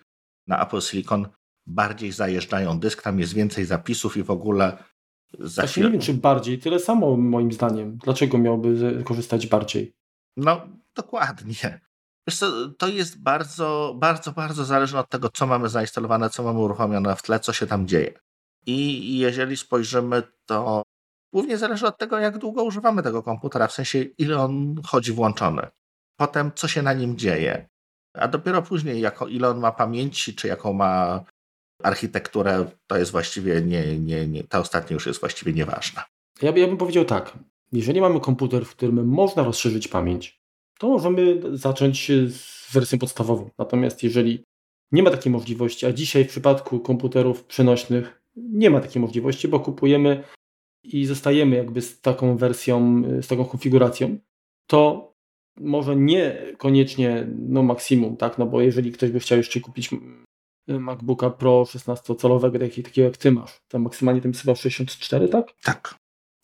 na 0.47 0.65
Apple 0.65 0.81
Silicon 0.81 1.27
bardziej 1.67 2.11
zajeżdżają 2.11 2.79
dysk, 2.79 3.01
tam 3.01 3.19
jest 3.19 3.33
więcej 3.33 3.65
zapisów 3.65 4.17
i 4.17 4.23
w 4.23 4.31
ogóle 4.31 4.83
za 5.39 5.61
tak, 5.61 5.77
nie 5.77 5.89
wiem, 5.89 6.01
czy 6.01 6.13
bardziej, 6.13 6.59
tyle 6.59 6.79
samo 6.79 7.17
moim 7.17 7.51
zdaniem. 7.51 7.97
Dlaczego 7.97 8.37
miałby 8.37 9.03
korzystać 9.03 9.47
bardziej? 9.47 9.93
No, 10.37 10.67
dokładnie. 10.95 11.79
Co, 12.37 12.69
to 12.69 12.87
jest 12.87 13.21
bardzo, 13.21 13.95
bardzo, 13.97 14.31
bardzo 14.31 14.65
zależne 14.65 14.99
od 14.99 15.09
tego, 15.09 15.29
co 15.29 15.47
mamy 15.47 15.69
zainstalowane, 15.69 16.29
co 16.29 16.43
mamy 16.43 16.59
uruchomione 16.59 17.15
w 17.15 17.21
tle, 17.21 17.39
co 17.39 17.53
się 17.53 17.67
tam 17.67 17.87
dzieje. 17.87 18.13
I 18.65 19.17
jeżeli 19.17 19.57
spojrzymy, 19.57 20.23
to 20.45 20.83
głównie 21.33 21.57
zależy 21.57 21.87
od 21.87 21.97
tego, 21.97 22.19
jak 22.19 22.37
długo 22.37 22.63
używamy 22.63 23.03
tego 23.03 23.23
komputera, 23.23 23.67
w 23.67 23.71
sensie 23.71 23.99
ile 23.99 24.37
on 24.37 24.75
chodzi 24.85 25.11
włączony. 25.11 25.67
Potem, 26.19 26.51
co 26.55 26.67
się 26.67 26.81
na 26.81 26.93
nim 26.93 27.17
dzieje. 27.17 27.69
A 28.13 28.27
dopiero 28.27 28.61
później, 28.61 29.01
jako, 29.01 29.27
ile 29.27 29.49
on 29.49 29.59
ma 29.59 29.71
pamięci, 29.71 30.35
czy 30.35 30.47
jaką 30.47 30.73
ma 30.73 31.23
architekturę, 31.83 32.65
to 32.87 32.97
jest 32.97 33.11
właściwie 33.11 33.61
nie, 33.61 33.99
nie, 33.99 34.27
nie 34.27 34.43
ta 34.43 34.59
ostatnia 34.59 34.93
już 34.93 35.05
jest 35.05 35.19
właściwie 35.19 35.53
nieważna. 35.53 36.05
Ja, 36.41 36.51
ja 36.51 36.67
bym 36.67 36.77
powiedział 36.77 37.05
tak. 37.05 37.37
Jeżeli 37.71 38.01
mamy 38.01 38.19
komputer, 38.19 38.65
w 38.65 38.75
którym 38.75 39.07
można 39.07 39.43
rozszerzyć 39.43 39.87
pamięć, 39.87 40.39
to 40.79 40.89
możemy 40.89 41.41
zacząć 41.57 42.11
z 42.27 42.73
wersją 42.73 42.99
podstawową. 42.99 43.49
Natomiast 43.57 44.03
jeżeli 44.03 44.43
nie 44.91 45.03
ma 45.03 45.11
takiej 45.11 45.31
możliwości, 45.31 45.85
a 45.85 45.93
dzisiaj 45.93 46.25
w 46.25 46.29
przypadku 46.29 46.79
komputerów 46.79 47.43
przenośnych 47.43 48.21
nie 48.35 48.69
ma 48.69 48.79
takiej 48.79 49.01
możliwości, 49.01 49.47
bo 49.47 49.59
kupujemy 49.59 50.23
i 50.83 51.05
zostajemy 51.05 51.55
jakby 51.55 51.81
z 51.81 52.01
taką 52.01 52.37
wersją, 52.37 53.03
z 53.21 53.27
taką 53.27 53.45
konfiguracją, 53.45 54.17
to 54.67 55.13
może 55.59 55.95
nie 55.95 56.53
koniecznie 56.57 57.27
no 57.37 57.63
maksimum, 57.63 58.17
tak, 58.17 58.37
no 58.37 58.45
bo 58.45 58.61
jeżeli 58.61 58.91
ktoś 58.91 59.11
by 59.11 59.19
chciał 59.19 59.37
jeszcze 59.37 59.59
kupić 59.59 59.89
MacBooka 60.67 61.29
Pro 61.29 61.63
16-calowego, 61.63 62.59
taki, 62.59 62.83
takiego 62.83 63.05
jak 63.05 63.17
ty 63.17 63.31
masz, 63.31 63.59
to 63.67 63.79
maksymalnie 63.79 64.21
tam 64.21 64.31
jest 64.31 64.41
chyba 64.41 64.55
64, 64.55 65.27
tak? 65.27 65.53
Tak. 65.63 65.95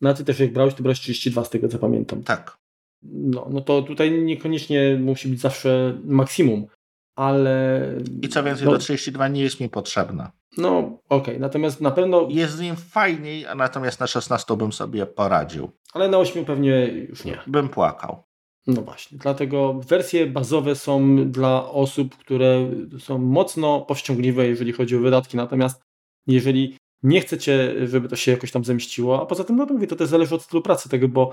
No 0.01 0.09
a 0.09 0.13
ty 0.13 0.25
też 0.25 0.39
jak 0.39 0.53
brałeś, 0.53 0.73
to 0.73 0.83
brałeś 0.83 0.99
32 0.99 1.43
z 1.43 1.49
tego 1.49 1.67
co 1.67 1.79
pamiętam. 1.79 2.23
Tak. 2.23 2.64
No, 3.11 3.47
no 3.51 3.61
to 3.61 3.81
tutaj 3.81 4.11
niekoniecznie 4.11 4.97
musi 5.01 5.27
być 5.27 5.39
zawsze 5.39 5.97
maksimum, 6.03 6.67
ale... 7.15 7.81
I 8.21 8.29
co 8.29 8.43
więcej, 8.43 8.65
no, 8.65 8.71
do 8.71 8.77
32 8.77 9.27
nie 9.27 9.41
jest 9.41 9.59
mi 9.59 9.69
potrzebna. 9.69 10.31
No, 10.57 10.79
okej, 10.79 10.99
okay. 11.09 11.39
natomiast 11.39 11.81
na 11.81 11.91
pewno... 11.91 12.27
Jest 12.29 12.53
z 12.53 12.59
nim 12.59 12.75
fajniej, 12.75 13.45
a 13.45 13.55
natomiast 13.55 13.99
na 13.99 14.07
16 14.07 14.57
bym 14.57 14.73
sobie 14.73 15.05
poradził. 15.05 15.71
Ale 15.93 16.09
na 16.09 16.17
8 16.17 16.45
pewnie 16.45 16.87
już 16.87 17.25
nie. 17.25 17.37
Bym 17.47 17.69
płakał. 17.69 18.23
No 18.67 18.81
właśnie, 18.81 19.17
dlatego 19.17 19.73
wersje 19.73 20.27
bazowe 20.27 20.75
są 20.75 21.15
dla 21.31 21.69
osób, 21.69 22.17
które 22.17 22.69
są 22.99 23.17
mocno 23.17 23.81
powściągliwe, 23.81 24.47
jeżeli 24.47 24.71
chodzi 24.71 24.95
o 24.95 24.99
wydatki, 24.99 25.37
natomiast 25.37 25.81
jeżeli 26.27 26.77
nie 27.03 27.21
chcecie, 27.21 27.87
żeby 27.87 28.07
to 28.07 28.15
się 28.15 28.31
jakoś 28.31 28.51
tam 28.51 28.65
zemściło, 28.65 29.21
a 29.21 29.25
poza 29.25 29.43
tym, 29.43 29.55
no 29.55 29.65
to 29.65 29.73
mówię, 29.73 29.87
to 29.87 29.95
też 29.95 30.09
zależy 30.09 30.35
od 30.35 30.41
stylu 30.41 30.61
pracy 30.61 30.89
tego, 30.89 31.07
bo 31.07 31.31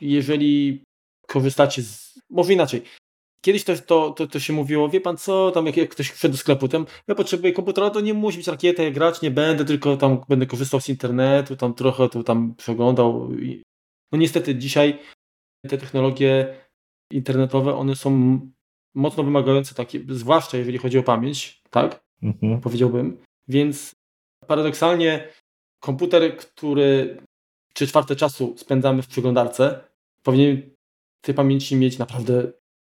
jeżeli 0.00 0.82
korzystacie 1.28 1.82
z... 1.82 2.18
Może 2.30 2.52
inaczej. 2.52 2.82
Kiedyś 3.40 3.64
to, 3.64 3.76
to, 3.76 4.10
to, 4.10 4.26
to 4.26 4.40
się 4.40 4.52
mówiło, 4.52 4.88
wie 4.88 5.00
pan 5.00 5.16
co, 5.16 5.50
tam 5.50 5.66
jak, 5.66 5.76
jak 5.76 5.90
ktoś 5.90 6.10
wszedł 6.10 6.32
do 6.32 6.38
sklepu, 6.38 6.68
tam 6.68 6.86
ja 7.08 7.14
potrzebuję 7.14 7.52
komputera, 7.52 7.90
to 7.90 8.00
nie 8.00 8.14
musi 8.14 8.38
być 8.38 8.46
rakieta, 8.46 8.82
jak 8.82 8.94
grać 8.94 9.22
nie 9.22 9.30
będę, 9.30 9.64
tylko 9.64 9.96
tam 9.96 10.20
będę 10.28 10.46
korzystał 10.46 10.80
z 10.80 10.88
internetu, 10.88 11.56
tam 11.56 11.74
trochę 11.74 12.08
tu 12.08 12.22
tam 12.22 12.54
przeglądał. 12.54 13.30
No 14.12 14.18
niestety 14.18 14.54
dzisiaj 14.54 14.98
te 15.68 15.78
technologie 15.78 16.54
internetowe, 17.12 17.74
one 17.74 17.96
są 17.96 18.40
mocno 18.94 19.24
wymagające, 19.24 19.74
takie, 19.74 20.00
zwłaszcza 20.08 20.56
jeżeli 20.56 20.78
chodzi 20.78 20.98
o 20.98 21.02
pamięć, 21.02 21.62
tak? 21.70 22.00
Mhm. 22.22 22.60
Powiedziałbym. 22.60 23.22
Więc 23.48 23.94
paradoksalnie 24.46 25.28
komputer, 25.80 26.36
który 26.36 27.18
trzy 27.74 27.86
czwarte 27.86 28.16
czasu 28.16 28.54
spędzamy 28.56 29.02
w 29.02 29.08
przeglądarce, 29.08 29.80
powinien 30.22 30.70
tej 31.20 31.34
pamięci 31.34 31.76
mieć 31.76 31.98
naprawdę 31.98 32.52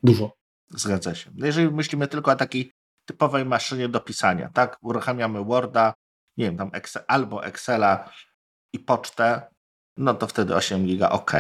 dużo. 0.04 0.38
Zgadza 0.70 1.16
się. 1.16 1.32
No 1.36 1.46
jeżeli 1.46 1.72
myślimy 1.72 2.08
tylko 2.08 2.32
o 2.32 2.36
takiej 2.36 2.72
typowej 3.06 3.46
maszynie 3.46 3.90
do 3.90 4.00
pisania, 4.00 4.50
tak? 4.54 4.78
Uruchamiamy 4.82 5.44
Worda, 5.44 5.94
nie 6.38 6.46
wiem, 6.46 6.58
tam 6.58 6.70
Excel, 6.74 7.04
albo 7.08 7.46
Excela 7.46 8.12
i 8.74 8.80
pocztę, 8.80 9.42
no 9.98 10.14
to 10.14 10.28
wtedy 10.28 10.56
8 10.56 10.86
giga 10.86 11.10
ok. 11.10 11.32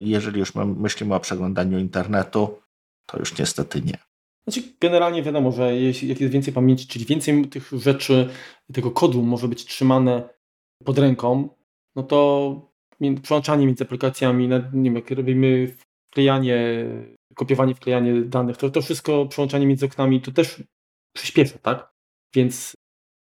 Jeżeli 0.00 0.40
już 0.40 0.52
myślimy 0.54 1.14
o 1.14 1.20
przeglądaniu 1.20 1.78
internetu, 1.78 2.58
to 3.06 3.18
już 3.18 3.38
niestety 3.38 3.82
nie. 3.82 3.98
Znaczy, 4.46 4.62
generalnie 4.80 5.22
wiadomo, 5.22 5.52
że 5.52 5.76
jeśli 5.76 6.08
jak 6.08 6.20
jest 6.20 6.32
więcej 6.32 6.54
pamięci, 6.54 6.86
czyli 6.86 7.04
więcej 7.04 7.48
tych 7.48 7.70
rzeczy, 7.72 8.28
tego 8.72 8.90
kodu 8.90 9.22
może 9.22 9.48
być 9.48 9.64
trzymane 9.64 10.28
pod 10.84 10.98
ręką, 10.98 11.48
no 11.96 12.02
to 12.02 12.72
przełączanie 13.22 13.66
między 13.66 13.84
aplikacjami, 13.84 14.48
nie 14.48 14.60
wiem, 14.72 14.94
jak 14.94 15.10
robimy 15.10 15.76
wklejanie, 16.12 16.86
kopiowanie, 17.34 17.74
wklejanie 17.74 18.22
danych, 18.22 18.56
to, 18.56 18.70
to 18.70 18.82
wszystko, 18.82 19.26
przełączanie 19.26 19.66
między 19.66 19.86
oknami, 19.86 20.20
to 20.20 20.32
też 20.32 20.62
przyspiesza, 21.12 21.58
tak? 21.58 21.92
Więc 22.34 22.76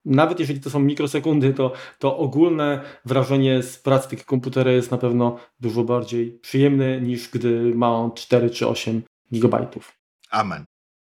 nawet 0.04 0.40
jeżeli 0.40 0.60
to 0.60 0.70
są 0.70 0.80
mikrosekundy, 0.80 1.54
to, 1.54 1.72
to 1.98 2.18
ogólne 2.18 2.80
wrażenie 3.04 3.62
z 3.62 3.78
pracy 3.78 4.10
takiego 4.10 4.28
komputera 4.28 4.70
jest 4.70 4.90
na 4.90 4.98
pewno 4.98 5.38
dużo 5.60 5.84
bardziej 5.84 6.32
przyjemne 6.32 7.00
niż 7.00 7.28
gdy 7.28 7.74
ma 7.74 7.90
on 7.90 8.12
4 8.12 8.50
czy 8.50 8.68
8 8.68 9.02
gigabajtów. 9.32 9.98
Amen. 10.30 10.64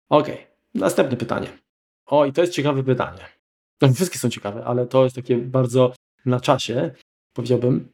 Okej, 0.10 0.34
okay. 0.34 0.46
następne 0.74 1.18
pytanie. 1.18 1.48
O, 2.06 2.26
i 2.26 2.34
to 2.34 2.42
jest 2.42 2.54
ciekawe 2.54 2.84
pytanie. 2.84 3.26
Wszystkie 3.96 4.20
są 4.20 4.30
ciekawe, 4.30 4.66
ale 4.66 4.88
to 4.88 5.04
jest 5.04 5.16
takie 5.16 5.38
bardzo 5.38 5.94
na 6.26 6.40
czasie, 6.40 6.92
powiedziałbym. 7.34 7.92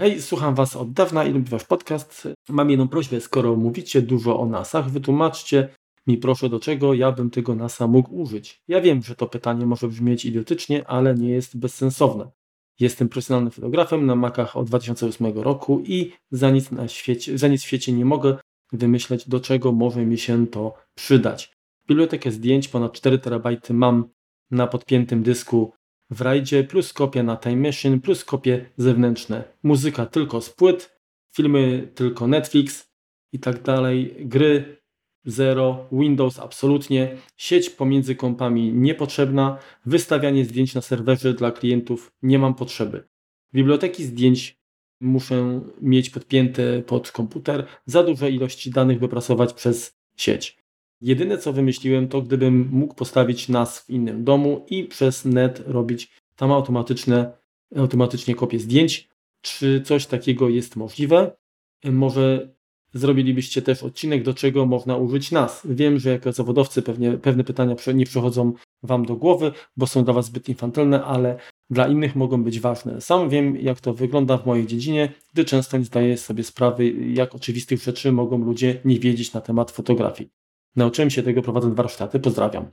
Hej, 0.00 0.22
słucham 0.22 0.54
Was 0.54 0.76
od 0.76 0.92
dawna 0.92 1.24
i 1.24 1.32
lubię 1.32 1.50
Wasz 1.50 1.64
podcast. 1.64 2.28
Mam 2.48 2.70
jedną 2.70 2.88
prośbę, 2.88 3.20
skoro 3.20 3.56
mówicie 3.56 4.02
dużo 4.02 4.40
o 4.40 4.46
NASach, 4.46 4.90
wytłumaczcie, 4.90 5.68
mi 6.06 6.18
proszę, 6.18 6.48
do 6.48 6.60
czego 6.60 6.94
ja 6.94 7.12
bym 7.12 7.30
tego 7.30 7.54
NASA 7.54 7.86
mógł 7.86 8.16
użyć. 8.20 8.62
Ja 8.68 8.80
wiem, 8.80 9.02
że 9.02 9.14
to 9.14 9.26
pytanie 9.26 9.66
może 9.66 9.88
brzmieć 9.88 10.24
idiotycznie, 10.24 10.88
ale 10.88 11.14
nie 11.14 11.30
jest 11.30 11.58
bezsensowne. 11.58 12.30
Jestem 12.78 13.08
profesjonalnym 13.08 13.50
fotografem 13.50 14.06
na 14.06 14.14
Macach 14.16 14.56
od 14.56 14.66
2008 14.66 15.38
roku 15.38 15.82
i 15.86 16.12
za 16.30 16.50
nic, 16.50 16.70
na 16.70 16.88
świecie, 16.88 17.38
za 17.38 17.48
nic 17.48 17.62
w 17.62 17.66
świecie 17.66 17.92
nie 17.92 18.04
mogę 18.04 18.36
wymyśleć, 18.72 19.28
do 19.28 19.40
czego 19.40 19.72
może 19.72 20.06
mi 20.06 20.18
się 20.18 20.46
to 20.46 20.74
przydać. 20.94 21.52
Bibliotekę 21.88 22.30
zdjęć 22.30 22.68
ponad 22.68 22.92
4 22.92 23.18
terabajty 23.18 23.74
mam 23.74 24.08
na 24.50 24.66
podpiętym 24.66 25.22
dysku 25.22 25.72
w 26.10 26.20
rajdzie, 26.20 26.64
plus 26.64 26.92
kopia 26.92 27.22
na 27.22 27.36
Time 27.36 27.68
Machine, 27.68 28.00
plus 28.00 28.24
kopie 28.24 28.66
zewnętrzne. 28.76 29.44
Muzyka 29.62 30.06
tylko 30.06 30.40
z 30.40 30.50
płyt, 30.50 31.00
filmy 31.32 31.88
tylko 31.94 32.26
Netflix 32.26 32.90
i 33.32 33.38
tak 33.38 33.62
dalej, 33.62 34.14
gry 34.18 34.80
zero, 35.24 35.88
Windows 35.92 36.38
absolutnie, 36.38 37.16
sieć 37.36 37.70
pomiędzy 37.70 38.14
kompami 38.14 38.72
niepotrzebna, 38.72 39.58
wystawianie 39.86 40.44
zdjęć 40.44 40.74
na 40.74 40.80
serwerze 40.80 41.34
dla 41.34 41.52
klientów 41.52 42.12
nie 42.22 42.38
mam 42.38 42.54
potrzeby. 42.54 43.08
Biblioteki 43.54 44.04
zdjęć 44.04 44.60
muszę 45.00 45.60
mieć 45.80 46.10
podpięte 46.10 46.82
pod 46.82 47.12
komputer, 47.12 47.66
za 47.86 48.02
duże 48.02 48.30
ilości 48.30 48.70
danych 48.70 48.98
wypracować 48.98 49.52
przez 49.52 49.98
sieć. 50.16 50.59
Jedyne 51.00 51.38
co 51.38 51.52
wymyśliłem 51.52 52.08
to 52.08 52.22
gdybym 52.22 52.68
mógł 52.72 52.94
postawić 52.94 53.48
nas 53.48 53.80
w 53.80 53.90
innym 53.90 54.24
domu 54.24 54.66
i 54.70 54.84
przez 54.84 55.24
net 55.24 55.62
robić 55.66 56.10
tam 56.36 56.52
automatyczne, 56.52 57.32
automatycznie 57.76 58.34
kopie 58.34 58.58
zdjęć. 58.58 59.08
Czy 59.40 59.82
coś 59.84 60.06
takiego 60.06 60.48
jest 60.48 60.76
możliwe? 60.76 61.36
Może 61.84 62.54
zrobilibyście 62.94 63.62
też 63.62 63.82
odcinek, 63.82 64.22
do 64.22 64.34
czego 64.34 64.66
można 64.66 64.96
użyć 64.96 65.30
nas. 65.30 65.62
Wiem, 65.64 65.98
że 65.98 66.10
jako 66.10 66.32
zawodowcy 66.32 66.82
pewnie 66.82 67.12
pewne 67.12 67.44
pytania 67.44 67.74
nie 67.94 68.06
przychodzą 68.06 68.52
Wam 68.82 69.06
do 69.06 69.16
głowy, 69.16 69.52
bo 69.76 69.86
są 69.86 70.04
dla 70.04 70.14
Was 70.14 70.26
zbyt 70.26 70.48
infantylne, 70.48 71.04
ale 71.04 71.38
dla 71.70 71.88
innych 71.88 72.16
mogą 72.16 72.44
być 72.44 72.60
ważne. 72.60 73.00
Sam 73.00 73.28
wiem, 73.28 73.56
jak 73.56 73.80
to 73.80 73.94
wygląda 73.94 74.38
w 74.38 74.46
mojej 74.46 74.66
dziedzinie, 74.66 75.12
gdy 75.32 75.44
często 75.44 75.78
nie 75.78 75.84
zdaję 75.84 76.16
sobie 76.16 76.44
sprawy, 76.44 76.90
jak 76.90 77.34
oczywistych 77.34 77.82
rzeczy 77.82 78.12
mogą 78.12 78.38
ludzie 78.38 78.80
nie 78.84 78.98
wiedzieć 78.98 79.32
na 79.32 79.40
temat 79.40 79.70
fotografii. 79.70 80.39
Nauczyłem 80.76 81.10
się 81.10 81.22
tego 81.22 81.42
prowadząc 81.42 81.74
warsztaty, 81.74 82.20
pozdrawiam. 82.20 82.70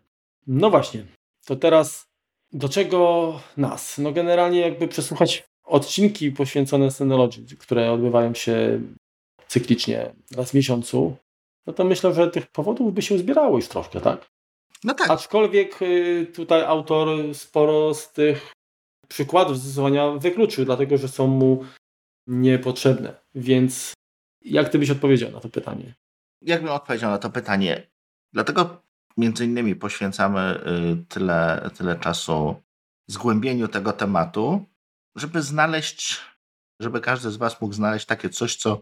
No 0.48 0.70
właśnie, 0.70 1.06
to 1.45 1.56
teraz 1.56 2.08
do 2.54 2.70
czego 2.70 3.34
nas? 3.58 3.98
No 3.98 4.12
generalnie 4.12 4.60
jakby 4.60 4.88
przesłuchać 4.88 5.48
odcinki 5.64 6.32
poświęcone 6.32 6.91
Synology, 6.91 7.58
które 7.60 7.91
odbywają 7.91 8.34
się 8.34 8.82
cyklicznie 9.48 10.14
raz 10.36 10.52
w 10.52 10.54
miesiącu, 10.54 11.16
no 11.66 11.74
to 11.74 11.84
myślę, 11.84 12.14
że 12.14 12.32
tych 12.32 12.48
powodów 12.48 12.93
by 12.93 13.02
się 13.02 13.18
zbierało 13.18 13.56
już 13.56 13.68
troszkę, 13.68 14.02
tak? 14.02 14.28
No 14.84 14.93
tak. 14.93 15.10
Aczkolwiek 15.10 15.82
y, 15.82 16.32
tutaj 16.36 16.64
autor 16.64 17.36
sporo 17.36 17.93
z 17.93 18.12
tych 18.12 18.54
przykładów 19.08 19.58
zastosowania 19.58 20.12
wykluczył, 20.12 20.66
dlatego 20.66 20.98
że 20.98 21.08
są 21.08 21.28
mu 21.28 21.66
niepotrzebne. 22.28 23.16
Więc 23.36 23.93
jak 24.41 24.70
ty 24.70 24.80
byś 24.80 24.89
odpowiedział 24.89 25.32
na 25.32 25.39
to 25.39 25.50
pytanie? 25.50 25.93
Jak 26.48 26.62
bym 26.62 26.72
odpowiedział 26.72 27.12
na 27.12 27.18
to 27.18 27.30
pytanie? 27.30 27.88
Dlatego 28.34 28.84
między 29.18 29.45
innymi 29.45 29.76
poświęcamy 29.76 30.62
y, 31.02 31.06
tyle, 31.06 31.70
tyle 31.78 32.00
czasu 32.00 32.62
zgłębieniu 33.08 33.68
tego 33.68 33.93
tematu, 33.93 34.66
żeby 35.16 35.41
znaleźć, 35.41 36.22
żeby 36.80 37.02
każdy 37.02 37.32
z 37.32 37.38
Was 37.38 37.62
mógł 37.62 37.74
znaleźć 37.74 38.06
takie 38.06 38.30
coś, 38.30 38.56
co, 38.56 38.82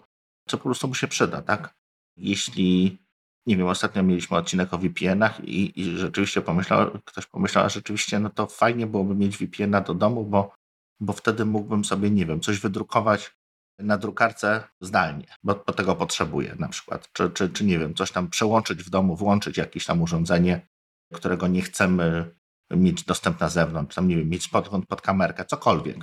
co 0.49 0.57
po 0.57 0.63
prostu 0.63 0.87
mu 0.87 0.95
się 0.95 1.07
przyda, 1.07 1.41
tak? 1.41 1.75
Jeśli, 2.17 2.97
nie 3.45 3.57
wiem, 3.57 3.67
ostatnio 3.67 4.03
mieliśmy 4.03 4.37
odcinek 4.37 4.73
o 4.73 4.77
VPN-ach 4.77 5.39
i, 5.39 5.81
i 5.81 5.97
rzeczywiście 5.97 6.41
pomyślał, 6.41 6.91
ktoś 7.05 7.25
pomyślał, 7.25 7.65
a 7.65 7.69
rzeczywiście, 7.69 8.19
no 8.19 8.29
to 8.29 8.47
fajnie 8.47 8.87
byłoby 8.87 9.15
mieć 9.15 9.37
VPN-a 9.37 9.81
do 9.81 9.93
domu, 9.93 10.25
bo, 10.25 10.55
bo 10.99 11.13
wtedy 11.13 11.45
mógłbym 11.45 11.85
sobie, 11.85 12.11
nie 12.11 12.25
wiem, 12.25 12.39
coś 12.39 12.59
wydrukować 12.59 13.35
na 13.79 13.97
drukarce 13.97 14.63
zdalnie, 14.81 15.25
bo, 15.43 15.63
bo 15.67 15.73
tego 15.73 15.95
potrzebuję 15.95 16.55
na 16.59 16.67
przykład. 16.67 17.09
Czy, 17.13 17.29
czy, 17.29 17.49
czy 17.49 17.65
nie 17.65 17.79
wiem, 17.79 17.93
coś 17.93 18.11
tam 18.11 18.29
przełączyć 18.29 18.83
w 18.83 18.89
domu, 18.89 19.15
włączyć 19.15 19.57
jakieś 19.57 19.85
tam 19.85 20.01
urządzenie, 20.01 20.67
którego 21.13 21.47
nie 21.47 21.61
chcemy 21.61 22.35
mieć 22.71 23.03
dostęp 23.03 23.39
na 23.39 23.49
zewnątrz, 23.49 23.95
tam 23.95 24.07
nie 24.07 24.17
wiem, 24.17 24.29
mieć 24.29 24.47
podgląd 24.47 24.87
pod 24.87 25.01
kamerkę, 25.01 25.45
cokolwiek. 25.45 25.97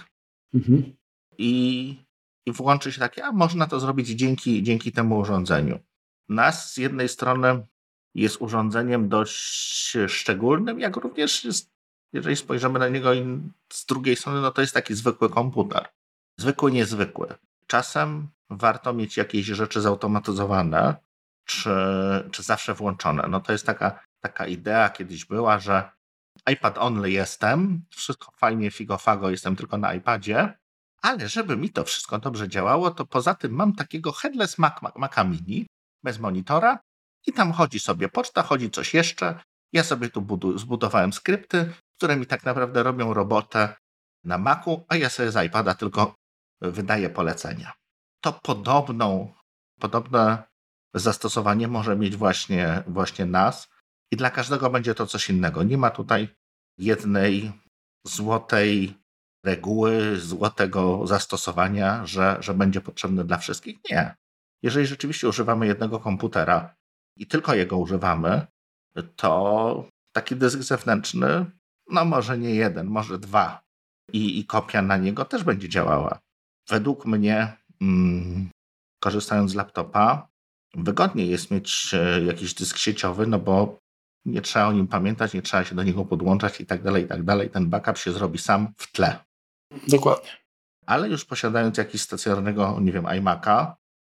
Mhm. 0.54 0.96
I, 1.38 1.96
I 2.46 2.52
włączyć 2.52 2.98
takie, 2.98 3.24
a 3.24 3.32
można 3.32 3.66
to 3.66 3.80
zrobić 3.80 4.08
dzięki, 4.08 4.62
dzięki 4.62 4.92
temu 4.92 5.18
urządzeniu. 5.18 5.78
NAS 6.28 6.72
z 6.72 6.76
jednej 6.76 7.08
strony 7.08 7.66
jest 8.14 8.42
urządzeniem 8.42 9.08
dość 9.08 9.96
szczególnym, 10.08 10.80
jak 10.80 10.96
również 10.96 11.44
jest, 11.44 11.72
jeżeli 12.12 12.36
spojrzymy 12.36 12.78
na 12.78 12.88
niego 12.88 13.10
z 13.72 13.86
drugiej 13.86 14.16
strony, 14.16 14.40
no 14.40 14.50
to 14.50 14.60
jest 14.60 14.74
taki 14.74 14.94
zwykły 14.94 15.30
komputer. 15.30 15.88
Zwykły, 16.40 16.72
niezwykły. 16.72 17.34
Czasem 17.72 18.28
warto 18.50 18.92
mieć 18.92 19.16
jakieś 19.16 19.46
rzeczy 19.46 19.80
zautomatyzowane, 19.80 20.96
czy, 21.44 21.70
czy 22.32 22.42
zawsze 22.42 22.74
włączone. 22.74 23.28
No 23.28 23.40
to 23.40 23.52
jest 23.52 23.66
taka, 23.66 24.00
taka 24.20 24.46
idea 24.46 24.90
kiedyś 24.90 25.24
była, 25.24 25.58
że 25.58 25.90
iPad 26.50 26.78
only 26.78 27.10
jestem, 27.10 27.84
wszystko 27.90 28.32
fajnie, 28.36 28.70
figo-fago, 28.70 29.30
jestem 29.30 29.56
tylko 29.56 29.78
na 29.78 29.94
iPadzie, 29.94 30.58
ale 31.02 31.28
żeby 31.28 31.56
mi 31.56 31.70
to 31.70 31.84
wszystko 31.84 32.18
dobrze 32.18 32.48
działało, 32.48 32.90
to 32.90 33.06
poza 33.06 33.34
tym 33.34 33.52
mam 33.52 33.72
takiego 33.74 34.12
headless 34.12 34.58
Mac, 34.58 34.74
Maca 34.96 35.24
Mini 35.24 35.66
bez 36.04 36.18
monitora 36.18 36.78
i 37.26 37.32
tam 37.32 37.52
chodzi 37.52 37.80
sobie 37.80 38.08
poczta, 38.08 38.42
chodzi 38.42 38.70
coś 38.70 38.94
jeszcze. 38.94 39.40
Ja 39.72 39.84
sobie 39.84 40.10
tu 40.10 40.22
budu, 40.22 40.58
zbudowałem 40.58 41.12
skrypty, 41.12 41.72
które 41.96 42.16
mi 42.16 42.26
tak 42.26 42.44
naprawdę 42.44 42.82
robią 42.82 43.14
robotę 43.14 43.74
na 44.24 44.38
Macu, 44.38 44.84
a 44.88 44.96
ja 44.96 45.08
sobie 45.08 45.30
z 45.30 45.46
iPada 45.46 45.74
tylko 45.74 46.14
wydaję 46.70 47.10
polecenia. 47.10 47.72
To 48.24 48.32
podobną, 48.32 49.34
podobne 49.80 50.42
zastosowanie 50.94 51.68
może 51.68 51.96
mieć 51.96 52.16
właśnie, 52.16 52.82
właśnie 52.86 53.26
NAS 53.26 53.68
i 54.12 54.16
dla 54.16 54.30
każdego 54.30 54.70
będzie 54.70 54.94
to 54.94 55.06
coś 55.06 55.30
innego. 55.30 55.62
Nie 55.62 55.78
ma 55.78 55.90
tutaj 55.90 56.28
jednej 56.78 57.52
złotej 58.06 58.94
reguły, 59.44 60.20
złotego 60.20 61.06
zastosowania, 61.06 62.06
że, 62.06 62.36
że 62.40 62.54
będzie 62.54 62.80
potrzebny 62.80 63.24
dla 63.24 63.38
wszystkich. 63.38 63.78
Nie. 63.90 64.14
Jeżeli 64.62 64.86
rzeczywiście 64.86 65.28
używamy 65.28 65.66
jednego 65.66 66.00
komputera 66.00 66.74
i 67.18 67.26
tylko 67.26 67.54
jego 67.54 67.76
używamy, 67.76 68.46
to 69.16 69.88
taki 70.12 70.36
dysk 70.36 70.58
zewnętrzny, 70.58 71.46
no 71.90 72.04
może 72.04 72.38
nie 72.38 72.54
jeden, 72.54 72.86
może 72.86 73.18
dwa, 73.18 73.62
i, 74.12 74.38
i 74.38 74.46
kopia 74.46 74.82
na 74.82 74.96
niego 74.96 75.24
też 75.24 75.44
będzie 75.44 75.68
działała. 75.68 76.18
Według 76.68 77.06
mnie, 77.06 77.56
mm, 77.80 78.50
korzystając 79.00 79.50
z 79.50 79.54
laptopa, 79.54 80.28
wygodniej 80.74 81.30
jest 81.30 81.50
mieć 81.50 81.94
e, 81.94 82.24
jakiś 82.24 82.54
dysk 82.54 82.76
sieciowy, 82.76 83.26
no 83.26 83.38
bo 83.38 83.80
nie 84.24 84.42
trzeba 84.42 84.66
o 84.66 84.72
nim 84.72 84.88
pamiętać, 84.88 85.34
nie 85.34 85.42
trzeba 85.42 85.64
się 85.64 85.74
do 85.74 85.82
niego 85.82 86.04
podłączać 86.04 86.60
i 86.60 86.66
tak 86.66 86.82
dalej, 86.82 87.04
i 87.04 87.08
tak 87.08 87.22
dalej. 87.22 87.50
Ten 87.50 87.70
backup 87.70 87.98
się 87.98 88.12
zrobi 88.12 88.38
sam 88.38 88.74
w 88.76 88.92
tle. 88.92 89.18
Dokładnie. 89.88 90.30
Ale 90.86 91.08
już 91.08 91.24
posiadając 91.24 91.78
jakiś 91.78 92.02
stacjonarnego, 92.02 92.78
nie 92.80 92.92
wiem, 92.92 93.04
iMac'a, 93.04 93.72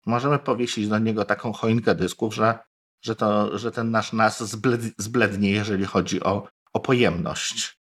możemy 0.05 0.39
powiesić 0.39 0.87
do 0.87 0.99
niego 0.99 1.25
taką 1.25 1.53
choinkę 1.53 1.95
dysków, 1.95 2.35
że, 2.35 2.59
że, 3.01 3.15
to, 3.15 3.57
że 3.57 3.71
ten 3.71 3.91
nasz 3.91 4.13
NAS 4.13 4.43
zbled, 4.43 4.81
zblednie, 4.97 5.51
jeżeli 5.51 5.85
chodzi 5.85 6.23
o, 6.23 6.47
o 6.73 6.79
pojemność. 6.79 7.79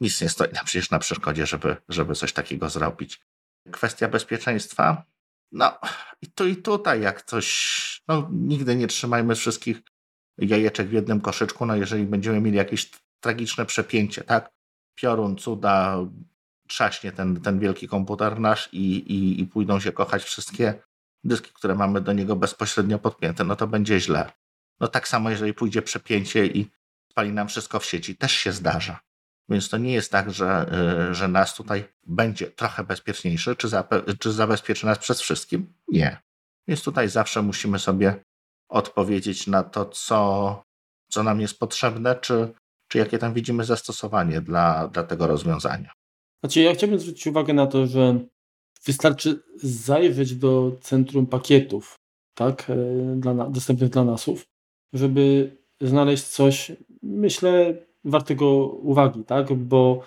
Nic 0.00 0.20
nie 0.20 0.28
stoi 0.28 0.52
nam 0.52 0.64
przecież 0.64 0.90
na 0.90 0.98
przeszkodzie, 0.98 1.46
żeby, 1.46 1.76
żeby 1.88 2.14
coś 2.14 2.32
takiego 2.32 2.70
zrobić. 2.70 3.20
Kwestia 3.70 4.08
bezpieczeństwa. 4.08 5.04
No 5.52 5.78
i 6.22 6.26
tu 6.26 6.46
i 6.46 6.56
tutaj, 6.56 7.00
jak 7.00 7.22
coś, 7.22 8.02
no 8.08 8.28
nigdy 8.32 8.76
nie 8.76 8.86
trzymajmy 8.86 9.34
wszystkich 9.34 9.82
jajeczek 10.38 10.88
w 10.88 10.92
jednym 10.92 11.20
koszyczku, 11.20 11.66
no 11.66 11.76
jeżeli 11.76 12.04
będziemy 12.04 12.40
mieli 12.40 12.56
jakieś 12.56 12.90
tragiczne 13.20 13.66
przepięcie, 13.66 14.24
tak? 14.24 14.50
Piorun, 14.94 15.36
cuda, 15.36 15.98
trzaśnie 16.68 17.12
ten, 17.12 17.40
ten 17.40 17.58
wielki 17.58 17.88
komputer 17.88 18.40
nasz 18.40 18.68
i, 18.72 18.96
i, 18.96 19.40
i 19.40 19.46
pójdą 19.46 19.80
się 19.80 19.92
kochać 19.92 20.22
wszystkie 20.22 20.82
dyski, 21.24 21.50
które 21.54 21.74
mamy 21.74 22.00
do 22.00 22.12
niego 22.12 22.36
bezpośrednio 22.36 22.98
podpięte, 22.98 23.44
no 23.44 23.56
to 23.56 23.66
będzie 23.66 24.00
źle. 24.00 24.32
No 24.80 24.88
tak 24.88 25.08
samo, 25.08 25.30
jeżeli 25.30 25.54
pójdzie 25.54 25.82
przepięcie 25.82 26.46
i 26.46 26.70
spali 27.10 27.32
nam 27.32 27.48
wszystko 27.48 27.80
w 27.80 27.84
sieci, 27.84 28.16
też 28.16 28.32
się 28.32 28.52
zdarza. 28.52 29.00
Więc 29.48 29.68
to 29.68 29.78
nie 29.78 29.92
jest 29.92 30.12
tak, 30.12 30.30
że, 30.30 30.66
y, 31.10 31.14
że 31.14 31.28
nas 31.28 31.54
tutaj 31.54 31.84
będzie 32.06 32.46
trochę 32.50 32.84
bezpieczniejszy, 32.84 33.56
czy, 33.56 33.68
czy 34.18 34.32
zabezpieczy 34.32 34.86
nas 34.86 34.98
przed 34.98 35.18
wszystkim. 35.18 35.72
Nie. 35.88 36.20
Więc 36.68 36.82
tutaj 36.82 37.08
zawsze 37.08 37.42
musimy 37.42 37.78
sobie 37.78 38.24
odpowiedzieć 38.68 39.46
na 39.46 39.62
to, 39.62 39.84
co, 39.84 40.62
co 41.10 41.22
nam 41.22 41.40
jest 41.40 41.58
potrzebne, 41.58 42.16
czy, 42.16 42.52
czy 42.88 42.98
jakie 42.98 43.18
tam 43.18 43.34
widzimy 43.34 43.64
zastosowanie 43.64 44.40
dla, 44.40 44.88
dla 44.88 45.02
tego 45.02 45.26
rozwiązania. 45.26 45.92
Znaczy, 46.44 46.60
ja 46.60 46.74
chciałbym 46.74 46.98
zwrócić 46.98 47.26
uwagę 47.26 47.52
na 47.54 47.66
to, 47.66 47.86
że 47.86 48.18
wystarczy 48.84 49.42
zajrzeć 49.62 50.34
do 50.34 50.72
centrum 50.80 51.26
pakietów, 51.26 51.94
tak, 52.34 52.70
e, 52.70 52.76
dla, 53.16 53.34
dostępnych 53.34 53.90
dla 53.90 54.04
nasów, 54.04 54.44
żeby 54.92 55.56
znaleźć 55.80 56.24
coś, 56.24 56.72
myślę, 57.02 57.74
wartego 58.04 58.66
uwagi, 58.66 59.24
tak, 59.24 59.54
bo 59.54 60.00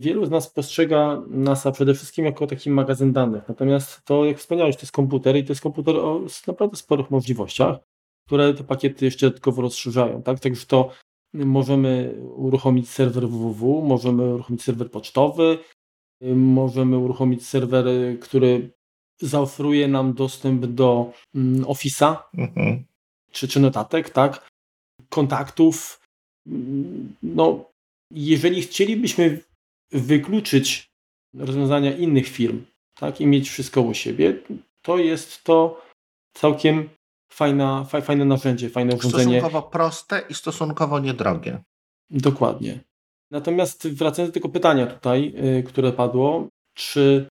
wielu 0.00 0.26
z 0.26 0.30
nas 0.30 0.50
postrzega 0.50 1.22
NASA 1.28 1.72
przede 1.72 1.94
wszystkim 1.94 2.24
jako 2.24 2.46
taki 2.46 2.70
magazyn 2.70 3.12
danych. 3.12 3.48
Natomiast 3.48 4.04
to, 4.04 4.24
jak 4.24 4.38
wspomniałeś, 4.38 4.76
to 4.76 4.82
jest 4.82 4.92
komputer 4.92 5.36
i 5.36 5.44
to 5.44 5.52
jest 5.52 5.62
komputer 5.62 5.96
o 5.96 6.20
naprawdę 6.46 6.76
sporych 6.76 7.10
możliwościach 7.10 7.78
które 8.26 8.54
te 8.54 8.64
pakiety 8.64 9.04
jeszcze 9.04 9.26
dodatkowo 9.26 9.62
rozszerzają. 9.62 10.22
Tak? 10.22 10.40
Także 10.40 10.66
to 10.66 10.90
możemy 11.34 12.14
uruchomić 12.36 12.90
serwer 12.90 13.28
www, 13.28 13.82
możemy 13.82 14.34
uruchomić 14.34 14.62
serwer 14.62 14.90
pocztowy, 14.90 15.58
możemy 16.34 16.98
uruchomić 16.98 17.46
serwer, 17.46 17.86
który 18.20 18.70
zaoferuje 19.20 19.88
nam 19.88 20.14
dostęp 20.14 20.66
do 20.66 21.12
mm, 21.34 21.64
Office'a 21.64 22.16
mhm. 22.34 22.84
czy, 23.30 23.48
czy 23.48 23.60
notatek, 23.60 24.10
tak? 24.10 24.48
kontaktów. 25.08 26.03
No, 27.22 27.64
jeżeli 28.10 28.62
chcielibyśmy 28.62 29.40
wykluczyć 29.92 30.90
rozwiązania 31.34 31.96
innych 31.96 32.28
firm 32.28 32.64
tak, 32.94 33.20
i 33.20 33.26
mieć 33.26 33.50
wszystko 33.50 33.82
u 33.82 33.94
siebie, 33.94 34.42
to 34.82 34.98
jest 34.98 35.44
to 35.44 35.82
całkiem 36.34 36.88
fajna, 37.30 37.84
fajne 37.84 38.24
narzędzie, 38.24 38.70
fajne 38.70 38.96
urządzenie. 38.96 39.40
Stosunkowo 39.40 39.62
proste 39.62 40.22
i 40.28 40.34
stosunkowo 40.34 41.00
niedrogie. 41.00 41.62
Dokładnie. 42.10 42.80
Natomiast 43.30 43.88
wracając 43.88 44.30
do 44.30 44.34
tego 44.34 44.48
pytania 44.48 44.86
tutaj, 44.86 45.32
yy, 45.32 45.62
które 45.62 45.92
padło, 45.92 46.48
czy, 46.74 47.26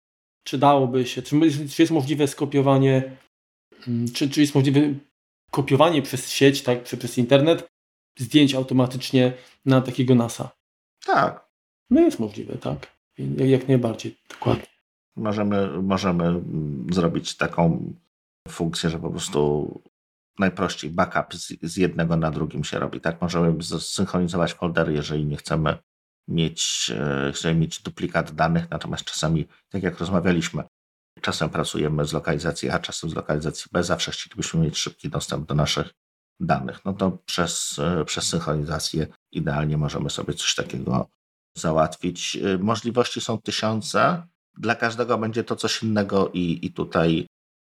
czy 0.44 0.58
dałoby 0.58 1.06
się, 1.06 1.22
czy, 1.22 1.36
czy 1.70 1.82
jest 1.82 1.92
możliwe 1.92 2.28
skopiowanie, 2.28 3.18
yy, 3.88 4.10
czy, 4.14 4.30
czy 4.30 4.42
jest 4.42 4.56
możliwe 4.56 4.94
kopiowanie 5.52 6.02
przez 6.02 6.30
sieć, 6.30 6.62
tak, 6.62 6.84
czy 6.84 6.98
przez 6.98 7.18
internet 7.18 7.71
zdjęć 8.18 8.56
automatycznie 8.56 9.34
na 9.66 9.82
takiego 9.82 10.16
NASA? 10.16 10.52
Tak. 11.06 11.52
No 11.90 12.02
jest 12.02 12.20
możliwe, 12.20 12.58
tak. 12.58 12.88
Jak, 13.38 13.68
najbardziej, 13.68 14.18
dokładnie. 14.30 14.66
Możemy, 15.16 15.82
możemy 15.82 16.42
zrobić 16.92 17.38
taką 17.38 17.94
funkcję, 18.50 18.90
że 18.90 19.00
po 19.00 19.10
prostu 19.10 19.82
najprościej 20.40 20.90
backup 20.90 21.36
z, 21.36 21.54
z, 21.62 21.78
jednego 21.78 22.18
na 22.18 22.32
drugim 22.32 22.64
się 22.64 22.80
robi. 22.80 23.02
Tak 23.02 23.22
możemy 23.22 23.64
zsynchronizować 23.64 24.54
foldery, 24.54 24.94
jeżeli 24.94 25.26
nie 25.26 25.38
chcemy 25.38 25.78
mieć, 26.28 26.92
e, 26.96 27.32
chcemy 27.32 27.56
mieć 27.56 27.82
duplikat 27.82 28.32
danych, 28.32 28.70
natomiast 28.70 29.04
czasami, 29.04 29.48
tak 29.70 29.84
jak 29.84 30.00
rozmawialiśmy, 30.00 30.64
czasem 31.22 31.50
pracujemy 31.50 32.06
z 32.06 32.14
lokalizacji 32.14 32.70
A, 32.70 32.80
czasem 32.80 33.10
z 33.10 33.16
lokalizacji 33.16 33.70
B, 33.72 33.84
zawsze 33.84 34.12
chcielibyśmy 34.12 34.60
mieć 34.60 34.78
szybki 34.78 35.10
dostęp 35.10 35.48
do 35.48 35.56
naszych 35.56 35.94
danych. 36.46 36.86
No 36.86 36.94
to 36.94 37.18
przez, 37.26 37.80
e, 37.80 38.06
przez 38.06 38.24
synchronizację 38.28 39.08
idealnie 39.32 39.78
możemy 39.78 40.10
sobie 40.10 40.34
coś 40.34 40.56
takiego 40.56 41.08
załatwić. 41.58 42.36
E, 42.36 42.58
możliwości 42.58 43.22
są 43.22 43.42
tysiące, 43.42 44.28
dla 44.58 44.76
każdego 44.76 45.18
będzie 45.18 45.44
to 45.44 45.56
coś 45.56 45.84
innego 45.84 46.30
i, 46.34 46.66
i 46.66 46.74
tutaj 46.74 47.28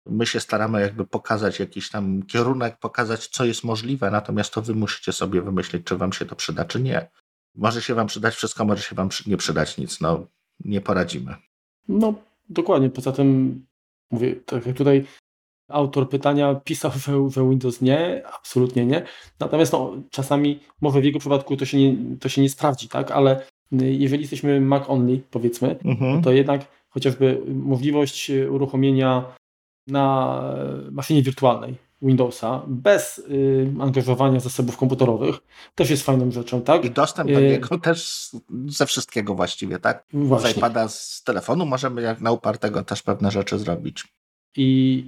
My 0.06 0.26
się 0.26 0.40
staramy 0.40 0.80
jakby 0.80 1.06
pokazać 1.06 1.60
jakiś 1.60 1.90
tam 1.90 2.22
kierunek, 2.22 2.78
pokazać, 2.78 3.26
co 3.26 3.44
jest 3.44 3.64
możliwe, 3.64 4.10
natomiast 4.10 4.54
to 4.54 4.62
wy 4.62 4.74
musicie 4.74 5.12
sobie 5.12 5.42
wymyślić, 5.42 5.86
czy 5.86 5.96
wam 5.96 6.12
się 6.12 6.26
to 6.26 6.36
przyda, 6.36 6.64
czy 6.64 6.80
nie. 6.80 7.10
Może 7.54 7.82
się 7.82 7.94
wam 7.94 8.06
przydać 8.06 8.34
wszystko, 8.34 8.64
może 8.64 8.82
się 8.82 8.96
wam 8.96 9.08
nie 9.26 9.36
przydać 9.36 9.78
nic. 9.78 10.00
No, 10.00 10.26
nie 10.64 10.80
poradzimy. 10.80 11.34
No, 11.88 12.14
dokładnie. 12.48 12.90
Poza 12.90 13.12
tym, 13.12 13.60
mówię, 14.10 14.36
tak 14.36 14.66
jak 14.66 14.76
tutaj 14.76 15.06
autor 15.70 16.08
pytania 16.08 16.54
pisał, 16.54 16.90
że, 16.92 17.30
że 17.30 17.48
Windows 17.48 17.80
nie, 17.80 18.22
absolutnie 18.38 18.86
nie. 18.86 19.02
Natomiast 19.40 19.72
no, 19.72 19.92
czasami, 20.10 20.60
może 20.80 21.00
w 21.00 21.04
jego 21.04 21.18
przypadku 21.18 21.56
to 21.56 21.64
się 21.64 21.78
nie, 21.78 22.16
to 22.20 22.28
się 22.28 22.42
nie 22.42 22.50
sprawdzi, 22.50 22.88
tak? 22.88 23.10
Ale 23.10 23.46
jeżeli 23.72 24.20
jesteśmy 24.20 24.60
Mac 24.60 24.84
only, 24.88 25.20
powiedzmy, 25.30 25.76
mhm. 25.84 26.22
to 26.22 26.32
jednak 26.32 26.66
chociażby 26.88 27.40
możliwość 27.48 28.30
uruchomienia 28.50 29.24
na 29.86 30.42
maszynie 30.90 31.22
wirtualnej 31.22 31.74
Windowsa 32.02 32.62
bez 32.66 33.18
y, 33.18 33.72
angażowania 33.80 34.40
zasobów 34.40 34.76
komputerowych 34.76 35.38
też 35.74 35.90
jest 35.90 36.02
fajną 36.02 36.30
rzeczą, 36.30 36.62
tak? 36.62 36.84
I 36.84 36.90
dostęp 36.90 37.30
do 37.30 37.40
y, 37.40 37.42
niego 37.42 37.78
też 37.78 38.30
ze 38.66 38.86
wszystkiego 38.86 39.34
właściwie, 39.34 39.78
tak? 39.78 40.04
Właśnie. 40.12 40.50
Z 40.50 40.56
iPada, 40.56 40.88
z 40.88 41.22
telefonu 41.22 41.66
możemy 41.66 42.02
jak 42.02 42.20
na 42.20 42.32
upartego 42.32 42.82
też 42.82 43.02
pewne 43.02 43.30
rzeczy 43.30 43.58
zrobić. 43.58 44.04
I 44.56 45.04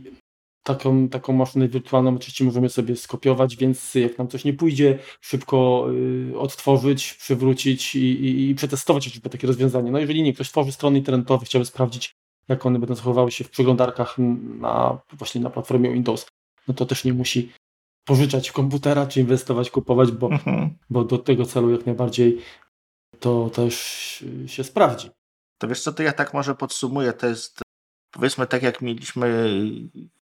taką, 0.63 1.09
taką 1.09 1.33
maszynę 1.33 1.69
wirtualną 1.69 2.15
oczywiście 2.17 2.45
możemy 2.45 2.69
sobie 2.69 2.97
skopiować, 2.97 3.57
więc 3.57 3.95
jak 3.95 4.19
nam 4.19 4.29
coś 4.29 4.45
nie 4.45 4.53
pójdzie, 4.53 4.99
szybko 5.21 5.87
y, 6.31 6.39
odtworzyć, 6.39 7.15
przywrócić 7.15 7.95
i, 7.95 7.99
i, 7.99 8.51
i 8.51 8.55
przetestować 8.55 9.05
chociażby 9.05 9.31
takie 9.31 9.47
rozwiązanie. 9.47 9.91
No 9.91 9.99
jeżeli 9.99 10.23
nie, 10.23 10.33
ktoś 10.33 10.51
tworzy 10.51 10.73
strony 10.73 10.99
internetowe, 10.99 11.47
chciałby 11.47 11.67
sprawdzić, 11.67 12.17
jak 12.49 12.67
one 12.67 12.79
będą 12.79 12.95
zachowały 12.95 13.31
się 13.31 13.45
w 13.45 13.51
przeglądarkach 13.51 14.19
na, 14.59 14.99
właśnie 15.13 15.41
na 15.41 15.51
platformie 15.51 15.93
Windows, 15.93 16.27
no 16.69 16.75
to 16.75 16.87
też 16.87 17.05
nie 17.05 17.13
musi 17.13 17.53
pożyczać 18.05 18.53
komputera, 18.53 19.07
czy 19.07 19.21
inwestować, 19.21 19.71
kupować, 19.71 20.13
bo, 20.13 20.31
mhm. 20.31 20.71
bo 20.91 21.05
do 21.05 21.19
tego 21.19 21.47
celu 21.47 21.71
jak 21.71 21.87
najbardziej 21.87 22.39
to 23.21 23.51
też 23.51 24.25
się 24.47 24.65
sprawdzi. 24.65 25.11
To 25.59 25.69
wiesz 25.69 25.83
co, 25.83 25.93
to 25.93 26.03
ja 26.03 26.13
tak 26.13 26.35
może 26.35 26.55
podsumuję, 26.55 27.13
to 27.13 27.27
jest 27.27 27.61
powiedzmy 28.11 28.47
tak 28.47 28.63
jak 28.63 28.83
mieliśmy 28.83 29.51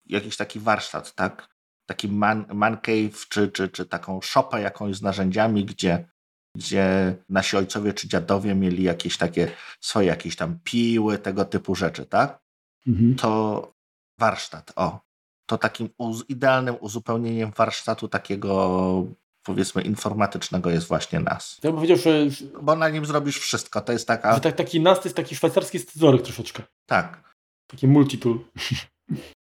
jakiś 0.06 0.38
taki 0.38 0.60
warsztat, 0.60 1.16
tak? 1.16 1.56
Taki 1.86 2.08
man, 2.08 2.45
man 2.53 2.78
cave, 2.78 3.28
czy, 3.30 3.47
czy, 3.47 3.70
czy 3.70 3.86
taką 3.86 4.22
szopę 4.22 4.62
jakąś 4.62 4.95
z 4.95 5.01
narzędziami, 5.01 5.66
gdzie, 5.66 6.08
gdzie 6.56 7.16
nasi 7.30 7.58
ojcowie 7.58 7.93
czy 7.93 8.08
dziadowie 8.08 8.56
mieli 8.56 8.84
jakieś 8.84 9.18
takie 9.18 9.51
swoje 9.82 10.08
jakieś 10.08 10.36
tam 10.36 10.60
piły, 10.64 11.18
tego 11.18 11.45
typu 11.45 11.76
rzeczy, 11.76 12.06
tak? 12.06 12.39
Mhm. 12.88 13.16
To 13.16 13.74
warsztat, 14.20 14.74
o. 14.76 14.99
To 15.45 15.58
takim 15.58 15.89
uz 15.97 16.30
idealnym 16.30 16.76
uzupełnieniem 16.80 17.51
warsztatu 17.51 18.08
takiego 18.08 19.06
powiedzmy 19.45 19.82
informatycznego 19.82 20.70
jest 20.70 20.88
właśnie 20.88 21.20
NAS. 21.20 21.60
Ja 21.64 21.70
bym 21.70 21.76
powiedział, 21.76 21.97
że... 21.97 22.26
Bo 22.62 22.76
na 22.76 22.89
nim 22.89 23.06
zrobisz 23.06 23.39
wszystko, 23.39 23.82
to 23.82 23.91
jest 23.91 24.08
taka... 24.08 24.34
Że 24.34 24.41
tak, 24.41 24.56
taki 24.56 24.82
NAS 24.82 24.99
to 24.99 25.03
jest 25.03 25.16
taki 25.16 25.36
szwajcarski 25.36 25.80
scyzoryk 25.80 26.22
troszeczkę. 26.22 26.64
Tak. 26.86 27.36
Taki 27.68 27.88
multitool. 27.88 28.39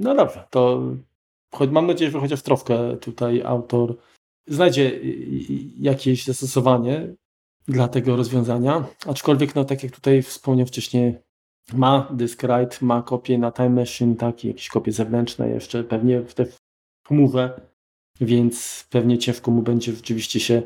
No 0.00 0.14
dobrze, 0.14 0.44
to 0.50 0.82
choć 1.54 1.70
mam 1.70 1.86
nadzieję, 1.86 2.10
że 2.10 2.20
chociaż 2.20 2.42
troszkę 2.42 2.96
tutaj 2.96 3.42
autor 3.42 3.96
znajdzie 4.46 5.00
jakieś 5.78 6.24
zastosowanie 6.24 7.14
dla 7.68 7.88
tego 7.88 8.16
rozwiązania, 8.16 8.84
aczkolwiek 9.06 9.54
no 9.54 9.64
tak 9.64 9.82
jak 9.82 9.92
tutaj 9.92 10.22
wspomniał 10.22 10.66
wcześniej, 10.66 11.14
ma 11.72 12.08
dysk 12.12 12.42
write, 12.42 12.76
ma 12.80 13.02
kopię 13.02 13.38
na 13.38 13.52
Time 13.52 13.70
Machine, 13.70 14.16
tak, 14.16 14.44
jakieś 14.44 14.68
kopie 14.68 14.92
zewnętrzne 14.92 15.48
jeszcze 15.48 15.84
pewnie 15.84 16.20
w 16.20 16.34
te 16.34 16.46
chmurze, 17.06 17.60
więc 18.20 18.86
pewnie 18.90 19.18
ciężko 19.18 19.50
mu 19.50 19.62
będzie 19.62 19.92
rzeczywiście 19.92 20.40
się 20.40 20.62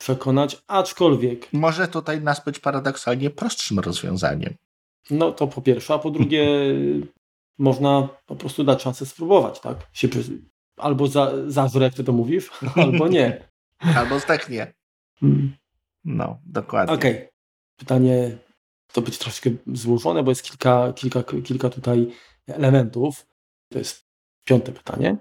przekonać, 0.00 0.62
aczkolwiek... 0.66 1.52
Może 1.52 1.88
tutaj 1.88 2.20
nas 2.20 2.44
być 2.44 2.58
paradoksalnie 2.58 3.30
prostszym 3.30 3.78
rozwiązaniem. 3.78 4.54
No 5.10 5.32
to 5.32 5.46
po 5.46 5.62
pierwsze, 5.62 5.94
a 5.94 5.98
po 5.98 6.10
drugie 6.10 6.48
można 7.58 8.08
po 8.26 8.36
prostu 8.36 8.64
dać 8.64 8.82
szansę 8.82 9.06
spróbować, 9.06 9.60
tak? 9.60 9.86
Się, 9.92 10.08
albo 10.76 11.06
za, 11.06 11.32
zażre, 11.46 11.84
jak 11.84 11.94
ty 11.94 12.04
to 12.04 12.12
mówisz, 12.12 12.50
albo 12.82 13.08
nie. 13.08 13.48
albo 13.96 14.18
zdechnie. 14.18 14.74
Hmm. 15.20 15.56
No, 16.04 16.40
dokładnie. 16.46 16.94
Okej. 16.94 17.14
Okay. 17.14 17.28
Pytanie 17.76 18.38
to 18.92 19.02
być 19.02 19.18
troszkę 19.18 19.50
złożone, 19.66 20.22
bo 20.22 20.30
jest 20.30 20.42
kilka, 20.42 20.92
kilka, 20.92 21.22
kilka 21.22 21.70
tutaj 21.70 22.12
elementów. 22.46 23.26
To 23.72 23.78
jest 23.78 24.06
piąte 24.44 24.72
pytanie. 24.72 25.16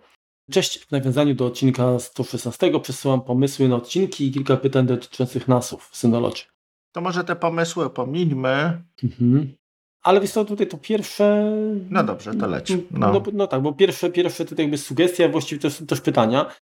Cześć, 0.52 0.80
w 0.80 0.92
nawiązaniu 0.92 1.36
do 1.36 1.46
odcinka 1.46 2.00
116 2.00 2.80
przesyłam 2.80 3.22
pomysły 3.22 3.68
na 3.70 3.76
odcinki 3.76 4.28
i 4.28 4.32
kilka 4.32 4.58
pytań 4.58 4.86
dotyczących 4.86 5.48
nasów 5.48 5.90
w 5.92 5.98
Synology. 5.98 6.44
To 6.92 7.02
może 7.02 7.24
te 7.24 7.36
pomysły 7.36 7.90
pomińmy. 7.90 8.84
Mhm. 9.04 9.56
Ale 10.04 10.22
wiesz 10.22 10.32
co, 10.32 10.46
tutaj 10.46 10.68
to 10.68 10.78
pierwsze... 10.78 11.54
No 11.90 12.04
dobrze, 12.04 12.36
to 12.36 12.48
leć. 12.48 12.74
No, 12.92 13.12
no, 13.14 13.24
no 13.34 13.48
tak, 13.48 13.62
bo 13.62 13.74
pierwsze, 13.74 14.10
pierwsze 14.10 14.46
tutaj 14.46 14.66
jakby 14.66 14.78
sugestia, 14.78 15.30
właściwie 15.30 15.62
też, 15.62 15.84
też 15.88 16.02
pytania, 16.02 16.56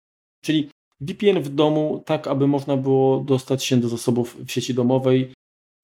czyli 0.46 0.70
VPN 1.02 1.42
w 1.42 1.50
domu, 1.50 2.04
tak 2.06 2.28
aby 2.28 2.48
można 2.48 2.78
było 2.78 3.20
dostać 3.20 3.64
się 3.64 3.78
do 3.78 3.90
zasobów 3.90 4.38
w 4.46 4.52
sieci 4.52 4.74
domowej 4.74 5.34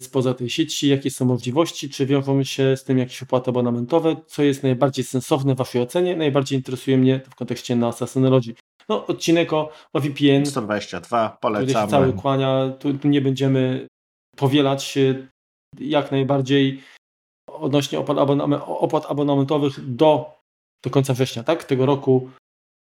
spoza 0.02 0.34
tej 0.34 0.50
sieci, 0.50 0.88
jakie 0.88 1.12
są 1.12 1.26
możliwości, 1.26 1.89
czy 1.89 2.06
wiążą 2.06 2.43
się 2.43 2.78
z 2.78 2.84
tym 2.84 2.97
jakieś 2.97 3.24
opłaty 3.24 3.50
abonamentowe, 3.50 4.16
co 4.28 4.43
jest 4.43 4.64
najbardziej 4.64 5.06
sensowne 5.06 5.56
w 5.56 5.58
Waszej 5.58 5.82
ocenie, 5.82 6.16
najbardziej 6.16 6.60
interesuje 6.60 6.97
mnie 6.97 7.22
w 7.30 7.36
kontekście 7.36 7.76
NASA 7.76 8.08
Synology. 8.08 8.54
No, 8.89 9.08
odcinek 9.08 9.54
o, 9.54 9.72
o 9.93 10.00
VPN. 10.00 10.45
122, 10.45 11.38
polecamy. 11.41 11.66
Który 11.68 11.86
się 11.86 11.91
cały 11.91 12.14
kłania, 12.14 12.70
tu, 12.80 12.93
tu 12.93 13.08
nie 13.08 13.22
będziemy 13.22 13.88
powielać 14.36 14.97
jak 15.80 16.12
najbardziej 16.12 16.82
odnośnie 17.60 17.99
opłat 18.66 19.05
abonamentowych 19.10 19.95
do, 19.95 20.39
do 20.84 20.89
końca 20.89 21.14
września 21.14 21.43
tak, 21.43 21.64
tego 21.64 21.86
roku. 21.86 22.30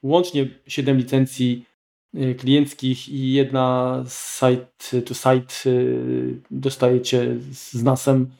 Łącznie 0.03 0.49
7 0.67 0.97
licencji 0.97 1.67
y, 2.15 2.35
klienckich 2.35 3.09
i 3.09 3.33
jedna 3.33 4.05
site 4.09 5.03
to 5.03 5.15
site 5.15 5.71
y, 5.71 6.41
dostajecie 6.51 7.37
z 7.51 7.83
NASem. 7.83 8.31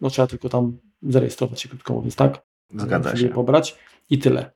No 0.00 0.10
trzeba 0.10 0.26
tylko 0.28 0.48
tam 0.48 0.78
zarejestrować 1.02 1.60
się 1.60 1.68
krótko 1.68 1.94
mówiąc, 1.94 2.16
tak? 2.16 2.42
Zgadza 2.74 3.16
się. 3.16 3.28
pobrać 3.28 3.78
i 4.10 4.18
tyle. 4.18 4.50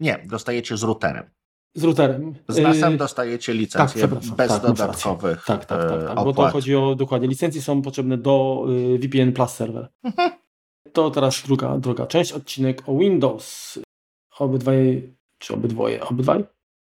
Nie, 0.00 0.26
dostajecie 0.26 0.76
z 0.76 0.82
routerem. 0.82 1.30
Z 1.74 1.84
routerem. 1.84 2.34
Z 2.48 2.58
NASem 2.58 2.94
y, 2.94 2.96
dostajecie 2.96 3.54
licencję 3.54 4.08
tak, 4.08 4.18
bez 4.36 4.48
tak, 4.48 4.62
dodatkowych 4.62 5.44
Tak, 5.44 5.64
tak, 5.64 5.88
tak, 5.88 6.06
tak 6.14 6.24
bo 6.24 6.32
to 6.32 6.48
chodzi 6.48 6.76
o 6.76 6.94
dokładnie. 6.94 7.28
Licencje 7.28 7.62
są 7.62 7.82
potrzebne 7.82 8.18
do 8.18 8.66
VPN 8.98 9.32
Plus 9.32 9.50
Server. 9.50 9.88
Mhm. 10.04 10.41
To 10.92 11.10
teraz 11.10 11.42
druga, 11.46 11.78
druga 11.78 12.06
część, 12.06 12.32
odcinek 12.32 12.88
o 12.88 12.98
Windows. 12.98 13.78
Obydwaj, 14.38 15.12
czy 15.38 15.54
obydwoje, 15.54 16.04
obydwaj? 16.04 16.44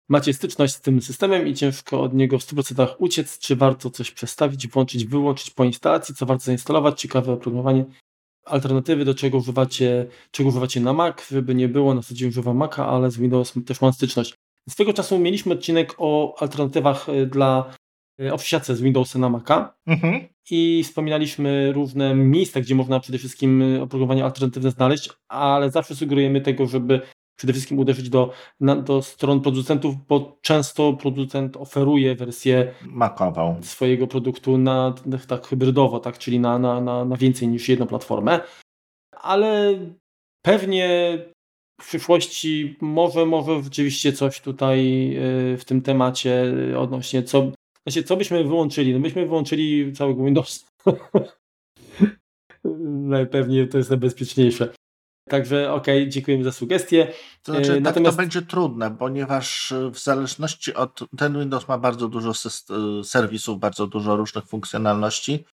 Macie 0.09 0.33
styczność 0.33 0.73
z 0.73 0.81
tym 0.81 1.01
systemem 1.01 1.47
i 1.47 1.53
ciężko 1.53 2.01
od 2.01 2.13
niego 2.13 2.39
w 2.39 2.43
100% 2.43 2.87
uciec. 2.97 3.39
Czy 3.39 3.55
warto 3.55 3.89
coś 3.89 4.11
przestawić, 4.11 4.67
włączyć, 4.67 5.05
wyłączyć 5.05 5.51
po 5.51 5.63
instalacji? 5.63 6.15
Co 6.15 6.25
warto 6.25 6.43
zainstalować? 6.43 7.01
Ciekawe 7.01 7.31
oprogramowanie. 7.31 7.85
Alternatywy, 8.45 9.05
do 9.05 9.15
czego 9.15 9.37
używacie, 9.37 10.07
czego 10.31 10.49
używacie 10.49 10.81
na 10.81 10.93
Mac, 10.93 11.29
żeby 11.31 11.55
nie 11.55 11.67
było, 11.67 11.93
na 11.93 12.01
co 12.01 12.15
dzień 12.15 12.29
używam 12.29 12.57
Maca, 12.57 12.87
ale 12.87 13.11
z 13.11 13.17
Windows 13.17 13.53
też 13.65 13.81
mam 13.81 13.93
styczność. 13.93 14.35
Swego 14.69 14.93
czasu 14.93 15.19
mieliśmy 15.19 15.53
odcinek 15.53 15.95
o 15.97 16.35
alternatywach 16.39 17.09
e, 17.09 17.25
dla 17.25 17.73
e, 18.21 18.33
o 18.33 18.37
z 18.37 18.81
Windowsa 18.81 19.19
na 19.19 19.29
Maca. 19.29 19.73
Mhm 19.87 20.34
i 20.51 20.83
wspominaliśmy 20.83 21.71
różne 21.71 22.15
miejsca, 22.15 22.61
gdzie 22.61 22.75
można 22.75 22.99
przede 22.99 23.17
wszystkim 23.17 23.61
y, 23.61 23.81
oprogramowanie 23.81 24.25
alternatywne 24.25 24.71
znaleźć, 24.71 25.09
ale 25.27 25.71
zawsze 25.71 25.95
sugerujemy 25.95 26.41
tego, 26.41 26.65
żeby 26.65 27.01
przede 27.35 27.53
wszystkim 27.53 27.79
uderzyć 27.79 28.09
do, 28.09 28.31
na, 28.59 28.75
do 28.75 29.01
stron 29.01 29.41
producentów, 29.41 29.95
bo 30.07 30.37
często 30.41 30.93
producent 30.93 31.57
oferuje 31.57 32.15
wersję 32.15 32.73
swojego 33.61 34.07
produktu 34.07 34.57
na, 34.57 34.93
tak 35.27 35.47
hybrydowo, 35.47 35.99
tak, 35.99 36.17
czyli 36.17 36.39
na, 36.39 36.59
na, 36.59 36.81
na, 36.81 37.05
na 37.05 37.17
więcej 37.17 37.47
niż 37.47 37.69
jedną 37.69 37.87
platformę. 37.87 38.39
Ale 39.11 39.79
pewnie 40.41 41.17
w 41.81 41.87
przyszłości 41.87 42.77
może, 42.81 43.25
może 43.25 43.63
rzeczywiście 43.63 44.13
coś 44.13 44.41
tutaj 44.41 45.09
y, 45.53 45.57
w 45.57 45.65
tym 45.65 45.81
temacie 45.81 46.53
odnośnie 46.77 47.23
co, 47.23 47.51
Znaczy, 47.87 48.03
co 48.03 48.17
byśmy 48.17 48.43
wyłączyli? 48.43 48.93
No 48.93 48.99
byśmy 48.99 49.25
wyłączyli 49.25 49.93
całego 49.93 50.23
Windowsa. 50.23 50.65
Najpewniej 53.15 53.69
to 53.69 53.77
jest 53.77 53.89
najbezpieczniejsze. 53.89 54.73
Także 55.29 55.73
okej, 55.73 56.01
okay, 56.01 56.09
dziękujemy 56.09 56.43
za 56.43 56.51
sugestie. 56.51 57.13
To 57.43 57.51
znaczy, 57.51 57.73
tak 57.73 57.83
Natomiast... 57.83 58.17
to 58.17 58.21
będzie 58.21 58.41
trudne, 58.41 58.95
ponieważ 58.97 59.73
w 59.91 59.99
zależności 59.99 60.73
od. 60.73 60.99
Ten 61.17 61.39
Windows 61.39 61.67
ma 61.67 61.77
bardzo 61.77 62.07
dużo 62.07 62.31
serwisów, 63.03 63.59
bardzo 63.59 63.87
dużo 63.87 64.15
różnych 64.15 64.45
funkcjonalności. 64.45 65.45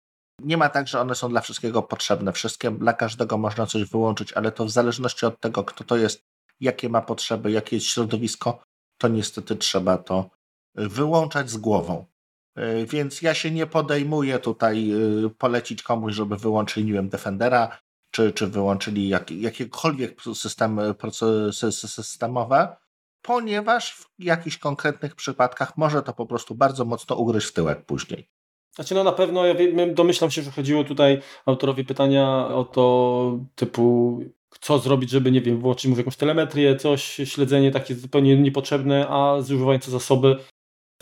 Nie 0.42 0.56
ma 0.56 0.68
tak, 0.68 0.88
że 0.88 1.00
one 1.00 1.14
są 1.14 1.28
dla 1.28 1.40
wszystkiego 1.40 1.82
potrzebne. 1.82 2.32
Wszystkie, 2.32 2.70
dla 2.70 2.92
każdego 2.92 3.38
można 3.38 3.66
coś 3.66 3.84
wyłączyć, 3.84 4.32
ale 4.32 4.52
to 4.52 4.64
w 4.64 4.70
zależności 4.70 5.26
od 5.26 5.40
tego, 5.40 5.64
kto 5.64 5.84
to 5.84 5.96
jest, 5.96 6.22
jakie 6.60 6.88
ma 6.88 7.02
potrzeby, 7.02 7.50
jakie 7.50 7.76
jest 7.76 7.86
środowisko, 7.86 8.62
to 9.00 9.08
niestety 9.08 9.56
trzeba 9.56 9.98
to 9.98 10.30
wyłączać 10.74 11.50
z 11.50 11.56
głową. 11.56 12.09
E, 12.54 12.86
więc 12.86 13.22
ja 13.22 13.34
się 13.34 13.50
nie 13.50 13.66
podejmuję 13.66 14.38
tutaj 14.38 14.90
e, 14.90 15.30
polecić 15.38 15.82
komuś, 15.82 16.14
żeby 16.14 16.36
wyłączył, 16.36 16.84
nie 16.84 16.92
wiem, 16.92 17.08
Defendera. 17.08 17.78
czy, 18.10 18.32
czy 18.32 18.46
wyłączyli 18.46 19.08
jak, 19.08 19.30
jakiekolwiek 19.30 20.22
systemy, 20.34 20.94
procesy 20.94 21.72
systemowe, 21.72 22.76
ponieważ 23.22 23.92
w 23.92 24.08
jakichś 24.18 24.58
konkretnych 24.58 25.14
przypadkach 25.14 25.76
może 25.76 26.02
to 26.02 26.12
po 26.12 26.26
prostu 26.26 26.54
bardzo 26.54 26.84
mocno 26.84 27.16
ugryźć 27.16 27.46
w 27.46 27.52
tyłek 27.52 27.84
później. 27.84 28.28
Znaczy 28.74 28.94
no 28.94 29.04
na 29.04 29.12
pewno 29.12 29.46
ja 29.46 29.54
domyślam 29.94 30.30
się, 30.30 30.42
że 30.42 30.50
chodziło 30.50 30.84
tutaj 30.84 31.20
autorowi 31.46 31.84
pytania 31.84 32.48
o 32.48 32.64
to 32.64 33.38
typu 33.54 34.18
co 34.60 34.78
zrobić, 34.78 35.10
żeby, 35.10 35.30
nie 35.30 35.40
wiem, 35.40 35.60
włączyć 35.60 35.90
mu 35.90 35.96
jakąś 35.96 36.16
telemetrię, 36.16 36.76
coś, 36.76 37.02
śledzenie 37.24 37.70
takie 37.70 37.94
zupełnie 37.94 38.36
niepotrzebne, 38.36 39.08
a 39.08 39.42
zużywające 39.42 39.90
zasoby. 39.90 40.36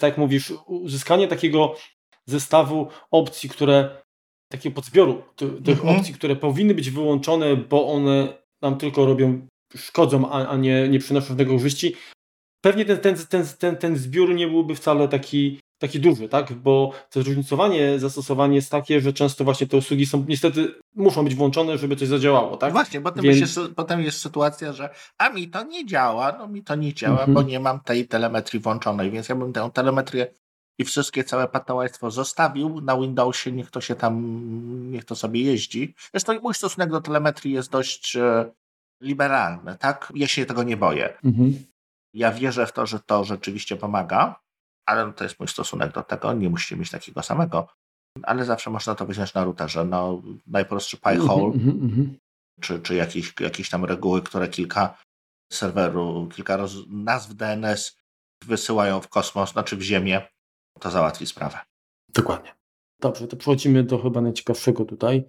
Tak 0.01 0.09
jak 0.09 0.19
mówisz, 0.19 0.53
uzyskanie 0.67 1.29
takiego 1.29 1.75
zestawu 2.27 2.89
opcji, 3.11 3.49
które, 3.49 4.03
takiego 4.53 4.75
podzbioru 4.75 5.23
tych 5.65 5.79
mhm. 5.79 5.97
opcji, 5.97 6.15
które 6.15 6.37
powinny 6.37 6.75
być 6.75 6.91
wyłączone, 6.91 7.57
bo 7.57 7.93
one 7.93 8.39
nam 8.63 8.79
tylko 8.79 9.07
robią, 9.07 9.47
szkodzą, 9.77 10.31
a, 10.31 10.47
a 10.47 10.57
nie, 10.57 10.89
nie 10.89 10.99
przynoszą 10.99 11.27
żadnego 11.27 11.53
korzyści. 11.53 11.95
Pewnie 12.61 12.85
ten, 12.85 12.99
ten, 12.99 13.17
ten, 13.29 13.47
ten, 13.59 13.77
ten 13.77 13.97
zbiór 13.97 14.35
nie 14.35 14.49
byłby 14.49 14.75
wcale 14.75 15.09
taki, 15.09 15.61
taki 15.79 16.01
duży, 16.01 16.29
tak? 16.29 16.53
Bo 16.53 16.93
to 17.11 17.22
zróżnicowanie 17.22 17.99
zastosowanie 17.99 18.57
jest 18.57 18.70
takie, 18.70 19.01
że 19.01 19.12
często 19.12 19.45
właśnie 19.45 19.66
te 19.66 19.76
usługi 19.76 20.07
są 20.07 20.24
niestety 20.29 20.74
muszą 20.95 21.24
być 21.24 21.35
włączone, 21.35 21.79
żeby 21.79 21.97
coś 21.97 22.09
zadziałało, 22.09 22.57
tak? 22.57 22.72
Właśnie, 22.72 23.01
potem, 23.01 23.24
Więc... 23.24 23.41
jest, 23.41 23.61
potem 23.76 24.03
jest 24.03 24.20
sytuacja, 24.20 24.72
że 24.72 24.91
a 25.18 25.29
mi 25.29 25.49
to 25.49 25.64
nie 25.64 25.87
działa, 25.87 26.33
no 26.39 26.49
mi 26.49 26.64
to 26.64 26.74
nie 26.74 26.95
działa, 26.95 27.18
mhm. 27.18 27.35
bo 27.35 27.43
nie 27.43 27.61
mam 27.61 27.81
tej 27.81 28.09
telemetrii 28.09 28.61
włączonej, 28.61 29.11
więc 29.11 29.29
ja 29.29 29.37
bym 29.37 29.53
tę 29.53 29.70
telemetrię 29.74 30.26
i 30.79 30.85
wszystkie 30.85 31.24
całe 31.24 31.49
patołajstwo 31.49 32.11
zostawił 32.11 32.81
na 32.81 32.97
Windowsie, 32.97 33.53
niech 33.53 33.70
to 33.70 33.81
się 33.81 33.95
tam, 33.95 34.22
niech 34.91 35.05
to 35.05 35.16
sobie 35.16 35.43
jeździ. 35.43 35.95
Zresztą 36.12 36.41
mój 36.41 36.55
stosunek 36.55 36.91
do 36.91 37.01
telemetrii 37.01 37.55
jest 37.55 37.70
dość 37.70 38.16
e, 38.16 38.51
liberalny, 39.01 39.76
tak? 39.81 40.12
Ja 40.14 40.26
się 40.26 40.47
tego 40.47 40.62
nie 40.62 40.76
boję. 40.76 41.18
Mhm. 41.24 41.55
Ja 42.14 42.33
wierzę 42.33 42.66
w 42.66 42.72
to, 42.72 42.87
że 42.87 43.01
to 43.01 43.24
rzeczywiście 43.24 43.76
pomaga, 43.76 44.41
ale 44.89 45.12
to 45.12 45.24
jest 45.24 45.39
mój 45.41 45.49
stosunek 45.49 45.93
do 45.93 46.03
tego. 46.03 46.32
Nie 46.32 46.51
musicie 46.51 46.76
mieć 46.76 46.91
takiego 46.91 47.22
samego, 47.22 47.68
ale 48.22 48.45
zawsze 48.45 48.70
można 48.70 48.95
to 48.95 49.07
wziąć 49.07 49.34
na 49.34 49.45
routerze. 49.45 49.84
No, 49.84 50.22
najprostszy 50.47 50.97
PyHole, 50.97 51.55
mm 51.55 51.91
-hmm, 51.91 52.09
czy, 52.61 52.80
czy 52.80 52.95
jakieś, 52.95 53.34
jakieś 53.41 53.70
tam 53.70 53.84
reguły, 53.84 54.22
które 54.22 54.49
kilka 54.49 54.99
serwerów, 55.53 56.34
kilka 56.34 56.57
roz, 56.57 56.72
nazw 56.89 57.34
DNS 57.34 57.97
wysyłają 58.45 59.01
w 59.01 59.09
kosmos, 59.09 59.53
znaczy 59.53 59.76
w 59.76 59.82
Ziemię, 59.82 60.28
to 60.80 60.91
załatwi 60.91 61.26
sprawę. 61.26 61.59
Dokładnie. 62.14 62.55
Dobrze, 63.01 63.28
to 63.28 63.36
przechodzimy 63.36 63.84
do 63.84 63.99
chyba 63.99 64.20
najciekawszego 64.20 64.84
tutaj 64.84 65.24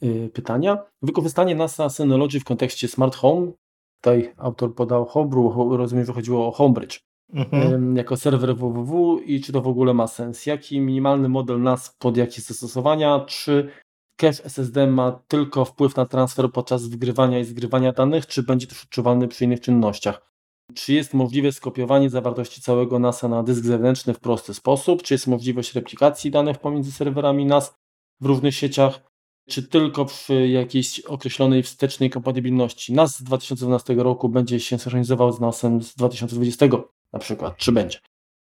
yy, 0.00 0.28
pytania. 0.28 0.78
Wykorzystanie 1.02 1.54
NASA 1.54 1.88
Synology 1.90 2.40
w 2.40 2.44
kontekście 2.44 2.88
Smart 2.88 3.16
Home. 3.16 3.52
Tutaj 4.00 4.34
autor 4.36 4.74
podał 4.74 5.06
Homebrew, 5.06 5.52
rozumiem, 5.78 6.04
że 6.04 6.12
chodziło 6.12 6.48
o 6.48 6.52
Homebridge 6.52 7.00
mhm. 7.32 7.96
jako 7.96 8.16
serwer 8.16 8.56
www 8.56 9.20
i 9.24 9.40
czy 9.40 9.52
to 9.52 9.60
w 9.60 9.68
ogóle 9.68 9.94
ma 9.94 10.06
sens? 10.06 10.46
Jaki 10.46 10.80
minimalny 10.80 11.28
model 11.28 11.62
NAS 11.62 11.96
pod 11.98 12.16
jakie 12.16 12.40
zastosowania? 12.40 13.20
Czy 13.20 13.70
cache 14.16 14.44
SSD 14.44 14.86
ma 14.86 15.12
tylko 15.28 15.64
wpływ 15.64 15.96
na 15.96 16.06
transfer 16.06 16.52
podczas 16.52 16.86
wygrywania 16.86 17.38
i 17.38 17.44
zgrywania 17.44 17.92
danych, 17.92 18.26
czy 18.26 18.42
będzie 18.42 18.66
też 18.66 18.82
odczuwalny 18.82 19.28
przy 19.28 19.44
innych 19.44 19.60
czynnościach? 19.60 20.34
Czy 20.74 20.92
jest 20.92 21.14
możliwe 21.14 21.52
skopiowanie 21.52 22.10
zawartości 22.10 22.62
całego 22.62 22.98
NASa 22.98 23.28
na 23.28 23.42
dysk 23.42 23.64
zewnętrzny 23.64 24.14
w 24.14 24.20
prosty 24.20 24.54
sposób? 24.54 25.02
Czy 25.02 25.14
jest 25.14 25.26
możliwość 25.26 25.74
replikacji 25.74 26.30
danych 26.30 26.58
pomiędzy 26.58 26.92
serwerami 26.92 27.46
NAS 27.46 27.74
w 28.20 28.26
różnych 28.26 28.54
sieciach? 28.54 29.00
Czy 29.48 29.62
tylko 29.62 30.04
przy 30.04 30.48
jakiejś 30.48 31.00
określonej 31.00 31.62
wstecznej 31.62 32.10
kompatybilności 32.10 32.92
NAS 32.92 33.16
z 33.16 33.22
2012 33.22 33.94
roku 33.94 34.28
będzie 34.28 34.60
się 34.60 34.78
synchronizował 34.78 35.32
z 35.32 35.40
NASem 35.40 35.82
z 35.82 35.94
2020 35.94 36.66
na 37.14 37.20
przykład, 37.20 37.56
czy 37.56 37.72
będzie. 37.72 37.98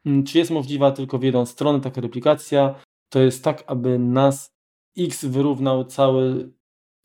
Mm, 0.05 0.23
czy 0.23 0.37
jest 0.37 0.51
możliwa 0.51 0.91
tylko 0.91 1.19
w 1.19 1.23
jedną 1.23 1.45
stronę 1.45 1.81
taka 1.81 2.01
replikacja? 2.01 2.75
To 3.09 3.19
jest 3.19 3.43
tak, 3.43 3.63
aby 3.67 3.99
nas 3.99 4.51
X 4.97 5.25
wyrównał 5.25 5.85
cały, 5.85 6.53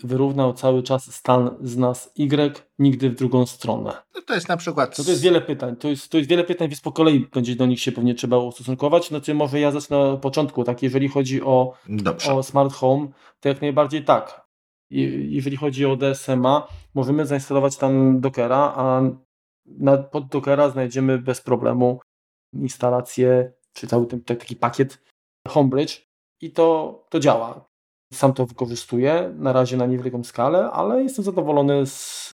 wyrównał 0.02 0.52
cały 0.52 0.82
czas 0.82 1.14
stan 1.14 1.56
z 1.60 1.76
nas 1.76 2.12
Y, 2.18 2.62
nigdy 2.78 3.10
w 3.10 3.14
drugą 3.14 3.46
stronę. 3.46 3.92
No 4.14 4.22
to 4.26 4.34
jest 4.34 4.48
na 4.48 4.56
przykład... 4.56 4.98
No 4.98 5.04
to 5.04 5.10
jest 5.10 5.22
wiele 5.22 5.40
pytań. 5.40 5.76
To 5.76 5.88
jest, 5.88 6.08
to 6.08 6.18
jest 6.18 6.30
wiele 6.30 6.44
pytań, 6.44 6.68
więc 6.68 6.80
po 6.80 6.92
kolei 6.92 7.28
będzie 7.34 7.56
do 7.56 7.66
nich 7.66 7.80
się 7.80 7.92
pewnie 7.92 8.14
trzeba 8.14 8.38
ustosunkować. 8.38 9.08
Znaczy 9.08 9.34
może 9.34 9.60
ja 9.60 9.70
zacznę 9.70 9.98
od 9.98 10.20
początku. 10.20 10.64
Tak, 10.64 10.82
jeżeli 10.82 11.08
chodzi 11.08 11.42
o, 11.42 11.72
o 12.28 12.42
smart 12.42 12.72
home, 12.72 13.08
to 13.40 13.48
jak 13.48 13.60
najbardziej 13.60 14.04
tak. 14.04 14.46
Jeżeli 14.90 15.56
chodzi 15.56 15.86
o 15.86 15.96
DSMA, 15.96 16.68
możemy 16.94 17.26
zainstalować 17.26 17.76
tam 17.76 18.20
Dockera, 18.20 18.72
a 18.76 19.02
na, 19.68 19.96
pod 19.96 20.26
Dockera 20.26 20.70
znajdziemy 20.70 21.18
bez 21.18 21.40
problemu 21.40 22.00
instalację, 22.52 23.52
czy 23.72 23.86
cały 23.86 24.06
ten 24.06 24.20
taki 24.20 24.56
pakiet 24.56 24.98
Homebridge 25.48 26.06
i 26.40 26.50
to, 26.50 27.04
to 27.08 27.20
działa. 27.20 27.64
Sam 28.12 28.32
to 28.32 28.46
wykorzystuję, 28.46 29.34
na 29.36 29.52
razie 29.52 29.76
na 29.76 29.86
niewielką 29.86 30.24
skalę, 30.24 30.70
ale 30.70 31.02
jestem 31.02 31.24
zadowolony 31.24 31.86
z, 31.86 32.30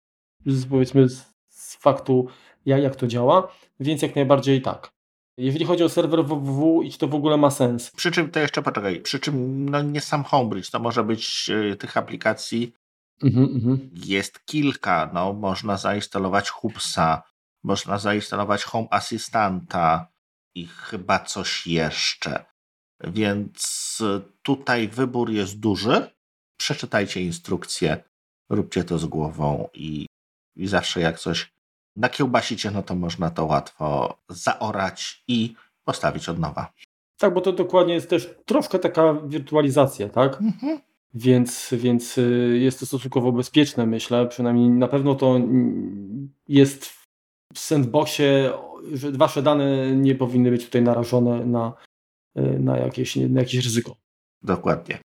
z 0.45 0.65
powiedzmy 0.65 1.09
z, 1.09 1.25
z 1.49 1.75
faktu, 1.75 2.27
jak, 2.65 2.83
jak 2.83 2.95
to 2.95 3.07
działa, 3.07 3.51
więc 3.79 4.01
jak 4.01 4.15
najbardziej 4.15 4.61
tak. 4.61 4.89
Jeżeli 5.37 5.65
chodzi 5.65 5.83
o 5.83 5.89
serwer 5.89 6.25
www 6.25 6.81
i 6.83 6.91
czy 6.91 6.97
to 6.97 7.07
w 7.07 7.15
ogóle 7.15 7.37
ma 7.37 7.51
sens. 7.51 7.91
Przy 7.91 8.11
czym 8.11 8.31
to 8.31 8.39
jeszcze 8.39 8.61
poczekaj, 8.61 9.01
przy 9.01 9.19
czym 9.19 9.69
no 9.69 9.81
nie 9.81 10.01
sam 10.01 10.23
Homebridge, 10.23 10.69
to 10.69 10.79
może 10.79 11.03
być 11.03 11.49
y, 11.49 11.75
tych 11.75 11.97
aplikacji 11.97 12.73
Mhm, 13.23 13.43
mhm, 13.55 13.89
Jest 13.93 14.45
kilka. 14.45 15.09
No, 15.13 15.33
można 15.33 15.77
zainstalować 15.77 16.49
Hubsa, 16.49 17.23
można 17.63 17.97
zainstalować 17.97 18.63
Home 18.63 18.87
Assistanta 18.91 20.07
i 20.55 20.67
chyba 20.67 21.19
coś 21.19 21.67
jeszcze. 21.67 22.45
Więc 23.03 23.97
tutaj 24.43 24.87
wybór 24.87 25.31
jest 25.31 25.59
duży. 25.59 26.11
Przeczytajcie 26.59 27.21
instrukcję, 27.21 28.03
róbcie 28.49 28.83
to 28.83 28.99
z 28.99 29.05
głową 29.05 29.69
i, 29.73 30.05
i 30.55 30.67
zawsze 30.67 31.01
jak 31.01 31.19
coś 31.19 31.51
nakiełbasicie, 31.95 32.71
no 32.71 32.83
to 32.83 32.95
można 32.95 33.29
to 33.29 33.45
łatwo 33.45 34.17
zaorać 34.29 35.23
i 35.27 35.55
postawić 35.83 36.29
od 36.29 36.39
nowa. 36.39 36.73
Tak, 37.17 37.33
bo 37.33 37.41
to 37.41 37.51
dokładnie 37.51 37.93
jest 37.93 38.09
też 38.09 38.35
troszkę 38.45 38.79
taka 38.79 39.13
wirtualizacja, 39.13 40.09
tak? 40.09 40.41
Mhm. 40.41 40.79
Więc, 41.13 41.73
więc 41.77 42.17
y, 42.17 42.57
jest 42.61 42.79
to 42.79 42.85
stosunkowo 42.85 43.31
bezpieczne, 43.31 43.85
myślę. 43.85 44.27
Przynajmniej 44.27 44.69
na 44.69 44.87
pewno 44.87 45.15
to 45.15 45.39
jest 46.47 46.93
w 47.53 47.59
sandboxie, 47.59 48.51
że 48.93 49.11
wasze 49.11 49.41
dane 49.41 49.95
nie 49.95 50.15
powinny 50.15 50.51
być 50.51 50.65
tutaj 50.65 50.81
narażone 50.81 51.45
na, 51.45 51.73
y, 52.37 52.59
na, 52.59 52.77
jakieś, 52.77 53.15
na 53.15 53.39
jakieś 53.39 53.63
ryzyko. 53.63 53.95
Dokładnie. 54.43 54.99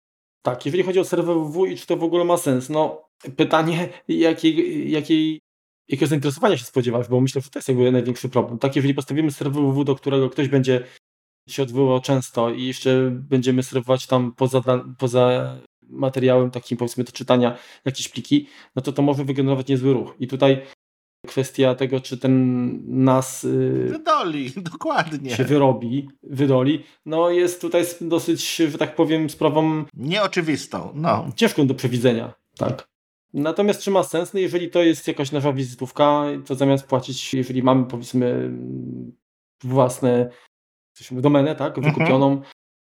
Tak, 0.42 0.66
jeżeli 0.66 0.84
chodzi 0.84 1.00
o 1.00 1.04
serwer 1.04 1.36
www 1.36 1.66
i 1.66 1.78
czy 1.78 1.88
to 1.88 1.98
w 1.98 2.04
ogóle 2.04 2.24
ma 2.26 2.38
sens, 2.38 2.70
no 2.70 3.10
pytanie, 3.36 3.90
jakiej, 4.08 4.92
jakiej, 4.92 5.42
jakiego 5.88 6.10
zainteresowania 6.10 6.58
się 6.58 6.66
spodziewasz, 6.66 7.08
bo 7.08 7.22
myślę, 7.22 7.42
że 7.42 7.50
to 7.50 7.60
jest 7.60 7.70
jakby 7.70 7.92
największy 7.92 8.30
problem. 8.30 8.60
Tak, 8.60 8.76
jeżeli 8.76 8.94
postawimy 8.94 9.32
serwer 9.32 9.62
www, 9.62 9.84
do 9.84 9.96
którego 9.96 10.30
ktoś 10.30 10.48
będzie 10.48 10.84
się 11.50 11.64
odwoływał 11.64 12.02
często 12.02 12.50
i 12.50 12.66
jeszcze 12.66 13.12
będziemy 13.12 13.64
serwować 13.64 14.08
tam 14.08 14.34
poza, 14.34 14.62
poza 14.98 15.58
materiałem 15.92 16.52
takim 16.52 16.78
powiedzmy 16.78 17.04
do 17.04 17.12
czytania 17.12 17.58
jakieś 17.86 18.10
pliki, 18.10 18.48
no 18.76 18.82
to 18.82 18.92
to 18.94 19.02
może 19.02 19.26
wygenerować 19.26 19.68
niezły 19.68 19.94
ruch. 19.94 20.16
I 20.20 20.28
tutaj 20.28 20.62
kwestia 21.28 21.76
tego, 21.76 22.00
czy 22.00 22.18
ten 22.18 22.80
nas 23.04 23.44
y, 23.44 23.88
wydoli, 23.90 24.52
dokładnie. 24.72 25.36
się 25.36 25.44
wyrobi, 25.44 26.10
wydoli, 26.24 26.84
no 27.06 27.30
jest 27.30 27.62
tutaj 27.62 27.84
dosyć, 28.02 28.56
że 28.56 28.78
tak 28.78 28.96
powiem, 28.96 29.30
sprawą 29.30 29.86
nieoczywistą, 29.94 30.92
no. 30.96 31.30
Ciężką 31.36 31.68
do 31.68 31.74
przewidzenia, 31.74 32.34
tak. 32.58 32.92
Natomiast 33.34 33.82
czy 33.82 33.92
ma 33.92 34.04
sens, 34.04 34.34
no 34.34 34.40
jeżeli 34.40 34.70
to 34.70 34.84
jest 34.84 35.08
jakaś 35.08 35.32
nasza 35.32 35.54
wizytówka, 35.54 36.24
to 36.46 36.56
zamiast 36.56 36.88
płacić, 36.88 37.34
jeżeli 37.34 37.64
mamy 37.64 37.86
powiedzmy 37.86 38.52
własne 39.64 40.30
domenę, 41.12 41.56
tak, 41.56 41.78
mhm. 41.78 41.94
wykupioną, 41.94 42.32
mhm. 42.32 42.52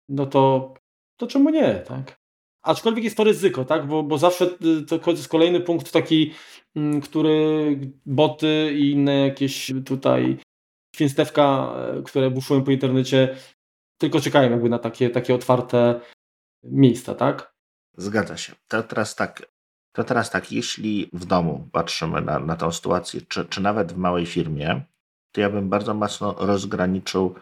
no 0.09 0.25
to, 0.25 0.73
to 1.17 1.27
czemu 1.27 1.49
nie, 1.49 1.75
tak? 1.75 2.19
Aczkolwiek 2.67 3.03
jest 3.03 3.17
to 3.17 3.23
ryzyko, 3.23 3.65
tak? 3.65 3.87
Bo, 3.87 4.03
bo 4.03 4.17
zawsze 4.17 4.45
y, 4.45 4.85
to 4.85 5.11
jest 5.11 5.27
kolejny 5.27 5.59
punkt 5.59 5.91
taki, 5.91 6.33
mm, 6.75 7.01
który 7.01 7.79
boty 8.05 8.73
i 8.73 8.91
inne 8.91 9.27
jakieś 9.27 9.71
tutaj 9.85 10.37
świństewka, 10.95 11.73
e, 11.77 12.01
które 12.03 12.31
buszują 12.31 12.63
po 12.63 12.71
internecie, 12.71 13.37
tylko 13.97 14.19
czekają 14.19 14.51
jakby 14.51 14.69
na 14.69 14.79
takie, 14.79 15.09
takie 15.09 15.35
otwarte 15.35 16.01
miejsca, 16.63 17.15
tak? 17.15 17.53
Zgadza 17.97 18.37
się. 18.37 18.53
To 18.67 18.83
teraz 18.83 19.15
tak, 19.15 19.47
to 19.95 20.03
teraz 20.03 20.31
tak, 20.31 20.51
jeśli 20.51 21.09
w 21.13 21.25
domu 21.25 21.69
patrzymy 21.71 22.21
na, 22.21 22.39
na 22.39 22.55
tą 22.55 22.71
sytuację, 22.71 23.21
czy, 23.21 23.45
czy 23.45 23.61
nawet 23.61 23.93
w 23.93 23.97
małej 23.97 24.25
firmie, 24.25 24.81
to 25.31 25.41
ja 25.41 25.49
bym 25.49 25.69
bardzo 25.69 25.93
mocno 25.93 26.35
rozgraniczył 26.39 27.35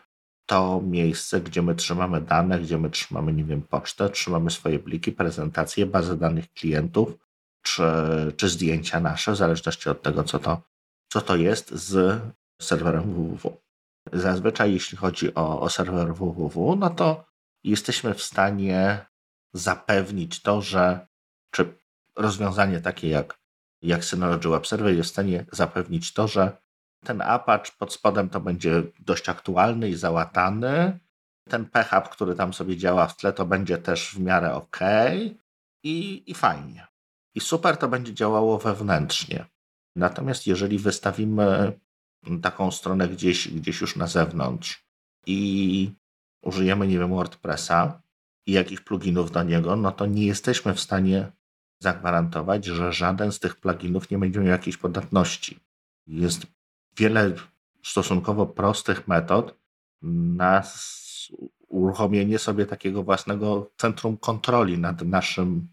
to 0.45 0.81
miejsce, 0.81 1.41
gdzie 1.41 1.61
my 1.61 1.75
trzymamy 1.75 2.21
dane, 2.21 2.59
gdzie 2.59 2.77
my 2.77 2.89
trzymamy, 2.89 3.33
nie 3.33 3.43
wiem, 3.43 3.61
pocztę, 3.61 4.09
trzymamy 4.09 4.51
swoje 4.51 4.79
pliki, 4.79 5.11
prezentacje, 5.11 5.85
bazę 5.85 6.17
danych 6.17 6.53
klientów, 6.53 7.17
czy, 7.61 7.83
czy 8.37 8.49
zdjęcia 8.49 8.99
nasze, 8.99 9.31
w 9.31 9.35
zależności 9.35 9.89
od 9.89 10.01
tego, 10.01 10.23
co 10.23 10.39
to, 10.39 10.61
co 11.11 11.21
to 11.21 11.35
jest, 11.35 11.71
z 11.71 12.21
serwerem 12.61 13.13
www. 13.13 13.61
Zazwyczaj, 14.13 14.73
jeśli 14.73 14.97
chodzi 14.97 15.35
o, 15.35 15.61
o 15.61 15.69
serwer 15.69 16.15
www, 16.15 16.75
no 16.75 16.89
to 16.89 17.25
jesteśmy 17.63 18.13
w 18.13 18.23
stanie 18.23 19.05
zapewnić 19.53 20.41
to, 20.41 20.61
że 20.61 21.07
czy 21.51 21.79
rozwiązanie 22.15 22.81
takie 22.81 23.09
jak, 23.09 23.39
jak 23.81 24.05
Synology 24.05 24.49
Web 24.49 24.67
Server 24.67 24.95
jest 24.95 25.09
w 25.09 25.13
stanie 25.13 25.45
zapewnić 25.51 26.13
to, 26.13 26.27
że 26.27 26.57
ten 27.03 27.21
Apache 27.21 27.71
pod 27.77 27.93
spodem 27.93 28.29
to 28.29 28.39
będzie 28.39 28.83
dość 28.99 29.29
aktualny 29.29 29.89
i 29.89 29.95
załatany. 29.95 30.99
Ten 31.49 31.65
PHP, 31.65 32.09
który 32.09 32.35
tam 32.35 32.53
sobie 32.53 32.77
działa 32.77 33.07
w 33.07 33.17
tle, 33.17 33.33
to 33.33 33.45
będzie 33.45 33.77
też 33.77 34.11
w 34.11 34.19
miarę 34.19 34.53
ok 34.53 34.79
i, 35.83 36.23
i 36.31 36.33
fajnie. 36.33 36.87
I 37.35 37.39
super 37.39 37.77
to 37.77 37.87
będzie 37.87 38.13
działało 38.13 38.57
wewnętrznie. 38.57 39.45
Natomiast 39.95 40.47
jeżeli 40.47 40.79
wystawimy 40.79 41.79
taką 42.41 42.71
stronę 42.71 43.07
gdzieś, 43.07 43.47
gdzieś 43.47 43.81
już 43.81 43.95
na 43.95 44.07
zewnątrz 44.07 44.85
i 45.27 45.91
użyjemy, 46.43 46.87
nie 46.87 46.99
wiem, 46.99 47.09
WordPressa 47.09 48.01
i 48.47 48.51
jakichś 48.51 48.81
pluginów 48.81 49.31
do 49.31 49.43
niego, 49.43 49.75
no 49.75 49.91
to 49.91 50.05
nie 50.05 50.25
jesteśmy 50.25 50.73
w 50.73 50.79
stanie 50.79 51.31
zagwarantować, 51.79 52.65
że 52.65 52.93
żaden 52.93 53.31
z 53.31 53.39
tych 53.39 53.55
pluginów 53.55 54.09
nie 54.09 54.17
będzie 54.17 54.39
miał 54.39 54.49
jakiejś 54.49 54.77
podatności. 54.77 55.59
Jest 56.07 56.45
wiele 56.97 57.33
stosunkowo 57.83 58.45
prostych 58.45 59.07
metod 59.07 59.55
na 60.01 60.63
uruchomienie 61.67 62.39
sobie 62.39 62.65
takiego 62.65 63.03
własnego 63.03 63.71
centrum 63.77 64.17
kontroli 64.17 64.77
nad 64.77 65.01
naszym 65.01 65.67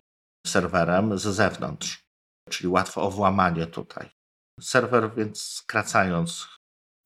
serwerem 0.47 1.19
z 1.19 1.23
zewnątrz. 1.23 2.05
Czyli 2.51 2.69
łatwo 2.69 3.03
o 3.03 3.11
włamanie 3.11 3.67
tutaj. 3.67 4.11
Serwer, 4.61 5.15
więc 5.17 5.43
skracając 5.43 6.49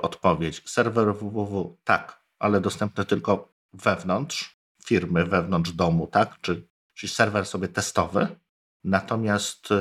odpowiedź, 0.03 0.62
serwer 0.71 1.14
www 1.14 1.77
tak, 1.85 2.25
ale 2.39 2.61
dostępny 2.61 3.05
tylko 3.05 3.53
wewnątrz 3.73 4.57
firmy, 4.85 5.25
wewnątrz 5.25 5.73
domu, 5.73 6.07
tak? 6.07 6.41
Czy, 6.41 6.69
czyli 6.95 7.12
serwer 7.12 7.47
sobie 7.47 7.69
testowy. 7.69 8.37
Natomiast 8.85 9.71
y, 9.71 9.75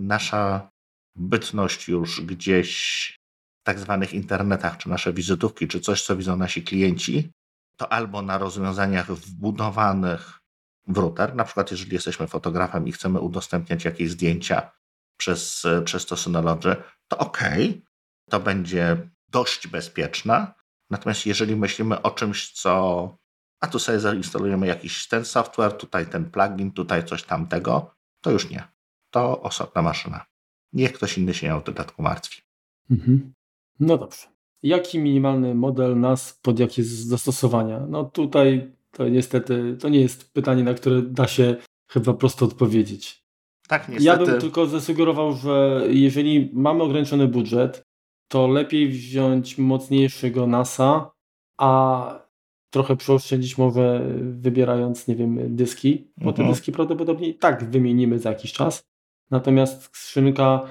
nasza 0.00 0.70
bytność 1.16 1.88
już 1.88 2.20
gdzieś 2.20 3.21
tak 3.62 3.78
zwanych 3.78 4.14
internetach, 4.14 4.76
czy 4.76 4.88
nasze 4.88 5.12
wizytówki, 5.12 5.68
czy 5.68 5.80
coś, 5.80 6.02
co 6.02 6.16
widzą 6.16 6.36
nasi 6.36 6.62
klienci, 6.62 7.32
to 7.76 7.92
albo 7.92 8.22
na 8.22 8.38
rozwiązaniach 8.38 9.12
wbudowanych 9.12 10.40
w 10.88 10.98
router, 10.98 11.34
na 11.34 11.44
przykład 11.44 11.70
jeżeli 11.70 11.92
jesteśmy 11.92 12.26
fotografem 12.26 12.88
i 12.88 12.92
chcemy 12.92 13.20
udostępniać 13.20 13.84
jakieś 13.84 14.10
zdjęcia 14.10 14.70
przez, 15.16 15.66
przez 15.84 16.06
to 16.06 16.16
Synology, 16.16 16.76
to 17.08 17.18
ok, 17.18 17.38
to 18.30 18.40
będzie 18.40 19.08
dość 19.28 19.66
bezpieczne. 19.66 20.54
Natomiast 20.90 21.26
jeżeli 21.26 21.56
myślimy 21.56 22.02
o 22.02 22.10
czymś, 22.10 22.52
co 22.52 23.16
a 23.60 23.66
tu 23.66 23.78
sobie 23.78 24.00
zainstalujemy 24.00 24.66
jakiś 24.66 25.08
ten 25.08 25.24
software, 25.24 25.72
tutaj 25.72 26.06
ten 26.06 26.30
plugin, 26.30 26.72
tutaj 26.72 27.04
coś 27.04 27.22
tamtego, 27.22 27.94
to 28.20 28.30
już 28.30 28.50
nie. 28.50 28.68
To 29.10 29.42
osobna 29.42 29.82
maszyna. 29.82 30.26
Niech 30.72 30.92
ktoś 30.92 31.18
inny 31.18 31.34
się 31.34 31.56
o 31.56 31.60
dodatku 31.60 32.02
martwi. 32.02 32.42
Mhm. 32.90 33.32
No 33.80 33.98
dobrze. 33.98 34.26
Jaki 34.62 34.98
minimalny 34.98 35.54
model 35.54 36.00
nas 36.00 36.38
pod 36.42 36.58
jakie 36.58 36.84
zastosowania? 36.84 37.86
No 37.88 38.04
tutaj 38.04 38.72
to 38.90 39.08
niestety 39.08 39.76
to 39.80 39.88
nie 39.88 40.00
jest 40.00 40.32
pytanie, 40.32 40.64
na 40.64 40.74
które 40.74 41.02
da 41.02 41.26
się 41.26 41.56
chyba 41.90 42.14
prosto 42.14 42.44
odpowiedzieć. 42.44 43.22
Tak, 43.68 43.88
niestety. 43.88 44.04
Ja 44.04 44.16
bym 44.16 44.40
tylko 44.40 44.66
zasugerował, 44.66 45.32
że 45.32 45.86
jeżeli 45.88 46.50
mamy 46.52 46.82
ograniczony 46.82 47.28
budżet, 47.28 47.82
to 48.28 48.46
lepiej 48.48 48.88
wziąć 48.88 49.58
mocniejszego 49.58 50.46
NASA, 50.46 51.10
a 51.58 52.22
trochę 52.70 52.96
przeoszczędzić 52.96 53.58
może 53.58 54.06
wybierając, 54.20 55.08
nie 55.08 55.16
wiem, 55.16 55.56
dyski, 55.56 56.12
bo 56.16 56.30
mhm. 56.30 56.48
te 56.48 56.52
dyski 56.52 56.72
prawdopodobnie 56.72 57.28
i 57.28 57.34
tak 57.34 57.70
wymienimy 57.70 58.18
za 58.18 58.28
jakiś 58.28 58.52
czas. 58.52 58.82
Natomiast 59.30 59.82
skrzynka 59.82 60.66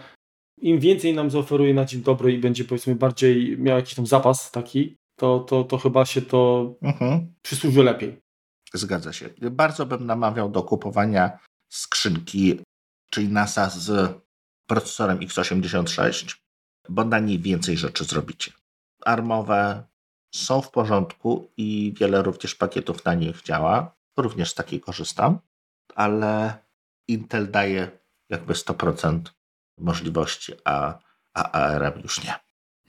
im 0.62 0.80
więcej 0.80 1.14
nam 1.14 1.32
zaoferuje 1.32 1.74
na 1.74 1.86
dzień 1.86 2.02
dobry 2.02 2.34
i 2.34 2.38
będzie 2.38 2.66
powiedzmy 2.66 2.96
bardziej 2.96 3.58
miał 3.58 3.78
jakiś 3.78 3.96
tam 3.96 4.08
zapas 4.08 4.52
taki, 4.52 4.98
to, 5.16 5.40
to, 5.40 5.64
to 5.64 5.78
chyba 5.78 6.06
się 6.06 6.22
to 6.22 6.74
mhm. 6.82 7.34
przysłuży 7.42 7.84
lepiej. 7.84 8.22
Zgadza 8.74 9.14
się. 9.14 9.30
Bardzo 9.52 9.86
bym 9.86 10.06
namawiał 10.06 10.50
do 10.50 10.64
kupowania 10.64 11.40
skrzynki, 11.70 12.60
czyli 13.10 13.28
NASA 13.30 13.70
z 13.70 14.14
procesorem 14.68 15.20
x86, 15.20 16.36
bo 16.90 17.06
na 17.06 17.20
niej 17.20 17.40
więcej 17.40 17.78
rzeczy 17.78 18.04
zrobicie. 18.04 18.52
Armowe 19.06 19.84
są 20.36 20.62
w 20.62 20.72
porządku 20.72 21.52
i 21.58 21.94
wiele 22.00 22.22
również 22.22 22.56
pakietów 22.56 23.06
na 23.06 23.14
nich 23.14 23.42
działa. 23.42 23.96
Również 24.18 24.52
z 24.52 24.56
takiej 24.56 24.82
korzystam, 24.82 25.40
ale 25.96 26.58
Intel 27.08 27.52
daje 27.52 27.92
jakby 28.30 28.54
100% 28.54 29.20
możliwości, 29.78 30.54
a, 30.66 31.00
a 31.34 31.52
ARM 31.52 32.02
już 32.02 32.24
nie. 32.24 32.34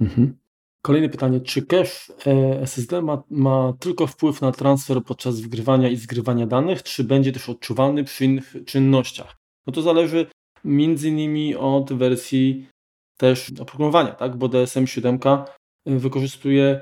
Mhm. 0.01 0.39
Kolejne 0.83 1.09
pytanie. 1.09 1.41
Czy 1.41 1.67
cache 1.67 2.13
SSD 2.61 3.03
ma, 3.03 3.23
ma, 3.31 3.73
tylko 3.79 4.07
wpływ 4.07 4.41
na 4.41 4.53
transfer 4.53 5.05
podczas 5.05 5.41
wgrywania 5.41 5.89
i 5.89 5.97
zgrywania 5.97 6.47
danych, 6.47 6.83
czy 6.83 7.05
będzie 7.05 7.33
też 7.33 7.49
odczuwalny 7.49 8.05
przy 8.05 8.25
innych 8.25 8.55
czynnościach? 8.67 9.37
No 9.67 9.73
to 9.73 9.83
zależy 9.83 10.27
między 10.65 11.09
innymi 11.09 11.57
od 11.57 11.93
wersji 11.93 12.69
też 13.17 13.53
oprogramowania, 13.61 14.13
tak? 14.13 14.37
bo 14.37 14.49
DSM-7 14.49 15.45
wykorzystuje 15.87 16.81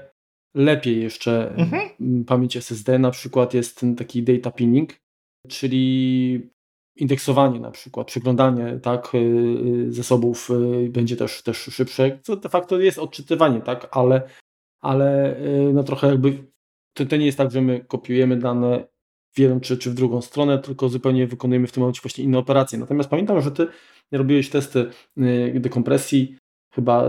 lepiej 0.54 1.02
jeszcze 1.02 1.54
mhm. 1.54 2.24
pamięć 2.24 2.56
SSD. 2.56 2.98
Na 2.98 3.10
przykład 3.10 3.54
jest 3.54 3.80
ten 3.80 3.96
taki 3.96 4.22
data 4.22 4.50
pinning, 4.50 4.92
czyli 5.48 6.50
indeksowanie 7.00 7.60
na 7.60 7.70
przykład, 7.70 8.06
przeglądanie 8.06 8.80
tak, 8.82 9.14
y, 9.14 9.18
y, 9.18 9.92
zasobów 9.92 10.50
y, 10.50 10.88
będzie 10.90 11.16
też, 11.16 11.42
też 11.42 11.56
szybsze, 11.58 12.18
co 12.22 12.36
de 12.36 12.48
facto 12.48 12.80
jest 12.80 12.98
odczytywanie, 12.98 13.60
tak, 13.60 13.88
ale, 13.90 14.22
ale 14.80 15.36
no 15.74 15.84
trochę 15.84 16.06
jakby 16.06 16.44
to, 16.94 17.06
to 17.06 17.16
nie 17.16 17.26
jest 17.26 17.38
tak, 17.38 17.50
że 17.50 17.60
my 17.60 17.84
kopiujemy 17.88 18.36
dane 18.36 18.86
w 19.32 19.38
jedną 19.38 19.60
czy, 19.60 19.78
czy 19.78 19.90
w 19.90 19.94
drugą 19.94 20.22
stronę, 20.22 20.58
tylko 20.58 20.88
zupełnie 20.88 21.26
wykonujemy 21.26 21.66
w 21.66 21.72
tym 21.72 21.80
momencie 21.80 22.00
właśnie 22.02 22.24
inne 22.24 22.38
operacje. 22.38 22.78
Natomiast 22.78 23.10
pamiętam, 23.10 23.40
że 23.40 23.50
ty 23.50 23.66
robiłeś 24.12 24.50
testy 24.50 24.86
dekompresji 25.54 26.36
chyba 26.74 27.06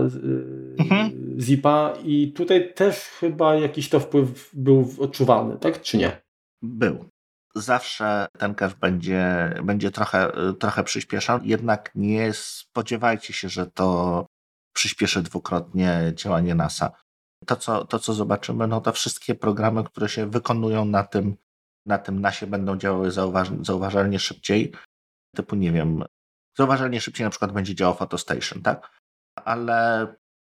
mhm. 0.78 1.12
zipa 1.40 1.94
i 2.04 2.32
tutaj 2.32 2.74
też 2.74 2.96
chyba 2.96 3.54
jakiś 3.54 3.88
to 3.88 4.00
wpływ 4.00 4.50
był 4.52 4.88
odczuwalny, 4.98 5.56
tak 5.58 5.80
czy 5.80 5.96
nie? 5.96 6.20
Był 6.62 7.11
zawsze 7.54 8.26
ten 8.38 8.54
cache 8.54 8.76
będzie, 8.80 9.54
będzie 9.64 9.90
trochę, 9.90 10.32
trochę 10.60 10.84
przyspieszał, 10.84 11.40
jednak 11.42 11.90
nie 11.94 12.32
spodziewajcie 12.32 13.32
się, 13.32 13.48
że 13.48 13.66
to 13.66 14.26
przyspieszy 14.74 15.22
dwukrotnie 15.22 16.12
działanie 16.14 16.54
NASA. 16.54 16.92
To, 17.46 17.56
co, 17.56 17.84
to, 17.84 17.98
co 17.98 18.14
zobaczymy, 18.14 18.66
no 18.66 18.80
to 18.80 18.92
wszystkie 18.92 19.34
programy, 19.34 19.84
które 19.84 20.08
się 20.08 20.26
wykonują 20.26 20.84
na 20.84 21.04
tym, 21.04 21.36
na 21.86 21.98
tym 21.98 22.20
NASie 22.20 22.46
będą 22.46 22.76
działały 22.76 23.10
zauważ, 23.10 23.48
zauważalnie 23.60 24.18
szybciej. 24.18 24.72
Typu, 25.36 25.56
nie 25.56 25.72
wiem, 25.72 26.04
zauważalnie 26.58 27.00
szybciej 27.00 27.24
na 27.24 27.30
przykład 27.30 27.52
będzie 27.52 27.74
działał 27.74 27.94
PhotoStation, 27.94 28.62
tak? 28.62 29.00
Ale 29.44 30.06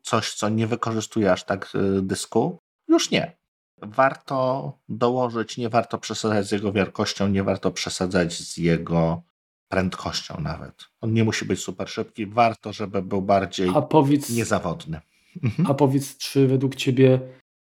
coś, 0.02 0.34
co 0.34 0.48
nie 0.48 0.66
wykorzystuje 0.66 1.32
aż 1.32 1.44
tak 1.44 1.74
y, 1.74 2.02
dysku, 2.02 2.58
już 2.88 3.10
nie 3.10 3.41
warto 3.82 4.72
dołożyć, 4.88 5.56
nie 5.56 5.68
warto 5.68 5.98
przesadzać 5.98 6.46
z 6.46 6.52
jego 6.52 6.72
wielkością, 6.72 7.28
nie 7.28 7.42
warto 7.42 7.70
przesadzać 7.70 8.34
z 8.34 8.56
jego 8.56 9.22
prędkością 9.68 10.40
nawet. 10.40 10.84
On 11.00 11.12
nie 11.12 11.24
musi 11.24 11.44
być 11.44 11.60
super 11.60 11.88
szybki, 11.88 12.26
warto, 12.26 12.72
żeby 12.72 13.02
był 13.02 13.22
bardziej 13.22 13.70
a 13.74 13.82
powiedz, 13.82 14.30
niezawodny. 14.30 15.00
Mhm. 15.42 15.70
A 15.70 15.74
powiedz, 15.74 16.16
czy 16.16 16.48
według 16.48 16.74
Ciebie 16.74 17.20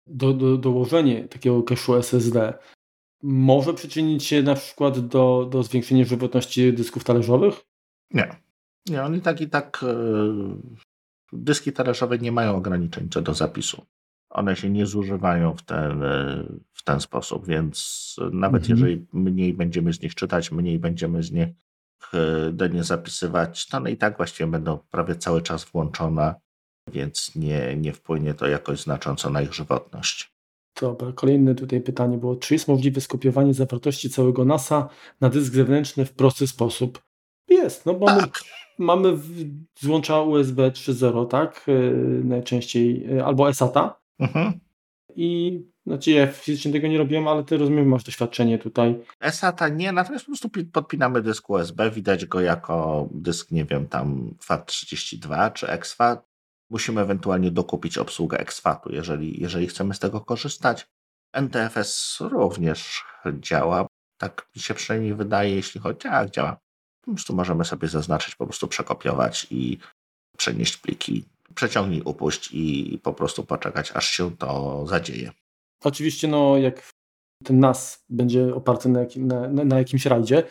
do, 0.08 0.34
do, 0.34 0.58
dołożenie 0.58 1.28
takiego 1.28 1.62
cache'u 1.62 1.98
SSD 1.98 2.54
może 3.24 3.74
przyczynić 3.74 4.24
się 4.24 4.44
na 4.44 4.56
przykład 4.56 5.08
do, 5.08 5.48
do 5.52 5.64
zwiększenia 5.64 6.06
żywotności 6.06 6.74
dysków 6.74 7.04
talerzowych? 7.04 7.56
Nie. 8.12 8.36
Nie, 8.90 9.04
oni 9.04 9.22
tak 9.22 9.42
i 9.42 9.50
tak 9.50 9.80
yy, 9.82 10.58
dyski 11.34 11.74
talerzowe 11.74 12.18
nie 12.18 12.32
mają 12.32 12.56
ograniczeń 12.56 13.10
co 13.10 13.22
do 13.22 13.34
zapisu 13.34 13.86
one 14.34 14.56
się 14.56 14.70
nie 14.70 14.86
zużywają 14.86 15.56
w 15.56 15.64
ten, 15.64 16.04
w 16.74 16.84
ten 16.84 17.00
sposób, 17.00 17.48
więc 17.48 18.16
nawet 18.32 18.64
mhm. 18.64 18.80
jeżeli 18.80 19.06
mniej 19.14 19.54
będziemy 19.54 19.94
z 19.94 20.02
nich 20.02 20.16
czytać, 20.16 20.52
mniej 20.52 20.80
będziemy 20.80 21.24
z 21.24 21.32
nich 21.32 21.48
dennie 22.52 22.84
zapisywać, 22.84 23.68
to 23.68 23.78
one 23.78 23.92
i 23.92 23.98
tak 23.98 24.18
właściwie 24.18 24.48
będą 24.48 24.78
prawie 24.92 25.16
cały 25.16 25.42
czas 25.42 25.66
włączone, 25.66 26.36
więc 26.92 27.36
nie, 27.36 27.78
nie 27.78 27.94
wpłynie 27.94 28.34
to 28.34 28.48
jakoś 28.48 28.82
znacząco 28.82 29.30
na 29.30 29.42
ich 29.42 29.54
żywotność. 29.54 30.34
Dobra, 30.82 31.12
kolejne 31.12 31.56
tutaj 31.56 31.82
pytanie 31.82 32.18
było, 32.18 32.36
czy 32.36 32.54
jest 32.54 32.68
możliwe 32.68 33.02
skopiowanie 33.02 33.54
zawartości 33.54 34.10
całego 34.10 34.46
NASA 34.46 34.90
na 35.22 35.30
dysk 35.30 35.54
zewnętrzny 35.54 36.06
w 36.06 36.14
prosty 36.14 36.48
sposób? 36.48 37.02
jest, 37.54 37.86
no 37.86 37.94
bo 37.94 38.06
tak. 38.06 38.16
mamy, 38.16 38.32
mamy 38.78 39.18
złącza 39.80 40.22
USB 40.22 40.72
3.0, 40.72 41.28
tak? 41.28 41.66
Yy, 41.68 42.22
najczęściej, 42.24 43.08
yy, 43.08 43.26
albo 43.26 43.54
SATA. 43.54 44.03
Mhm. 44.20 44.60
I 45.16 45.62
znaczy 45.86 46.12
ja 46.12 46.28
fizycznie 46.28 46.72
tego 46.72 46.88
nie 46.88 46.98
robiłem, 46.98 47.28
ale 47.28 47.44
ty 47.44 47.58
rozumiem, 47.58 47.88
masz 47.88 48.04
doświadczenie 48.04 48.60
tutaj. 48.60 49.04
SATA 49.32 49.70
nie, 49.70 49.92
natomiast 49.92 50.26
po 50.26 50.32
prostu 50.32 50.50
podpinamy 50.72 51.22
dysk 51.22 51.50
USB, 51.50 51.92
widać 51.92 52.26
go 52.26 52.42
jako 52.42 53.08
dysk, 53.12 53.52
nie 53.52 53.66
wiem, 53.66 53.88
tam 53.88 54.36
FAT32 54.48 55.54
czy 55.54 55.68
exFAT. 55.68 56.28
Musimy 56.70 57.02
ewentualnie 57.02 57.52
dokupić 57.52 57.98
obsługę 57.98 58.40
exFATu, 58.40 58.92
jeżeli, 58.92 59.42
jeżeli 59.42 59.68
chcemy 59.68 59.94
z 59.94 60.00
tego 60.00 60.22
korzystać. 60.22 60.88
NTFS 61.34 62.18
również 62.20 63.04
działa, 63.40 63.88
tak 64.18 64.50
mi 64.56 64.62
się 64.62 64.74
przynajmniej 64.74 65.16
wydaje, 65.16 65.56
jeśli 65.56 65.82
chodzi, 65.82 66.08
jak 66.08 66.30
działa. 66.30 66.58
Po 67.02 67.12
prostu 67.12 67.36
możemy 67.36 67.66
sobie 67.66 67.88
zaznaczyć, 67.88 68.36
po 68.36 68.46
prostu 68.46 68.68
przekopiować 68.68 69.48
i 69.52 69.78
przenieść 70.38 70.78
pliki. 70.78 71.26
Przeciągnij, 71.56 72.02
upuść 72.06 72.50
i 72.54 73.00
po 73.04 73.14
prostu 73.14 73.44
poczekać, 73.44 73.92
aż 73.92 74.10
się 74.10 74.38
to 74.38 74.86
zadzieje. 74.88 75.32
Oczywiście, 75.84 76.28
no 76.28 76.58
jak 76.58 76.90
ten 77.44 77.60
NAS 77.60 78.04
będzie 78.10 78.56
oparty 78.56 78.90
na, 78.90 79.00
jakim, 79.00 79.28
na, 79.28 79.48
na 79.48 79.78
jakimś 79.78 80.06
rajdzie, 80.06 80.44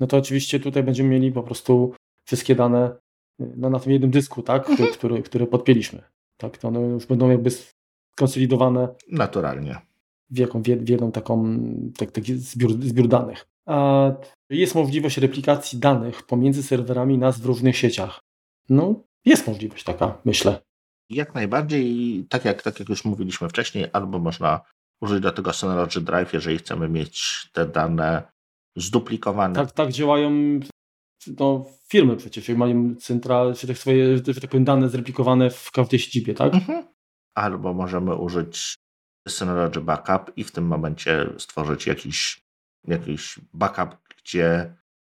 no 0.00 0.06
to 0.06 0.16
oczywiście 0.16 0.60
tutaj 0.60 0.82
będziemy 0.82 1.08
mieli 1.08 1.32
po 1.32 1.42
prostu 1.42 1.94
wszystkie 2.24 2.54
dane 2.54 2.96
no, 3.38 3.70
na 3.70 3.80
tym 3.80 3.92
jednym 3.92 4.10
dysku, 4.10 4.42
tak, 4.42 4.70
mhm. 4.70 4.92
który, 4.92 5.22
który 5.22 5.46
podpięliśmy. 5.46 6.02
Tak, 6.36 6.58
to 6.58 6.68
one 6.68 6.80
już 6.80 7.06
będą 7.06 7.30
jakby 7.30 7.50
skonsolidowane. 8.12 8.88
Naturalnie. 9.08 9.76
W, 10.30 10.38
jaką, 10.38 10.62
w 10.62 10.88
jedną 10.88 11.12
taką 11.12 11.58
tak, 11.98 12.10
taki 12.10 12.34
zbiór, 12.34 12.72
zbiór 12.72 13.08
danych. 13.08 13.46
A 13.66 14.10
jest 14.50 14.74
możliwość 14.74 15.18
replikacji 15.18 15.78
danych 15.78 16.22
pomiędzy 16.22 16.62
serwerami 16.62 17.18
NAS 17.18 17.40
w 17.40 17.46
różnych 17.46 17.76
sieciach. 17.76 18.20
No, 18.68 19.04
jest 19.24 19.46
możliwość 19.46 19.84
taka, 19.84 20.18
myślę. 20.24 20.60
Jak 21.10 21.34
najbardziej, 21.34 22.26
tak 22.28 22.44
jak, 22.44 22.62
tak 22.62 22.80
jak 22.80 22.88
już 22.88 23.04
mówiliśmy 23.04 23.48
wcześniej, 23.48 23.86
albo 23.92 24.18
można 24.18 24.60
użyć 25.00 25.20
do 25.20 25.32
tego 25.32 25.52
Synology 25.52 26.00
Drive, 26.00 26.32
jeżeli 26.32 26.58
chcemy 26.58 26.88
mieć 26.88 27.46
te 27.52 27.66
dane 27.66 28.32
zduplikowane. 28.76 29.54
Tak, 29.54 29.72
tak 29.72 29.92
działają 29.92 30.60
no, 31.38 31.66
firmy 31.88 32.16
przecież, 32.16 32.48
jak 32.48 32.58
mają 32.58 32.94
central, 32.94 33.54
czy 33.54 33.66
tak 33.66 33.78
swoje, 33.78 34.16
że 34.16 34.40
tak 34.40 34.50
powiem, 34.50 34.64
dane 34.64 34.88
zreplikowane 34.88 35.50
w 35.50 35.70
każdej 35.70 36.00
siedzibie, 36.00 36.34
tak? 36.34 36.54
Mhm. 36.54 36.88
Albo 37.34 37.74
możemy 37.74 38.14
użyć 38.16 38.74
Synology 39.28 39.80
Backup 39.80 40.36
i 40.36 40.44
w 40.44 40.52
tym 40.52 40.66
momencie 40.66 41.26
stworzyć 41.38 41.86
jakiś, 41.86 42.42
jakiś 42.88 43.38
backup, 43.52 43.96
gdzie 44.18 44.76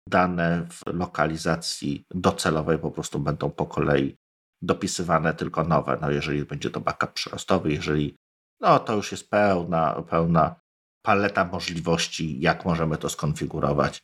dane 0.10 0.68
w 0.72 0.82
lokalizacji 0.94 2.04
docelowej 2.14 2.80
po 2.80 2.92
prostu 2.92 3.20
będą 3.20 3.52
po 3.52 3.66
kolei 3.66 4.16
dopisywane 4.62 5.34
tylko 5.34 5.64
nowe. 5.64 5.98
No 6.02 6.12
jeżeli 6.12 6.46
będzie 6.46 6.70
to 6.70 6.80
backup 6.80 7.14
przyrostowy, 7.14 7.72
jeżeli 7.72 8.16
no 8.62 8.80
to 8.80 8.96
już 8.96 9.12
jest 9.12 9.30
pełna, 9.30 10.04
pełna 10.10 10.56
paleta 11.06 11.46
możliwości, 11.46 12.40
jak 12.40 12.66
możemy 12.66 12.98
to 12.98 13.10
skonfigurować, 13.10 14.04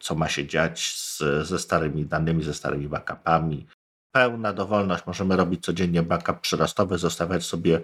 co 0.00 0.14
ma 0.14 0.28
się 0.28 0.46
dziać 0.46 0.96
z, 0.96 1.22
ze 1.46 1.58
starymi 1.58 2.06
danymi, 2.06 2.42
ze 2.42 2.54
starymi 2.54 2.88
backupami. 2.88 3.66
Pełna 4.14 4.52
dowolność, 4.52 5.06
możemy 5.06 5.36
robić 5.36 5.64
codziennie 5.64 6.02
backup 6.02 6.40
przyrostowy, 6.40 6.98
zostawiać 6.98 7.44
sobie 7.44 7.80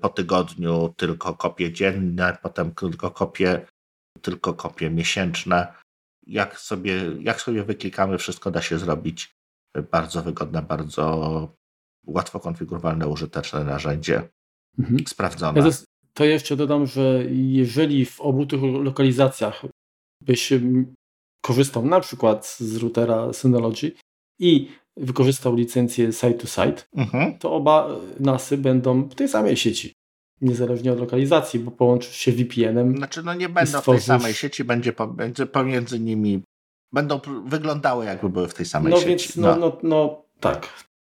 po 0.00 0.08
tygodniu 0.08 0.94
tylko 0.96 1.34
kopie 1.34 1.72
dzienne, 1.72 2.38
potem 2.42 2.74
tylko 2.74 3.10
kopie, 3.10 3.66
tylko 4.22 4.54
kopie 4.54 4.90
miesięczne. 4.90 5.74
Jak 6.26 6.60
sobie, 6.60 7.02
jak 7.20 7.40
sobie 7.40 7.64
wyklikamy, 7.64 8.18
wszystko 8.18 8.50
da 8.50 8.62
się 8.62 8.78
zrobić 8.78 9.34
bardzo 9.90 10.22
wygodne, 10.22 10.62
bardzo 10.62 11.56
łatwo 12.06 12.40
konfigurowalne, 12.40 13.08
użyteczne 13.08 13.64
narzędzie, 13.64 14.28
mhm. 14.78 15.06
sprawdzone. 15.06 15.60
Ja 15.60 15.70
to, 15.70 15.76
to 16.14 16.24
jeszcze 16.24 16.56
dodam, 16.56 16.86
że 16.86 17.24
jeżeli 17.30 18.06
w 18.06 18.20
obu 18.20 18.46
tych 18.46 18.62
lokalizacjach 18.62 19.62
byś 20.20 20.52
korzystał 21.42 21.86
na 21.86 22.00
przykład 22.00 22.56
z 22.60 22.76
routera 22.76 23.32
Synology 23.32 23.92
i 24.38 24.68
wykorzystał 24.96 25.54
licencję 25.54 26.12
site-to-site, 26.12 26.82
mhm. 26.96 27.38
to 27.38 27.52
oba 27.52 27.88
NASy 28.20 28.58
będą 28.58 29.02
w 29.02 29.14
tej 29.14 29.28
samej 29.28 29.56
sieci. 29.56 29.92
Niezależnie 30.42 30.92
od 30.92 31.00
lokalizacji, 31.00 31.60
bo 31.60 31.70
połączysz 31.70 32.16
się 32.16 32.32
VPN-em. 32.32 32.96
Znaczy, 32.96 33.22
no 33.22 33.34
nie 33.34 33.48
będą 33.48 33.78
stworzysz... 33.78 34.02
w 34.02 34.06
tej 34.06 34.18
samej 34.18 34.34
sieci, 34.34 34.64
będzie 34.64 34.92
pomiędzy 35.52 36.00
nimi 36.00 36.42
będą 36.92 37.20
wyglądały 37.46 38.04
jakby 38.04 38.28
były 38.28 38.48
w 38.48 38.54
tej 38.54 38.66
samej 38.66 38.92
no 38.92 38.96
sieci. 38.96 39.08
Więc, 39.08 39.36
no, 39.36 39.56
no. 39.56 39.56
no, 39.56 39.78
no 39.82 40.24
tak, 40.40 40.68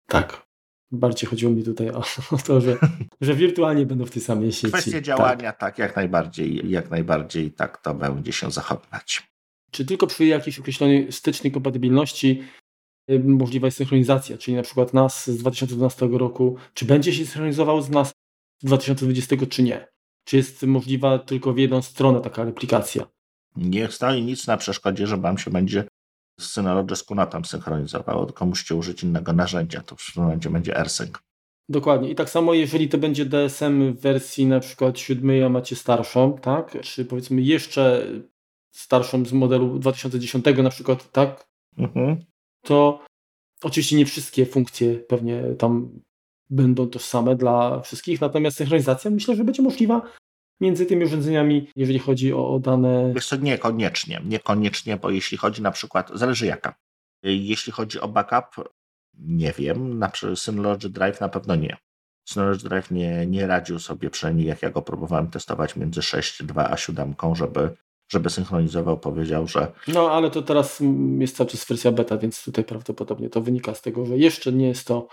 tak. 0.07 0.49
Bardziej 0.91 1.29
chodziło 1.29 1.51
mi 1.51 1.63
tutaj 1.63 1.89
o, 1.89 2.03
o 2.35 2.37
to, 2.45 2.61
że, 2.61 2.77
że 3.21 3.33
wirtualnie 3.33 3.85
będą 3.85 4.05
w 4.05 4.11
tej 4.11 4.21
samej 4.21 4.51
sieci. 4.51 4.73
Kwestie 4.73 5.01
działania, 5.01 5.51
tak. 5.51 5.59
tak, 5.59 5.77
jak 5.77 5.95
najbardziej, 5.95 6.69
jak 6.69 6.89
najbardziej 6.89 7.51
tak 7.51 7.77
to 7.77 7.93
będzie 7.93 8.33
się 8.33 8.51
zachowywać. 8.51 9.29
Czy 9.71 9.85
tylko 9.85 10.07
przy 10.07 10.25
jakiejś 10.25 10.59
określonej 10.59 11.11
stycznej 11.11 11.51
kompatybilności 11.51 12.43
y, 13.11 13.19
możliwa 13.19 13.67
jest 13.67 13.77
synchronizacja, 13.77 14.37
czyli 14.37 14.57
na 14.57 14.63
przykład 14.63 14.93
NAS 14.93 15.27
z 15.27 15.37
2012 15.37 16.07
roku, 16.07 16.55
czy 16.73 16.85
będzie 16.85 17.13
się 17.13 17.25
synchronizował 17.25 17.81
z 17.81 17.89
NAS 17.89 18.11
2020, 18.63 19.35
czy 19.49 19.63
nie? 19.63 19.87
Czy 20.23 20.37
jest 20.37 20.63
możliwa 20.63 21.19
tylko 21.19 21.53
w 21.53 21.57
jedną 21.57 21.81
stronę 21.81 22.21
taka 22.21 22.43
replikacja? 22.43 23.05
Nie 23.55 23.91
stoi 23.91 24.23
nic 24.23 24.47
na 24.47 24.57
przeszkodzie, 24.57 25.07
że 25.07 25.17
Wam 25.17 25.37
się 25.37 25.51
będzie 25.51 25.83
Synology 26.39 26.95
z 26.95 27.03
Kunatem 27.03 27.45
synchronizowało, 27.45 28.25
tylko 28.25 28.45
musicie 28.45 28.75
użyć 28.75 29.03
innego 29.03 29.33
narzędzia. 29.33 29.81
To 29.81 29.95
w 29.95 30.13
tym 30.13 30.23
momencie 30.23 30.49
będzie 30.49 30.77
AirSync. 30.77 31.11
Dokładnie. 31.69 32.09
I 32.09 32.15
tak 32.15 32.29
samo, 32.29 32.53
jeżeli 32.53 32.89
to 32.89 32.97
będzie 32.97 33.25
DSM 33.25 33.93
w 33.93 33.99
wersji 33.99 34.45
na 34.45 34.59
przykład 34.59 34.99
7, 34.99 35.45
a 35.45 35.49
macie 35.49 35.75
starszą, 35.75 36.37
tak? 36.37 36.81
Czy 36.81 37.05
powiedzmy 37.05 37.41
jeszcze 37.41 38.07
starszą 38.71 39.25
z 39.25 39.33
modelu 39.33 39.79
2010 39.79 40.45
na 40.63 40.69
przykład, 40.69 41.11
tak? 41.11 41.49
Mhm. 41.77 42.25
To 42.63 43.05
oczywiście 43.63 43.95
nie 43.95 44.05
wszystkie 44.05 44.45
funkcje 44.45 44.95
pewnie 44.95 45.43
tam 45.57 45.99
będą 46.49 46.87
tożsame 46.87 47.35
dla 47.35 47.81
wszystkich, 47.81 48.21
natomiast 48.21 48.57
synchronizacja 48.57 49.11
myślę, 49.11 49.35
że 49.35 49.43
będzie 49.43 49.61
możliwa 49.61 50.01
między 50.61 50.85
tymi 50.85 51.05
urządzeniami, 51.05 51.67
jeżeli 51.75 51.99
chodzi 51.99 52.33
o, 52.33 52.49
o 52.49 52.59
dane. 52.59 53.11
Wiesz 53.15 53.27
co, 53.27 53.35
niekoniecznie, 53.35 54.21
niekoniecznie, 54.25 54.97
bo 54.97 55.09
jeśli 55.09 55.37
chodzi 55.37 55.61
na 55.61 55.71
przykład, 55.71 56.11
zależy 56.13 56.45
jaka. 56.45 56.75
Jeśli 57.23 57.71
chodzi 57.71 57.99
o 57.99 58.07
backup, 58.07 58.69
nie 59.19 59.53
wiem, 59.57 59.99
na 59.99 60.09
przykład 60.09 60.39
Synology 60.39 60.89
Drive 60.89 61.21
na 61.21 61.29
pewno 61.29 61.55
nie. 61.55 61.77
Synology 62.29 62.69
Drive 62.69 62.91
nie, 62.91 63.25
nie 63.25 63.47
radził 63.47 63.79
sobie, 63.79 64.09
przynajmniej 64.09 64.47
jak 64.47 64.61
ja 64.61 64.69
go 64.69 64.81
próbowałem 64.81 65.29
testować 65.29 65.75
między 65.75 66.01
6.2 66.01 66.67
a 66.71 66.77
7, 66.77 67.15
żeby, 67.33 67.75
żeby 68.11 68.29
synchronizował, 68.29 68.99
powiedział, 68.99 69.47
że... 69.47 69.71
No, 69.87 70.11
ale 70.11 70.31
to 70.31 70.41
teraz 70.41 70.83
jest 71.19 71.37
cały 71.37 71.49
czas 71.49 71.65
wersja 71.65 71.91
beta, 71.91 72.17
więc 72.17 72.43
tutaj 72.43 72.63
prawdopodobnie 72.63 73.29
to 73.29 73.41
wynika 73.41 73.75
z 73.75 73.81
tego, 73.81 74.05
że 74.05 74.17
jeszcze 74.17 74.51
nie 74.51 74.67
jest 74.67 74.87
to... 74.87 75.07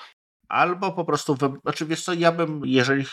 Albo 0.48 0.92
po 0.92 1.04
prostu, 1.04 1.34
wy... 1.34 1.52
znaczy 1.62 1.86
wiesz 1.86 2.04
co, 2.04 2.12
ja 2.12 2.32
bym, 2.32 2.62
jeżeli 2.64 3.04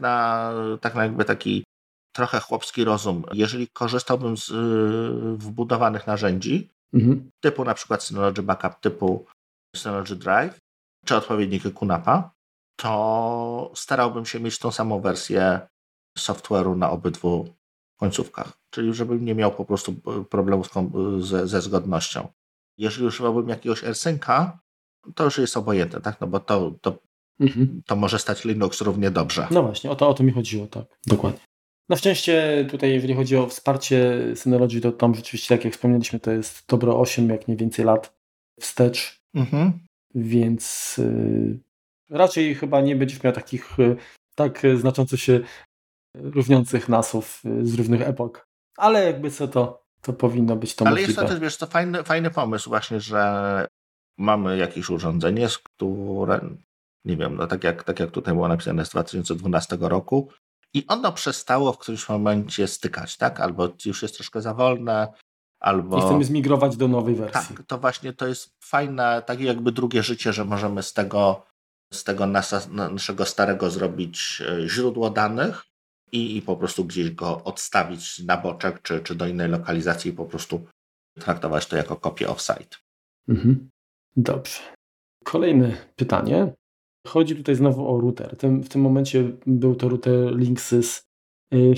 na 0.00 0.50
tak 0.80 0.94
na 0.94 1.02
jakby 1.02 1.24
taki 1.24 1.64
trochę 2.16 2.40
chłopski 2.40 2.84
rozum. 2.84 3.24
Jeżeli 3.32 3.68
korzystałbym 3.68 4.36
z 4.36 4.50
y, 4.50 5.36
wbudowanych 5.36 6.06
narzędzi, 6.06 6.70
mhm. 6.94 7.30
typu 7.40 7.64
na 7.64 7.74
przykład 7.74 8.02
Synology 8.02 8.42
Backup, 8.42 8.80
typu 8.80 9.26
Synology 9.76 10.16
Drive, 10.16 10.58
czy 11.04 11.16
odpowiedniki 11.16 11.72
QNAPa, 11.72 12.30
to 12.76 13.72
starałbym 13.74 14.26
się 14.26 14.40
mieć 14.40 14.58
tą 14.58 14.72
samą 14.72 15.00
wersję 15.00 15.60
software'u 16.18 16.76
na 16.76 16.90
obydwu 16.90 17.54
końcówkach. 18.00 18.52
Czyli 18.70 18.94
żebym 18.94 19.24
nie 19.24 19.34
miał 19.34 19.52
po 19.52 19.64
prostu 19.64 19.94
problemu 20.30 20.62
ze, 21.18 21.46
ze 21.46 21.60
zgodnością. 21.60 22.28
Jeżeli 22.78 23.06
używałbym 23.06 23.48
jakiegoś 23.48 23.84
AirSynca, 23.84 24.58
to 25.14 25.24
już 25.24 25.38
jest 25.38 25.56
obojętne, 25.56 26.00
tak? 26.00 26.20
No 26.20 26.26
bo 26.26 26.40
to, 26.40 26.72
to 26.80 26.98
mhm. 27.40 27.82
to 27.86 27.96
może 27.96 28.18
stać 28.18 28.44
Linux 28.44 28.80
równie 28.80 29.10
dobrze. 29.10 29.48
No 29.50 29.62
właśnie, 29.62 29.90
o 29.90 29.96
to, 29.96 30.08
o 30.08 30.14
to 30.14 30.22
mi 30.22 30.32
chodziło, 30.32 30.66
tak, 30.66 30.84
dokładnie. 31.06 31.40
Na 31.88 31.96
szczęście 31.96 32.66
tutaj, 32.70 32.92
jeżeli 32.92 33.14
chodzi 33.14 33.36
o 33.36 33.46
wsparcie 33.46 34.20
Synology, 34.34 34.80
to 34.80 34.92
tam 34.92 35.14
rzeczywiście, 35.14 35.56
tak 35.56 35.64
jak 35.64 35.74
wspomnieliśmy, 35.74 36.20
to 36.20 36.30
jest 36.30 36.64
dobro 36.68 37.00
8, 37.00 37.28
jak 37.28 37.48
nie 37.48 37.56
więcej 37.56 37.84
lat 37.84 38.14
wstecz, 38.60 39.20
mhm. 39.34 39.72
więc 40.14 40.96
y, 40.98 41.58
raczej 42.10 42.54
chyba 42.54 42.80
nie 42.80 42.96
będziesz 42.96 43.22
miał 43.22 43.32
takich 43.32 43.78
y, 43.78 43.96
tak 44.34 44.62
znacząco 44.76 45.16
się 45.16 45.40
różniących 46.14 46.88
nasów 46.88 47.42
y, 47.44 47.66
z 47.66 47.74
różnych 47.74 48.02
epok. 48.02 48.48
Ale 48.76 49.04
jakby 49.04 49.30
co 49.30 49.48
to, 49.48 49.84
to 50.00 50.12
powinno 50.12 50.56
być 50.56 50.74
to 50.74 50.84
Ale 50.86 50.90
możliwe. 50.90 51.08
jest 51.08 51.20
to 51.20 51.28
też, 51.28 51.40
wiesz, 51.40 51.56
to 51.56 51.66
fajny, 51.66 52.04
fajny 52.04 52.30
pomysł 52.30 52.70
właśnie, 52.70 53.00
że 53.00 53.66
mamy 54.18 54.56
jakieś 54.56 54.90
urządzenie, 54.90 55.48
z 55.48 55.58
które 55.58 56.40
nie 57.04 57.16
wiem, 57.16 57.36
no 57.36 57.46
tak 57.46 57.64
jak, 57.64 57.84
tak 57.84 58.00
jak 58.00 58.10
tutaj 58.10 58.34
było 58.34 58.48
napisane 58.48 58.86
z 58.86 58.90
2012 58.90 59.76
roku 59.80 60.28
i 60.74 60.86
ono 60.86 61.12
przestało 61.12 61.72
w 61.72 61.78
którymś 61.78 62.08
momencie 62.08 62.68
stykać, 62.68 63.16
tak? 63.16 63.40
Albo 63.40 63.68
już 63.84 64.02
jest 64.02 64.14
troszkę 64.14 64.42
za 64.42 64.54
wolne, 64.54 65.12
albo... 65.60 65.98
I 65.98 66.00
chcemy 66.00 66.24
zmigrować 66.24 66.76
do 66.76 66.88
nowej 66.88 67.14
wersji. 67.14 67.56
Tak, 67.56 67.66
to 67.66 67.78
właśnie 67.78 68.12
to 68.12 68.26
jest 68.26 68.54
fajne, 68.60 69.22
takie 69.26 69.44
jakby 69.44 69.72
drugie 69.72 70.02
życie, 70.02 70.32
że 70.32 70.44
możemy 70.44 70.82
z 70.82 70.92
tego, 70.92 71.46
z 71.92 72.04
tego 72.04 72.26
nasa, 72.26 72.60
naszego 72.70 73.26
starego 73.26 73.70
zrobić 73.70 74.42
e, 74.48 74.68
źródło 74.68 75.10
danych 75.10 75.64
i, 76.12 76.36
i 76.36 76.42
po 76.42 76.56
prostu 76.56 76.84
gdzieś 76.84 77.10
go 77.10 77.44
odstawić 77.44 78.18
na 78.18 78.36
boczek, 78.36 78.82
czy, 78.82 79.00
czy 79.00 79.14
do 79.14 79.26
innej 79.26 79.48
lokalizacji 79.48 80.10
i 80.10 80.14
po 80.14 80.24
prostu 80.24 80.66
traktować 81.20 81.66
to 81.66 81.76
jako 81.76 81.96
kopię 81.96 82.28
offsite. 82.28 82.76
Mhm. 83.28 83.70
Dobrze. 84.16 84.60
Kolejne 85.24 85.76
pytanie. 85.96 86.52
Chodzi 87.06 87.36
tutaj 87.36 87.54
znowu 87.54 87.88
o 87.88 88.00
router. 88.00 88.36
w 88.64 88.68
tym 88.68 88.80
momencie 88.80 89.32
był 89.46 89.74
to 89.74 89.88
router 89.88 90.36
Linksys. 90.36 91.02
Y, 91.54 91.74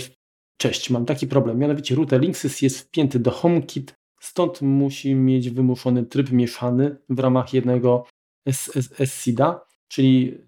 cześć, 0.61 0.91
mam 0.91 1.07
taki 1.07 1.26
problem. 1.26 1.59
Mianowicie 1.59 1.95
router 1.95 2.20
Linksys 2.20 2.62
jest 2.62 2.80
wpięty 2.80 3.18
do 3.18 3.30
HomeKit, 3.30 3.95
stąd 4.20 4.62
musi 4.62 5.14
mieć 5.14 5.51
wymuszony 5.51 6.07
tryb 6.07 6.30
mieszany 6.30 6.97
w 7.09 7.18
ramach 7.18 7.55
jednego 7.55 8.05
SSID-a, 8.49 9.66
czyli 9.89 10.39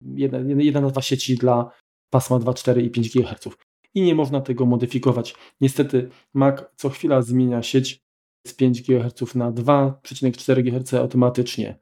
jedna, 0.00 0.38
jedna 0.38 0.80
nazwa 0.80 1.02
sieci 1.02 1.36
dla 1.36 1.70
pasma 2.10 2.36
2,4 2.36 2.82
i 2.82 2.90
5 2.90 3.10
GHz. 3.10 3.48
I 3.94 4.02
nie 4.02 4.14
można 4.14 4.40
tego 4.40 4.66
modyfikować. 4.66 5.34
Niestety 5.60 6.08
Mac 6.34 6.60
co 6.76 6.88
chwila 6.88 7.22
zmienia 7.22 7.62
sieć 7.62 8.00
z 8.46 8.54
5 8.54 8.82
GHz 8.82 9.34
na 9.34 9.52
2,4 9.52 10.62
GHz 10.62 10.94
automatycznie. 10.94 11.78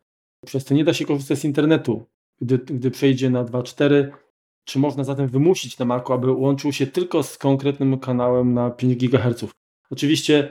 Przez 0.47 0.65
to 0.65 0.75
nie 0.75 0.85
da 0.85 0.95
się 0.95 1.05
korzystać 1.05 1.39
z 1.39 1.45
internetu, 1.45 2.07
gdy, 2.41 2.59
gdy 2.59 2.91
przejdzie 2.91 3.31
na 3.31 3.45
2.4. 3.45 4.09
Czy 4.65 4.79
można 4.79 5.05
zatem 5.05 5.29
wymusić 5.29 5.79
na 5.79 5.85
Macu, 5.85 6.13
aby 6.13 6.31
łączył 6.33 6.73
się 6.73 6.87
tylko 6.87 7.23
z 7.23 7.39
konkretnym 7.39 7.99
kanałem 7.99 8.55
na 8.55 8.71
5 8.71 8.97
GHz? 8.97 9.45
Oczywiście, 9.91 10.49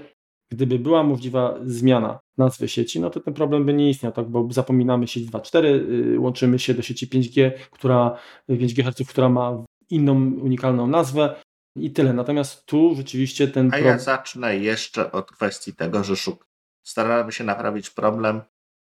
gdyby 0.52 0.80
była 0.80 1.04
możliwa 1.04 1.60
zmiana 1.66 2.20
nazwy 2.38 2.68
sieci, 2.68 3.00
no 3.00 3.10
to 3.10 3.20
ten 3.20 3.34
problem 3.34 3.66
by 3.66 3.74
nie 3.74 3.90
istniał, 3.90 4.12
tak? 4.12 4.30
bo 4.30 4.48
zapominamy 4.52 5.08
sieć 5.08 5.30
2.4, 5.30 5.64
yy, 5.64 6.20
łączymy 6.20 6.60
się 6.60 6.74
do 6.74 6.82
sieci 6.82 7.08
5G, 7.08 7.52
która 7.72 8.18
5 8.48 8.74
GHz, 8.74 9.08
która 9.08 9.30
ma 9.30 9.64
inną 9.90 10.16
unikalną 10.42 10.88
nazwę 10.88 11.36
i 11.76 11.92
tyle. 11.92 12.14
Natomiast 12.14 12.66
tu 12.66 12.96
rzeczywiście 12.96 13.48
ten. 13.48 13.74
A 13.74 13.78
ja 13.78 14.00
zacznę 14.00 14.58
jeszcze 14.58 15.12
od 15.12 15.32
kwestii 15.32 15.74
tego, 15.74 16.04
że 16.04 16.16
szuk... 16.16 16.48
staramy 16.84 17.32
się 17.32 17.44
naprawić 17.44 17.90
problem 17.90 18.42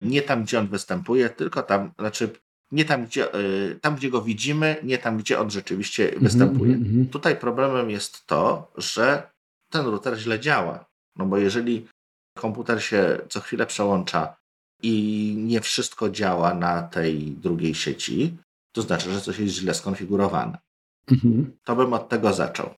nie 0.04 0.22
tam, 0.22 0.44
gdzie 0.44 0.60
on 0.60 0.68
występuje, 0.68 1.30
tylko 1.30 1.64
tam, 1.64 1.92
znaczy 2.00 2.30
nie 2.72 2.86
tam, 2.86 3.06
gdzie, 3.06 3.36
y, 3.36 3.80
tam, 3.82 3.96
gdzie 3.96 4.10
go 4.10 4.22
widzimy, 4.22 4.76
nie 4.84 4.98
tam, 4.98 5.18
gdzie 5.18 5.40
on 5.40 5.52
rzeczywiście 5.52 6.08
mm 6.08 6.20
-hmm, 6.20 6.24
występuje. 6.24 6.74
Mm 6.74 6.84
-hmm. 6.88 7.10
Tutaj 7.10 7.36
problemem 7.36 7.90
jest 7.90 8.26
to, 8.26 8.72
że 8.78 9.32
ten 9.72 9.86
router 9.86 10.18
źle 10.18 10.40
działa. 10.40 10.86
No 11.16 11.26
bo 11.26 11.38
jeżeli 11.38 11.88
komputer 12.38 12.84
się 12.84 13.18
co 13.30 13.40
chwilę 13.40 13.66
przełącza 13.66 14.36
i 14.82 15.36
nie 15.38 15.62
wszystko 15.62 16.10
działa 16.10 16.54
na 16.54 16.82
tej 16.82 17.32
drugiej 17.32 17.76
sieci, 17.76 18.38
to 18.76 18.82
znaczy, 18.82 19.14
że 19.14 19.22
coś 19.22 19.40
jest 19.40 19.56
źle 19.56 19.74
skonfigurowane. 19.74 20.58
-hmm. 21.12 21.46
To 21.66 21.76
bym 21.76 21.94
od 21.94 22.10
tego 22.10 22.34
zaczął. 22.34 22.70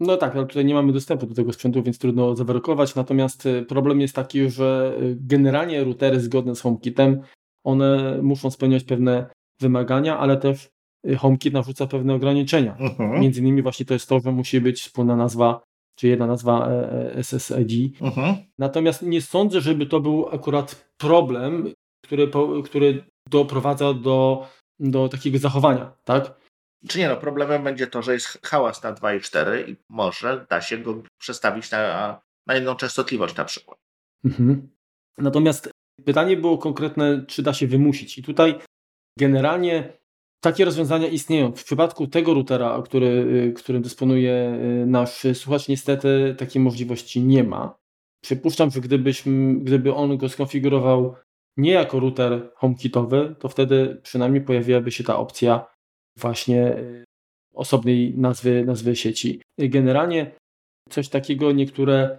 No 0.00 0.16
tak, 0.16 0.36
ale 0.36 0.46
tutaj 0.46 0.64
nie 0.64 0.74
mamy 0.74 0.92
dostępu 0.92 1.26
do 1.26 1.34
tego 1.34 1.52
sprzętu, 1.52 1.82
więc 1.82 1.98
trudno 1.98 2.36
zawerykować. 2.36 2.94
Natomiast 2.94 3.46
y, 3.46 3.62
problem 3.62 4.00
jest 4.00 4.14
taki, 4.14 4.50
że 4.50 4.96
y, 5.02 5.16
generalnie 5.20 5.84
routery 5.84 6.20
zgodne 6.20 6.54
z 6.54 6.60
HomeKitem, 6.60 7.20
one 7.64 8.18
muszą 8.22 8.50
spełniać 8.50 8.84
pewne 8.84 9.26
wymagania, 9.60 10.18
ale 10.18 10.36
też 10.36 10.68
y, 11.08 11.16
HomeKit 11.16 11.54
narzuca 11.54 11.86
pewne 11.86 12.14
ograniczenia. 12.14 12.76
Uh-huh. 12.80 13.20
Między 13.20 13.40
innymi 13.40 13.62
właśnie 13.62 13.86
to 13.86 13.94
jest 13.94 14.08
to, 14.08 14.20
że 14.20 14.32
musi 14.32 14.60
być 14.60 14.80
wspólna 14.80 15.16
nazwa, 15.16 15.62
czy 15.98 16.08
jedna 16.08 16.26
nazwa 16.26 16.68
e, 16.68 17.14
e, 17.16 17.24
SSID. 17.24 18.00
Uh-huh. 18.00 18.34
Natomiast 18.58 19.02
nie 19.02 19.22
sądzę, 19.22 19.60
żeby 19.60 19.86
to 19.86 20.00
był 20.00 20.28
akurat 20.28 20.92
problem, 20.98 21.72
który, 22.04 22.30
który 22.64 23.04
doprowadza 23.30 23.94
do, 23.94 24.46
do 24.78 25.08
takiego 25.08 25.38
zachowania, 25.38 25.92
tak? 26.04 26.39
Czy 26.88 26.98
nie, 26.98 27.08
no 27.08 27.16
problemem 27.16 27.64
będzie 27.64 27.86
to, 27.86 28.02
że 28.02 28.12
jest 28.12 28.46
hałas 28.46 28.82
na 28.82 28.92
2,4 28.92 29.68
i 29.68 29.76
może 29.88 30.46
da 30.50 30.60
się 30.60 30.78
go 30.78 31.02
przestawić 31.18 31.70
na, 31.70 32.20
na 32.46 32.56
inną 32.56 32.74
częstotliwość 32.74 33.36
na 33.36 33.44
przykład. 33.44 33.78
Mhm. 34.24 34.70
Natomiast 35.18 35.70
pytanie 36.04 36.36
było 36.36 36.58
konkretne, 36.58 37.24
czy 37.26 37.42
da 37.42 37.54
się 37.54 37.66
wymusić. 37.66 38.18
I 38.18 38.22
tutaj 38.22 38.58
generalnie 39.18 39.92
takie 40.40 40.64
rozwiązania 40.64 41.08
istnieją. 41.08 41.52
W 41.52 41.64
przypadku 41.64 42.06
tego 42.06 42.34
routera, 42.34 42.82
który, 42.84 43.06
y, 43.06 43.52
którym 43.52 43.82
dysponuje 43.82 44.58
y, 44.82 44.86
nasz 44.86 45.26
słuchacz, 45.34 45.68
niestety 45.68 46.34
takiej 46.38 46.62
możliwości 46.62 47.22
nie 47.22 47.44
ma. 47.44 47.78
Przypuszczam, 48.22 48.70
że 48.70 48.80
gdybyśmy, 48.80 49.54
gdyby 49.54 49.94
on 49.94 50.16
go 50.16 50.28
skonfigurował 50.28 51.14
nie 51.56 51.72
jako 51.72 52.00
router 52.00 52.50
HomeKitowy, 52.54 53.36
to 53.38 53.48
wtedy 53.48 54.00
przynajmniej 54.02 54.44
pojawiłaby 54.44 54.90
się 54.90 55.04
ta 55.04 55.18
opcja 55.18 55.66
właśnie 56.16 56.76
y, 56.76 57.04
osobnej 57.54 58.14
nazwy, 58.16 58.64
nazwy 58.64 58.96
sieci. 58.96 59.42
Generalnie 59.58 60.30
coś 60.90 61.08
takiego 61.08 61.52
niektóre 61.52 62.18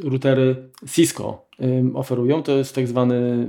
routery 0.00 0.70
Cisco 0.90 1.48
oferują, 1.94 2.42
to 2.42 2.52
jest 2.52 2.74
tak 2.74 2.88
zwany 2.88 3.48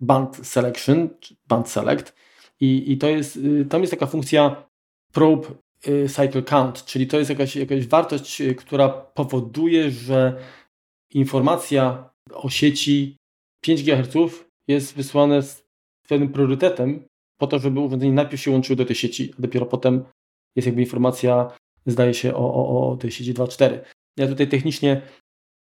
band 0.00 0.46
selection, 0.46 1.08
band 1.48 1.68
select 1.68 2.14
i, 2.60 2.92
i 2.92 2.98
to 2.98 3.08
jest, 3.08 3.36
y, 3.36 3.64
tam 3.64 3.80
jest 3.80 3.90
taka 3.90 4.06
funkcja 4.06 4.68
probe 5.12 5.48
y, 5.88 6.08
cycle 6.08 6.42
count, 6.42 6.84
czyli 6.84 7.06
to 7.06 7.18
jest 7.18 7.30
jakaś, 7.30 7.56
jakaś 7.56 7.86
wartość, 7.86 8.42
która 8.56 8.88
powoduje, 8.88 9.90
że 9.90 10.36
informacja 11.10 12.10
o 12.32 12.50
sieci 12.50 13.16
5 13.60 13.82
GHz 13.82 14.44
jest 14.68 14.94
wysłana 14.94 15.42
z 15.42 15.64
pewnym 16.08 16.32
priorytetem 16.32 17.04
po 17.38 17.46
to, 17.46 17.58
żeby 17.58 17.80
urządzenie 17.80 18.12
najpierw 18.12 18.42
się 18.42 18.50
łączyło 18.50 18.76
do 18.76 18.84
tej 18.84 18.96
sieci, 18.96 19.32
a 19.38 19.42
dopiero 19.42 19.66
potem 19.66 20.04
jest 20.56 20.66
jakby 20.66 20.82
informacja, 20.82 21.50
zdaje 21.86 22.14
się, 22.14 22.34
o, 22.34 22.54
o, 22.54 22.90
o 22.90 22.96
tej 22.96 23.10
sieci 23.10 23.34
2.4. 23.34 23.78
Ja 24.16 24.28
tutaj 24.28 24.48
technicznie 24.48 25.02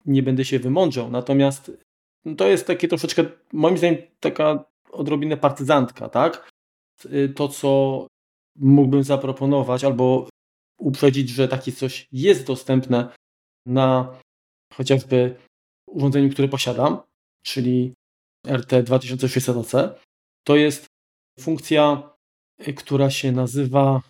nie 0.05 0.23
będę 0.23 0.45
się 0.45 0.59
wymądrzał, 0.59 1.11
natomiast 1.11 1.71
to 2.37 2.47
jest 2.47 2.67
takie 2.67 2.87
troszeczkę, 2.87 3.25
moim 3.53 3.77
zdaniem, 3.77 3.97
taka 4.19 4.65
odrobinę 4.91 5.37
partyzantka, 5.37 6.09
tak? 6.09 6.49
To, 7.35 7.47
co 7.47 8.07
mógłbym 8.55 9.03
zaproponować 9.03 9.83
albo 9.83 10.29
uprzedzić, 10.79 11.29
że 11.29 11.47
takie 11.47 11.71
coś 11.71 12.07
jest 12.11 12.47
dostępne 12.47 13.13
na 13.65 14.19
chociażby 14.73 15.35
urządzeniu, 15.87 16.29
które 16.29 16.47
posiadam, 16.47 17.01
czyli 17.45 17.93
RT2600AC, 18.47 19.89
to 20.43 20.55
jest 20.55 20.85
funkcja, 21.39 22.09
y, 22.67 22.73
która 22.73 23.09
się 23.09 23.31
nazywa 23.31 24.01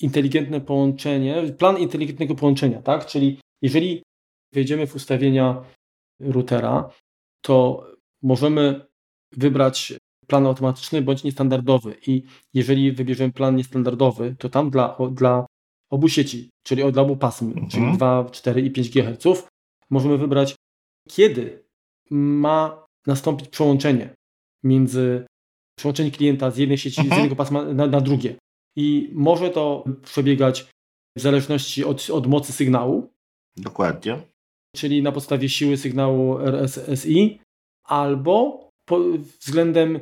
inteligentne 0.00 0.60
połączenie, 0.60 1.42
plan 1.58 1.78
inteligentnego 1.78 2.34
połączenia, 2.34 2.82
tak? 2.82 3.06
Czyli 3.06 3.40
jeżeli 3.62 4.02
wejdziemy 4.52 4.86
w 4.86 4.94
ustawienia 4.94 5.64
routera, 6.20 6.90
to 7.42 7.86
możemy 8.22 8.86
wybrać 9.32 9.94
plan 10.26 10.46
automatyczny 10.46 11.02
bądź 11.02 11.24
niestandardowy 11.24 11.96
i 12.06 12.22
jeżeli 12.54 12.92
wybierzemy 12.92 13.32
plan 13.32 13.56
niestandardowy, 13.56 14.36
to 14.38 14.48
tam 14.48 14.70
dla, 14.70 14.96
dla 15.12 15.46
obu 15.90 16.08
sieci, 16.08 16.50
czyli 16.62 16.92
dla 16.92 17.02
obu 17.02 17.16
pasm, 17.16 17.46
mhm. 17.46 17.68
czyli 17.68 17.92
2, 17.96 18.30
4 18.30 18.60
i 18.60 18.70
5 18.70 18.90
GHz, 18.90 19.48
możemy 19.90 20.18
wybrać 20.18 20.54
kiedy 21.08 21.64
ma 22.10 22.86
nastąpić 23.06 23.48
przełączenie 23.48 24.14
między 24.64 25.26
przełączenie 25.80 26.10
klienta 26.10 26.50
z 26.50 26.56
jednej 26.56 26.78
sieci, 26.78 27.00
mhm. 27.00 27.14
z 27.14 27.16
jednego 27.16 27.36
pasma 27.36 27.64
na, 27.64 27.86
na, 27.86 28.00
drugie. 28.00 28.34
I 28.76 29.10
może 29.12 29.50
to 29.50 29.84
przebiegać 30.02 30.66
w 31.16 31.20
zależności 31.20 31.84
od, 31.84 32.10
od 32.10 32.26
mocy 32.26 32.52
sygnału. 32.52 33.08
Dokładnie. 33.56 34.18
Czyli 34.76 35.02
na 35.02 35.12
podstawie 35.12 35.48
siły 35.48 35.76
sygnału 35.76 36.38
RSSI, 36.38 37.40
albo 37.84 38.68
po, 38.88 39.00
względem 39.40 40.00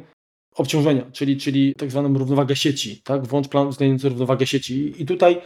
obciążenia, 0.54 1.10
czyli, 1.12 1.36
czyli 1.36 1.74
tak 1.74 1.90
zwaną 1.90 2.18
równowagę 2.18 2.56
sieci, 2.56 3.02
tak? 3.04 3.26
Włącz 3.26 3.48
plan 3.48 3.66
uwzględniający 3.66 4.08
równowagę 4.08 4.46
sieci. 4.46 5.02
I 5.02 5.06
tutaj, 5.06 5.40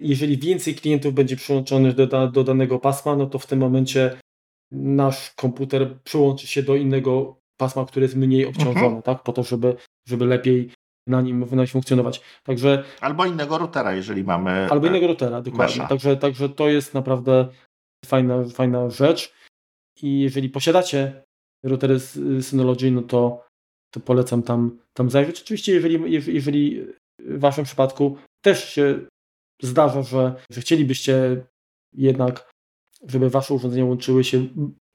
jeżeli 0.00 0.38
więcej 0.38 0.74
klientów 0.74 1.14
będzie 1.14 1.36
przyłączonych 1.36 1.94
do, 1.94 2.28
do 2.28 2.44
danego 2.44 2.78
pasma, 2.78 3.16
no 3.16 3.26
to 3.26 3.38
w 3.38 3.46
tym 3.46 3.58
momencie 3.58 4.18
nasz 4.72 5.30
komputer 5.36 6.00
przyłączy 6.04 6.46
się 6.46 6.62
do 6.62 6.76
innego 6.76 7.41
pasma, 7.62 7.84
które 7.84 8.04
jest 8.04 8.16
mniej 8.16 8.46
obciążone, 8.46 8.86
mhm. 8.86 9.02
tak? 9.02 9.22
Po 9.22 9.32
to, 9.32 9.42
żeby, 9.42 9.76
żeby 10.08 10.26
lepiej 10.26 10.70
na 11.06 11.20
nim, 11.20 11.40
na 11.40 11.56
nim 11.56 11.66
funkcjonować. 11.66 12.20
Także, 12.44 12.84
albo 13.00 13.26
innego 13.26 13.58
routera, 13.58 13.94
jeżeli 13.94 14.24
mamy. 14.24 14.68
Albo 14.70 14.86
innego 14.86 15.06
routera, 15.06 15.42
dokładnie. 15.42 15.86
Także, 15.88 16.16
także 16.16 16.48
to 16.48 16.68
jest 16.68 16.94
naprawdę 16.94 17.48
fajna, 18.06 18.44
fajna 18.44 18.90
rzecz. 18.90 19.34
I 20.02 20.20
jeżeli 20.20 20.48
posiadacie 20.48 21.22
routery 21.64 21.98
z 21.98 22.46
Synology, 22.46 22.90
no 22.90 23.02
to, 23.02 23.44
to 23.94 24.00
polecam 24.00 24.42
tam, 24.42 24.78
tam 24.94 25.10
zajrzeć. 25.10 25.42
Oczywiście, 25.42 25.72
jeżeli, 25.72 26.12
jeżeli 26.34 26.86
w 27.18 27.40
Waszym 27.40 27.64
przypadku 27.64 28.16
też 28.44 28.68
się 28.68 29.00
zdarza, 29.62 30.02
że, 30.02 30.34
że 30.50 30.60
chcielibyście 30.60 31.44
jednak, 31.92 32.50
żeby 33.08 33.30
Wasze 33.30 33.54
urządzenia 33.54 33.84
łączyły 33.84 34.24
się 34.24 34.46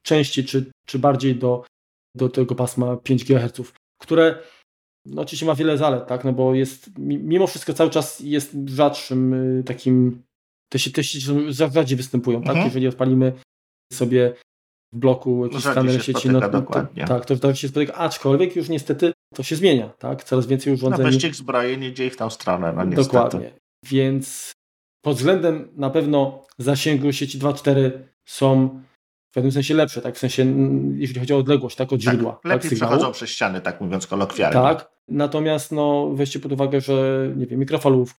częściej 0.06 0.46
czy, 0.46 0.72
czy 0.88 1.00
bardziej 1.00 1.36
do, 1.36 1.64
do 2.18 2.30
tego 2.30 2.56
pasma 2.56 2.98
5 2.98 3.24
GHz, 3.24 3.74
które 4.02 4.40
no, 5.06 5.22
oczywiście 5.22 5.46
ma 5.46 5.56
wiele 5.56 5.78
zalet, 5.78 6.08
tak? 6.08 6.24
no 6.24 6.34
bo 6.34 6.56
jest, 6.56 6.90
mimo 6.98 7.48
wszystko 7.48 7.74
cały 7.74 7.90
czas 7.90 8.20
jest 8.20 8.56
rzadszym 8.66 9.34
y, 9.60 9.64
takim, 9.64 10.24
te, 10.70 10.80
te 10.80 11.04
sieci 11.04 11.28
rzadziej 11.50 11.98
występują, 11.98 12.42
tak? 12.42 12.50
Mhm. 12.50 12.66
Jeżeli 12.66 12.88
odpalimy 12.88 13.34
sobie 13.94 14.34
w 14.94 14.98
bloku 14.98 15.46
jakiś 15.46 15.62
skaner 15.62 16.04
sieci, 16.04 16.30
no, 16.30 16.42
to, 16.42 16.62
tak, 17.08 17.26
to 17.26 17.36
to 17.36 17.56
się 17.56 17.68
spotyka, 17.68 17.94
aczkolwiek 17.94 18.56
już 18.56 18.70
niestety 18.70 19.14
to 19.36 19.44
się 19.44 19.56
zmienia, 19.56 19.90
tak? 19.90 20.24
Coraz 20.24 20.48
więcej 20.48 20.74
urządzeń. 20.74 21.06
No 21.06 21.12
wyścig 21.12 21.36
zbrojeń 21.36 21.84
idzie 21.84 22.10
w 22.10 22.18
tą 22.18 22.30
stronę, 22.30 22.74
no 22.74 22.86
niestety. 22.86 23.08
Dokładnie, 23.08 23.52
więc 23.86 24.52
pod 25.02 25.18
względem 25.18 25.70
na 25.76 25.90
pewno 25.90 26.46
zasięgu 26.58 27.12
sieci 27.12 27.40
2.4 27.40 27.92
są 28.26 28.82
pewnym 29.38 29.52
sensie 29.52 29.74
lepsze, 29.74 30.02
tak? 30.02 30.16
W 30.16 30.20
sensie, 30.20 30.46
jeśli 30.98 31.20
chodzi 31.20 31.34
o 31.34 31.38
odległość, 31.38 31.76
tak? 31.76 31.94
Od 31.94 32.04
tak, 32.04 32.14
źródła. 32.14 32.32
Tak, 32.32 32.46
lepiej 32.46 32.70
tak, 32.70 32.80
przechodzą 32.80 33.12
przez 33.12 33.30
ściany, 33.30 33.62
tak 33.62 33.82
mówiąc 33.82 34.08
kolokwialnie. 34.08 34.54
Tak, 34.54 34.92
natomiast 35.08 35.72
no, 35.72 36.10
weźcie 36.14 36.40
pod 36.40 36.52
uwagę, 36.52 36.82
że 36.82 37.28
nie 37.36 37.46
wiem, 37.46 37.60
mikrofalów, 37.60 38.16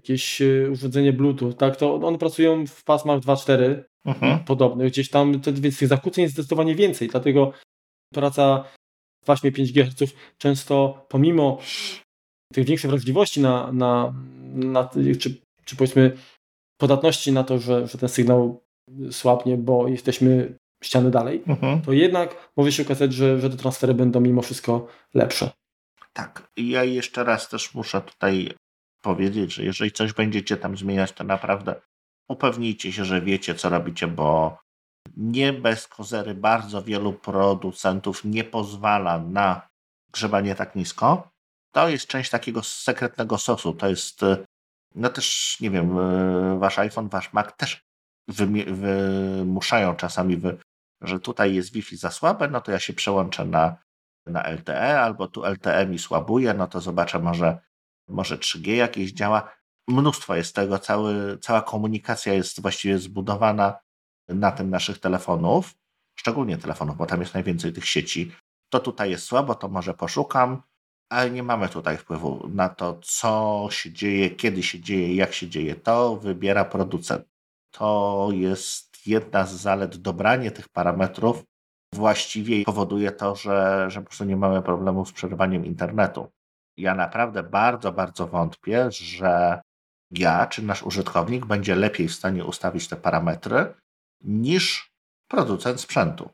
jakieś 0.00 0.42
e, 0.42 0.70
urządzenie 0.70 1.12
Bluetooth, 1.12 1.52
tak? 1.52 1.76
To 1.76 1.94
one 1.94 2.18
pracują 2.18 2.66
w 2.66 2.84
pasmach 2.84 3.20
2.4 3.20 3.82
mhm. 4.04 4.38
podobnych, 4.38 4.92
gdzieś 4.92 5.10
tam, 5.10 5.40
więc 5.42 5.78
tych 5.78 5.88
zakłóceń 5.88 6.22
jest 6.22 6.34
zdecydowanie 6.34 6.74
więcej, 6.74 7.08
dlatego 7.08 7.52
praca 8.14 8.64
w 9.22 9.26
paśmie 9.26 9.52
5 9.52 9.72
GHz 9.72 10.14
często 10.38 11.06
pomimo 11.08 11.58
tych 12.52 12.66
większej 12.66 12.90
wrażliwości 12.90 13.40
na, 13.40 13.72
na, 13.72 14.14
na 14.54 14.90
czy, 15.18 15.40
czy 15.64 15.76
powiedzmy 15.76 16.16
podatności 16.80 17.32
na 17.32 17.44
to, 17.44 17.58
że, 17.58 17.86
że 17.86 17.98
ten 17.98 18.08
sygnał 18.08 18.62
słabnie, 19.10 19.56
bo 19.56 19.88
jesteśmy 19.88 20.61
ściany 20.82 21.10
dalej, 21.10 21.42
mhm. 21.46 21.82
to 21.82 21.92
jednak 21.92 22.50
może 22.56 22.72
się 22.72 22.82
okazać, 22.82 23.12
że, 23.12 23.40
że 23.40 23.50
te 23.50 23.56
transfery 23.56 23.94
będą 23.94 24.20
mimo 24.20 24.42
wszystko 24.42 24.88
lepsze. 25.14 25.50
Tak. 26.12 26.48
I 26.56 26.68
ja 26.68 26.84
jeszcze 26.84 27.24
raz 27.24 27.48
też 27.48 27.74
muszę 27.74 28.00
tutaj 28.00 28.54
powiedzieć, 29.02 29.54
że 29.54 29.64
jeżeli 29.64 29.92
coś 29.92 30.12
będziecie 30.12 30.56
tam 30.56 30.76
zmieniać, 30.76 31.12
to 31.12 31.24
naprawdę 31.24 31.74
upewnijcie 32.28 32.92
się, 32.92 33.04
że 33.04 33.20
wiecie, 33.20 33.54
co 33.54 33.68
robicie, 33.68 34.06
bo 34.06 34.58
nie 35.16 35.52
bez 35.52 35.88
kozery 35.88 36.34
bardzo 36.34 36.82
wielu 36.82 37.12
producentów 37.12 38.24
nie 38.24 38.44
pozwala 38.44 39.18
na 39.18 39.68
grzebanie 40.12 40.54
tak 40.54 40.76
nisko. 40.76 41.28
To 41.74 41.88
jest 41.88 42.06
część 42.06 42.30
takiego 42.30 42.62
sekretnego 42.62 43.38
sosu. 43.38 43.72
To 43.72 43.88
jest, 43.88 44.20
no 44.94 45.08
też, 45.08 45.56
nie 45.60 45.70
wiem, 45.70 45.96
wasz 46.58 46.78
iPhone, 46.78 47.08
wasz 47.08 47.32
Mac 47.32 47.56
też 47.56 47.80
wymuszają 48.28 49.96
czasami, 49.96 50.36
wy, 50.36 50.58
że 51.02 51.20
tutaj 51.20 51.54
jest 51.54 51.72
Wi-Fi 51.72 51.96
za 51.96 52.10
słabe, 52.10 52.48
no 52.48 52.60
to 52.60 52.72
ja 52.72 52.78
się 52.78 52.92
przełączę 52.92 53.44
na, 53.44 53.76
na 54.26 54.50
LTE, 54.50 55.00
albo 55.00 55.28
tu 55.28 55.44
LTE 55.44 55.86
mi 55.86 55.98
słabuje, 55.98 56.54
no 56.54 56.66
to 56.66 56.80
zobaczę, 56.80 57.18
może, 57.18 57.58
może 58.08 58.38
3G 58.38 58.70
jakieś 58.70 59.12
działa. 59.12 59.52
Mnóstwo 59.88 60.36
jest 60.36 60.54
tego, 60.54 60.78
cały, 60.78 61.38
cała 61.38 61.62
komunikacja 61.62 62.32
jest 62.34 62.60
właściwie 62.60 62.98
zbudowana 62.98 63.78
na 64.28 64.52
tym 64.52 64.70
naszych 64.70 64.98
telefonów, 64.98 65.74
szczególnie 66.14 66.58
telefonów, 66.58 66.96
bo 66.96 67.06
tam 67.06 67.20
jest 67.20 67.34
najwięcej 67.34 67.72
tych 67.72 67.88
sieci. 67.88 68.32
To 68.72 68.80
tutaj 68.80 69.10
jest 69.10 69.24
słabo, 69.24 69.54
to 69.54 69.68
może 69.68 69.94
poszukam, 69.94 70.62
ale 71.08 71.30
nie 71.30 71.42
mamy 71.42 71.68
tutaj 71.68 71.96
wpływu 71.96 72.48
na 72.48 72.68
to, 72.68 73.00
co 73.02 73.68
się 73.70 73.92
dzieje, 73.92 74.30
kiedy 74.30 74.62
się 74.62 74.80
dzieje, 74.80 75.14
jak 75.14 75.32
się 75.32 75.48
dzieje. 75.48 75.74
To 75.74 76.16
wybiera 76.16 76.64
producent 76.64 77.32
to 77.70 78.28
jest 78.32 78.91
jedna 79.06 79.46
z 79.46 79.54
zalet. 79.54 79.96
Dobranie 79.96 80.50
tych 80.50 80.68
parametrów 80.68 81.44
właściwie 81.94 82.64
powoduje 82.64 83.12
to, 83.12 83.36
że, 83.36 83.86
że 83.90 84.00
po 84.00 84.06
prostu 84.06 84.24
nie 84.24 84.36
mamy 84.36 84.62
problemu 84.62 85.06
z 85.06 85.12
przerywaniem 85.12 85.66
internetu. 85.66 86.28
Ja 86.76 86.94
naprawdę 86.94 87.42
bardzo, 87.42 87.92
bardzo 87.92 88.26
wątpię, 88.26 88.90
że 88.90 89.60
ja 90.10 90.46
czy 90.46 90.62
nasz 90.62 90.82
użytkownik 90.82 91.46
będzie 91.46 91.74
lepiej 91.74 92.08
w 92.08 92.14
stanie 92.14 92.44
ustawić 92.44 92.88
te 92.88 92.96
parametry 92.96 93.74
niż 94.20 94.90
producent 95.28 95.80
sprzętu. 95.80 96.30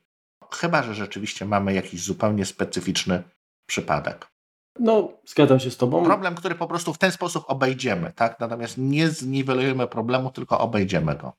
Chyba, 0.55 0.82
że 0.82 0.95
rzeczywiście 0.95 1.45
mamy 1.45 1.74
jakiś 1.74 2.03
zupełnie 2.03 2.45
specyficzny 2.45 3.23
przypadek. 3.66 4.28
No, 4.78 5.12
zgadzam 5.27 5.61
się 5.61 5.70
z 5.70 5.77
Tobą. 5.77 6.05
Problem, 6.05 6.35
który 6.35 6.55
po 6.55 6.66
prostu 6.66 6.95
w 6.95 6.99
ten 6.99 7.12
sposób 7.12 7.45
obejdziemy, 7.47 8.12
tak? 8.12 8.40
Natomiast 8.40 8.78
nie 8.78 9.09
zniwelujemy 9.09 9.86
problemu, 9.86 10.31
tylko 10.31 10.61
obejdziemy 10.61 11.16
go. 11.16 11.32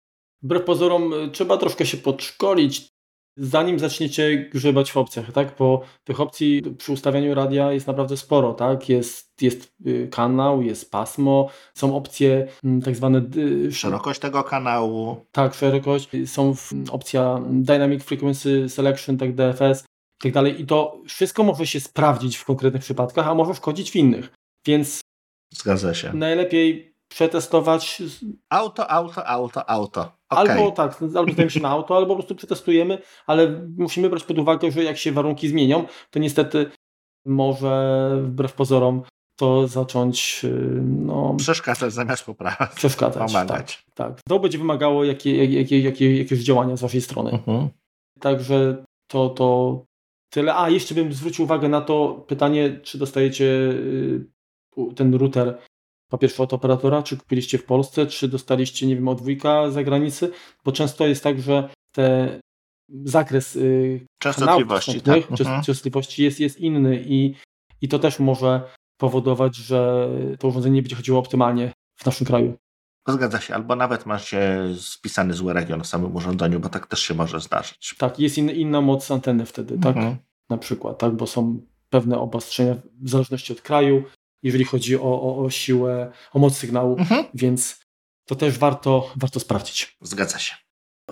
Wbrew 0.44 0.64
pozorom 0.64 1.14
y, 1.14 1.30
trzeba 1.32 1.58
troszkę 1.58 1.86
się 1.86 1.98
podszkolić, 1.98 2.90
zanim 3.38 3.80
zaczniecie 3.80 4.50
grzebać 4.54 4.92
w 4.92 4.98
opcjach, 4.98 5.32
tak? 5.32 5.56
Bo 5.60 5.82
tych 6.04 6.22
opcji 6.22 6.62
przy 6.78 6.92
ustawianiu 6.92 7.34
radia 7.34 7.72
jest 7.72 7.88
naprawdę 7.88 8.18
sporo, 8.18 8.54
tak? 8.54 8.90
Jest, 8.90 9.42
jest 9.42 9.74
y, 9.88 10.08
kanał, 10.12 10.62
jest 10.62 10.92
pasmo, 10.92 11.50
są 11.74 11.96
opcje 11.96 12.48
mm, 12.64 12.82
tak 12.82 12.96
zwane... 12.96 13.22
Szerokość 13.72 14.20
tego 14.20 14.44
kanału. 14.44 15.26
Tak, 15.32 15.54
szerokość. 15.54 16.10
Są 16.26 16.56
opcja 16.92 17.42
Dynamic 17.50 18.04
Frequency 18.04 18.70
Selection, 18.70 19.18
tak 19.18 19.36
DFS, 19.36 19.84
i 20.20 20.24
tak 20.24 20.32
dalej. 20.32 20.62
I 20.62 20.66
to 20.66 21.02
wszystko 21.08 21.44
może 21.44 21.68
się 21.68 21.80
sprawdzić 21.80 22.38
w 22.38 22.46
konkretnych 22.46 22.84
przypadkach, 22.84 23.28
a 23.28 23.36
może 23.36 23.54
szkodzić 23.54 23.92
w 23.92 23.96
innych. 23.96 24.30
Więc 24.66 25.02
Zgadza 25.54 25.94
się. 25.94 26.14
Najlepiej 26.14 26.89
przetestować. 27.10 28.02
Auto, 28.50 28.92
auto, 28.92 29.28
auto, 29.28 29.70
auto. 29.70 30.12
Okay. 30.30 30.52
Albo 30.52 30.72
tak, 30.72 31.02
albo 31.02 31.32
zdajemy 31.32 31.52
się 31.52 31.60
na 31.60 31.70
auto, 31.70 31.98
albo 31.98 32.08
po 32.08 32.16
prostu 32.16 32.36
przetestujemy, 32.36 33.02
ale 33.28 33.62
musimy 33.78 34.10
brać 34.10 34.24
pod 34.24 34.40
uwagę, 34.40 34.72
że 34.72 34.84
jak 34.84 34.98
się 34.98 35.12
warunki 35.12 35.50
zmienią, 35.50 35.86
to 36.12 36.20
niestety 36.20 36.72
może 37.26 38.12
wbrew 38.24 38.54
pozorom 38.54 39.04
to 39.36 39.68
zacząć 39.68 40.46
no, 40.82 41.36
przeszkadzać 41.38 41.94
zamiast 41.94 42.26
poprawiać. 42.26 42.76
Przeszkadzać. 42.76 43.32
Pomagać. 43.32 43.86
Tak, 43.94 44.08
tak. 44.10 44.22
To 44.28 44.40
będzie 44.40 44.58
wymagało 44.58 45.04
jakie, 45.04 45.46
jakie, 45.46 45.80
jakie, 45.80 46.18
jakieś 46.18 46.40
działania 46.40 46.78
z 46.78 46.82
waszej 46.82 47.02
strony. 47.02 47.32
Uh-huh. 47.32 47.68
Także 48.20 48.84
to, 49.08 49.30
to 49.30 49.80
tyle. 50.30 50.56
A 50.56 50.70
jeszcze 50.70 50.96
bym 50.96 51.14
zwrócił 51.14 51.46
uwagę 51.46 51.70
na 51.70 51.82
to 51.82 52.26
pytanie, 52.28 52.80
czy 52.84 52.98
dostajecie 52.98 53.46
y, 53.46 54.26
ten 54.96 55.16
router 55.16 55.58
po 56.10 56.18
pierwsze 56.18 56.44
od 56.44 56.54
operatora, 56.54 57.04
czy 57.04 57.18
kupiliście 57.18 57.58
w 57.58 57.66
Polsce, 57.66 58.06
czy 58.06 58.28
dostaliście, 58.28 58.88
nie 58.88 58.96
wiem, 58.96 59.08
od 59.08 59.22
wujka 59.22 59.72
za 59.72 59.84
granicy, 59.84 60.32
bo 60.66 60.72
często 60.72 61.08
jest 61.08 61.24
tak, 61.24 61.42
że 61.42 61.70
te 61.92 62.40
zakres 63.04 63.56
y, 63.56 64.06
częstotliwości, 64.20 65.02
tak. 65.02 65.32
mhm. 65.32 65.64
częstotliwości 65.64 66.24
jest, 66.24 66.40
jest 66.40 66.60
inny 66.60 67.04
i, 67.06 67.36
i 67.82 67.88
to 67.88 68.00
też 68.00 68.20
może 68.20 68.62
powodować, 68.98 69.56
że 69.56 70.10
to 70.40 70.48
urządzenie 70.48 70.76
nie 70.76 70.82
będzie 70.82 70.96
chodziło 70.96 71.20
optymalnie 71.20 71.74
w 71.96 72.06
naszym 72.06 72.28
kraju. 72.28 72.58
Zgadza 73.08 73.40
się, 73.40 73.56
albo 73.56 73.76
nawet 73.76 74.06
macie 74.06 74.66
spisany 74.80 75.34
zły 75.34 75.54
region 75.54 75.84
w 75.84 75.88
samym 75.88 76.16
urządzeniu, 76.16 76.60
bo 76.60 76.70
tak 76.70 76.88
też 76.88 77.00
się 77.00 77.14
może 77.14 77.40
zdarzyć. 77.40 77.96
Tak, 77.98 78.20
jest 78.20 78.38
in, 78.38 78.50
inna 78.50 78.82
moc 78.82 79.12
anteny 79.12 79.46
wtedy, 79.46 79.80
tak? 79.80 79.98
Mhm. 79.98 80.18
Na 80.50 80.58
przykład, 80.58 80.98
tak, 80.98 81.16
bo 81.16 81.28
są 81.28 81.62
pewne 81.90 82.20
obostrzenia 82.20 82.76
w 83.02 83.10
zależności 83.10 83.54
od 83.54 83.62
kraju, 83.62 84.04
jeżeli 84.44 84.66
chodzi 84.66 84.98
o, 84.98 85.22
o, 85.22 85.38
o 85.38 85.50
siłę, 85.50 86.12
o 86.34 86.40
moc 86.40 86.58
sygnału, 86.58 86.98
mhm. 86.98 87.26
więc 87.34 87.80
to 88.26 88.36
też 88.36 88.58
warto, 88.58 89.12
warto 89.16 89.40
sprawdzić. 89.40 89.98
Zgadza 90.02 90.40
się. 90.40 90.56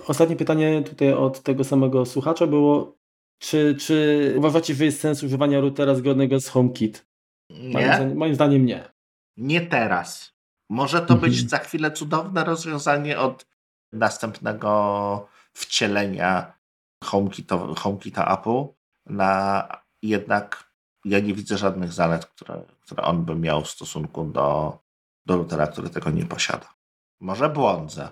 Ostatnie 0.06 0.36
pytanie 0.36 0.82
tutaj 0.82 1.12
od 1.12 1.42
tego 1.42 1.64
samego 1.64 2.06
słuchacza 2.06 2.46
było, 2.46 2.98
czy, 3.38 3.76
czy 3.80 4.34
uważacie, 4.36 4.74
że 4.74 4.84
jest 4.84 5.00
sens 5.00 5.22
używania 5.22 5.60
routera 5.60 5.94
zgodnego 5.94 6.40
z 6.40 6.48
HomeKit? 6.48 7.06
Nie. 7.50 7.72
Moim 7.72 7.86
zdaniem, 7.86 8.16
moim 8.16 8.34
zdaniem 8.34 8.66
nie. 8.66 8.92
Nie 9.36 9.60
teraz. 9.60 10.32
Może 10.70 10.98
to 10.98 11.14
mhm. 11.14 11.20
być 11.20 11.50
za 11.50 11.58
chwilę 11.58 11.90
cudowne 11.90 12.44
rozwiązanie 12.44 13.18
od 13.18 13.46
następnego 13.92 15.28
wcielenia 15.52 16.58
HomeKita, 17.04 17.58
HomeKita 17.76 18.38
Apple 18.38 18.64
na 19.06 19.68
jednak 20.02 20.67
ja 21.08 21.20
nie 21.20 21.34
widzę 21.34 21.58
żadnych 21.58 21.92
zalet, 21.92 22.26
które, 22.26 22.62
które 22.80 23.02
on 23.02 23.24
by 23.24 23.34
miał 23.34 23.62
w 23.62 23.70
stosunku 23.70 24.24
do, 24.24 24.78
do 25.26 25.36
routera, 25.36 25.66
który 25.66 25.90
tego 25.90 26.10
nie 26.10 26.26
posiada. 26.26 26.74
Może 27.20 27.48
błądzę, 27.48 28.08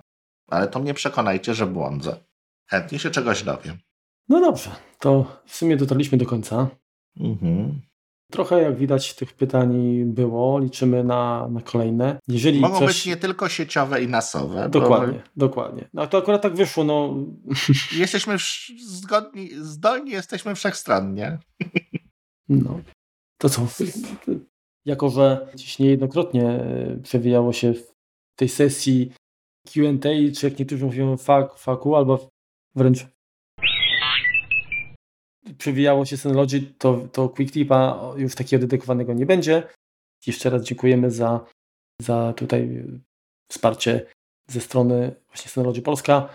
ale 0.50 0.68
to 0.68 0.80
mnie 0.80 0.94
przekonajcie, 0.94 1.54
że 1.54 1.66
błądzę. 1.66 2.16
Chętnie 2.70 2.98
się 2.98 3.10
czegoś 3.10 3.42
dowiem. 3.42 3.78
No 4.28 4.40
dobrze, 4.40 4.70
to 4.98 5.40
w 5.46 5.56
sumie 5.56 5.76
dotarliśmy 5.76 6.18
do 6.18 6.26
końca. 6.26 6.68
Mhm. 7.20 7.80
Trochę 8.32 8.62
jak 8.62 8.76
widać 8.76 9.14
tych 9.14 9.32
pytań 9.32 10.02
było, 10.04 10.58
liczymy 10.58 11.04
na, 11.04 11.48
na 11.48 11.60
kolejne. 11.60 12.18
Jeżeli 12.28 12.60
Mogą 12.60 12.78
coś... 12.78 12.86
być 12.86 13.06
nie 13.06 13.16
tylko 13.16 13.48
sieciowe 13.48 14.02
i 14.02 14.08
nasowe. 14.08 14.68
Dokładnie, 14.68 15.18
bo... 15.18 15.46
dokładnie. 15.46 15.88
No 15.94 16.06
to 16.06 16.18
akurat 16.18 16.42
tak 16.42 16.54
wyszło. 16.54 16.84
No. 16.84 17.14
Jesteśmy 17.92 18.36
zgodni, 18.86 19.50
zdolni 19.60 20.10
jesteśmy 20.10 20.54
wszechstronnie. 20.54 21.38
No. 22.48 22.80
To 23.38 23.48
co? 23.48 23.66
Jako, 24.84 25.10
że 25.10 25.48
dziś 25.54 25.78
niejednokrotnie 25.78 26.50
e, 26.50 26.96
przewijało 27.02 27.52
się 27.52 27.74
w 27.74 27.92
tej 28.38 28.48
sesji 28.48 29.12
Q&A, 29.66 30.34
czy 30.34 30.48
jak 30.48 30.58
niektórzy 30.58 30.84
mówią 30.84 31.16
faku, 31.56 31.96
albo 31.96 32.28
wręcz 32.74 33.06
przewijało 35.58 36.04
się 36.04 36.16
Synology, 36.16 36.60
to, 36.78 37.08
to 37.12 37.28
Quick 37.28 37.52
Tipa 37.52 38.12
już 38.16 38.34
takiego 38.34 38.60
dedykowanego 38.60 39.12
nie 39.12 39.26
będzie. 39.26 39.68
Jeszcze 40.26 40.50
raz 40.50 40.62
dziękujemy 40.62 41.10
za, 41.10 41.46
za 42.02 42.32
tutaj 42.36 42.84
wsparcie 43.50 44.06
ze 44.48 44.60
strony 44.60 45.14
właśnie 45.26 45.50
Synology 45.50 45.82
Polska. 45.82 46.28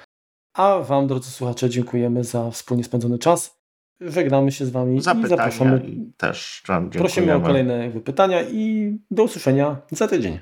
A 0.56 0.80
Wam, 0.80 1.08
drodzy 1.08 1.32
słuchacze, 1.32 1.70
dziękujemy 1.70 2.24
za 2.24 2.52
wspólnie 2.52 2.84
spędzony 2.84 3.20
czas. 3.20 3.61
Żegnamy 4.02 4.52
się 4.52 4.66
z 4.66 4.70
Wami 4.70 5.02
za 5.02 5.14
i 5.14 5.28
zapraszamy. 5.28 5.82
I 5.86 6.12
też 6.18 6.64
Prosimy 6.92 7.36
o 7.36 7.42
kolejne 7.42 7.92
pytania 7.92 8.42
i 8.42 8.98
do 9.12 9.24
usłyszenia 9.24 9.82
za 9.92 10.08
tydzień. 10.08 10.40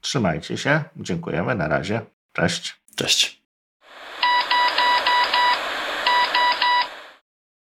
Trzymajcie 0.00 0.56
się. 0.56 0.84
Dziękujemy. 0.96 1.54
Na 1.54 1.68
razie. 1.68 2.00
Cześć. 2.32 2.82
Cześć. 2.94 3.41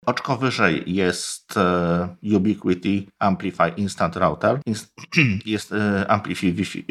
Oczko 0.08 0.38
wyżej 0.38 0.84
jest 0.86 1.58
e, 1.58 2.16
Ubiquiti 2.36 3.10
Amplify 3.20 3.70
Instant 3.78 4.16
Router. 4.16 4.60
Inst 4.66 4.94
jest 5.46 5.72
e, 5.72 6.12
Amplify 6.12 6.54
Wi-Fi. 6.54 6.80
E, 6.80 6.84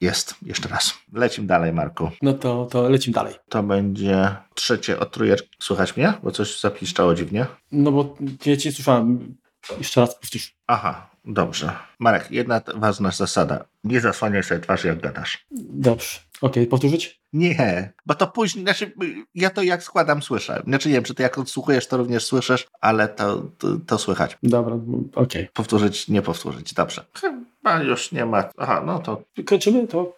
jest, 0.00 0.34
jeszcze 0.42 0.68
raz. 0.68 0.94
Lecimy 1.12 1.46
dalej, 1.46 1.72
Marku. 1.72 2.10
No 2.22 2.32
to, 2.32 2.66
to 2.70 2.88
lecimy 2.88 3.14
dalej. 3.14 3.34
To 3.48 3.62
będzie 3.62 4.36
trzecie 4.54 4.98
od 4.98 5.12
trójeczki. 5.12 5.48
Słuchać 5.58 5.96
mnie? 5.96 6.12
Bo 6.22 6.30
coś 6.30 6.60
zapiszczało 6.60 7.14
dziwnie. 7.14 7.46
No 7.72 7.92
bo 7.92 8.16
ja 8.46 8.56
cię 8.56 8.72
słyszałem. 8.72 9.36
Jeszcze 9.78 10.00
raz 10.00 10.14
powtórz. 10.14 10.54
Aha, 10.66 11.10
dobrze. 11.24 11.72
Marek, 11.98 12.30
jedna 12.30 12.60
ważna 12.74 13.10
zasada. 13.10 13.64
Nie 13.84 14.00
zasłaniaj 14.00 14.42
sobie 14.42 14.60
twarzy, 14.60 14.88
jak 14.88 15.00
gadasz. 15.00 15.46
Dobrze. 15.70 16.18
Okej, 16.40 16.62
okay, 16.62 16.66
powtórzyć? 16.66 17.19
Nie, 17.32 17.92
bo 18.06 18.14
to 18.14 18.26
później, 18.26 18.64
znaczy 18.64 18.92
ja 19.34 19.50
to 19.50 19.62
jak 19.62 19.82
składam 19.82 20.22
słyszę. 20.22 20.62
Znaczy 20.66 20.88
nie 20.88 20.94
wiem, 20.94 21.04
czy 21.04 21.14
ty 21.14 21.22
jak 21.22 21.38
odsłuchujesz, 21.38 21.86
to 21.86 21.96
również 21.96 22.24
słyszysz, 22.24 22.68
ale 22.80 23.08
to, 23.08 23.42
to, 23.58 23.68
to 23.86 23.98
słychać. 23.98 24.38
Dobra, 24.42 24.74
okej. 24.74 25.12
Okay. 25.14 25.48
Powtórzyć, 25.54 26.08
nie 26.08 26.22
powtórzyć, 26.22 26.74
dobrze. 26.74 27.04
Chyba 27.14 27.82
już 27.82 28.12
nie 28.12 28.26
ma, 28.26 28.44
aha, 28.56 28.82
no 28.86 28.98
to... 28.98 29.22
Kończymy 29.46 29.86
to? 29.86 30.16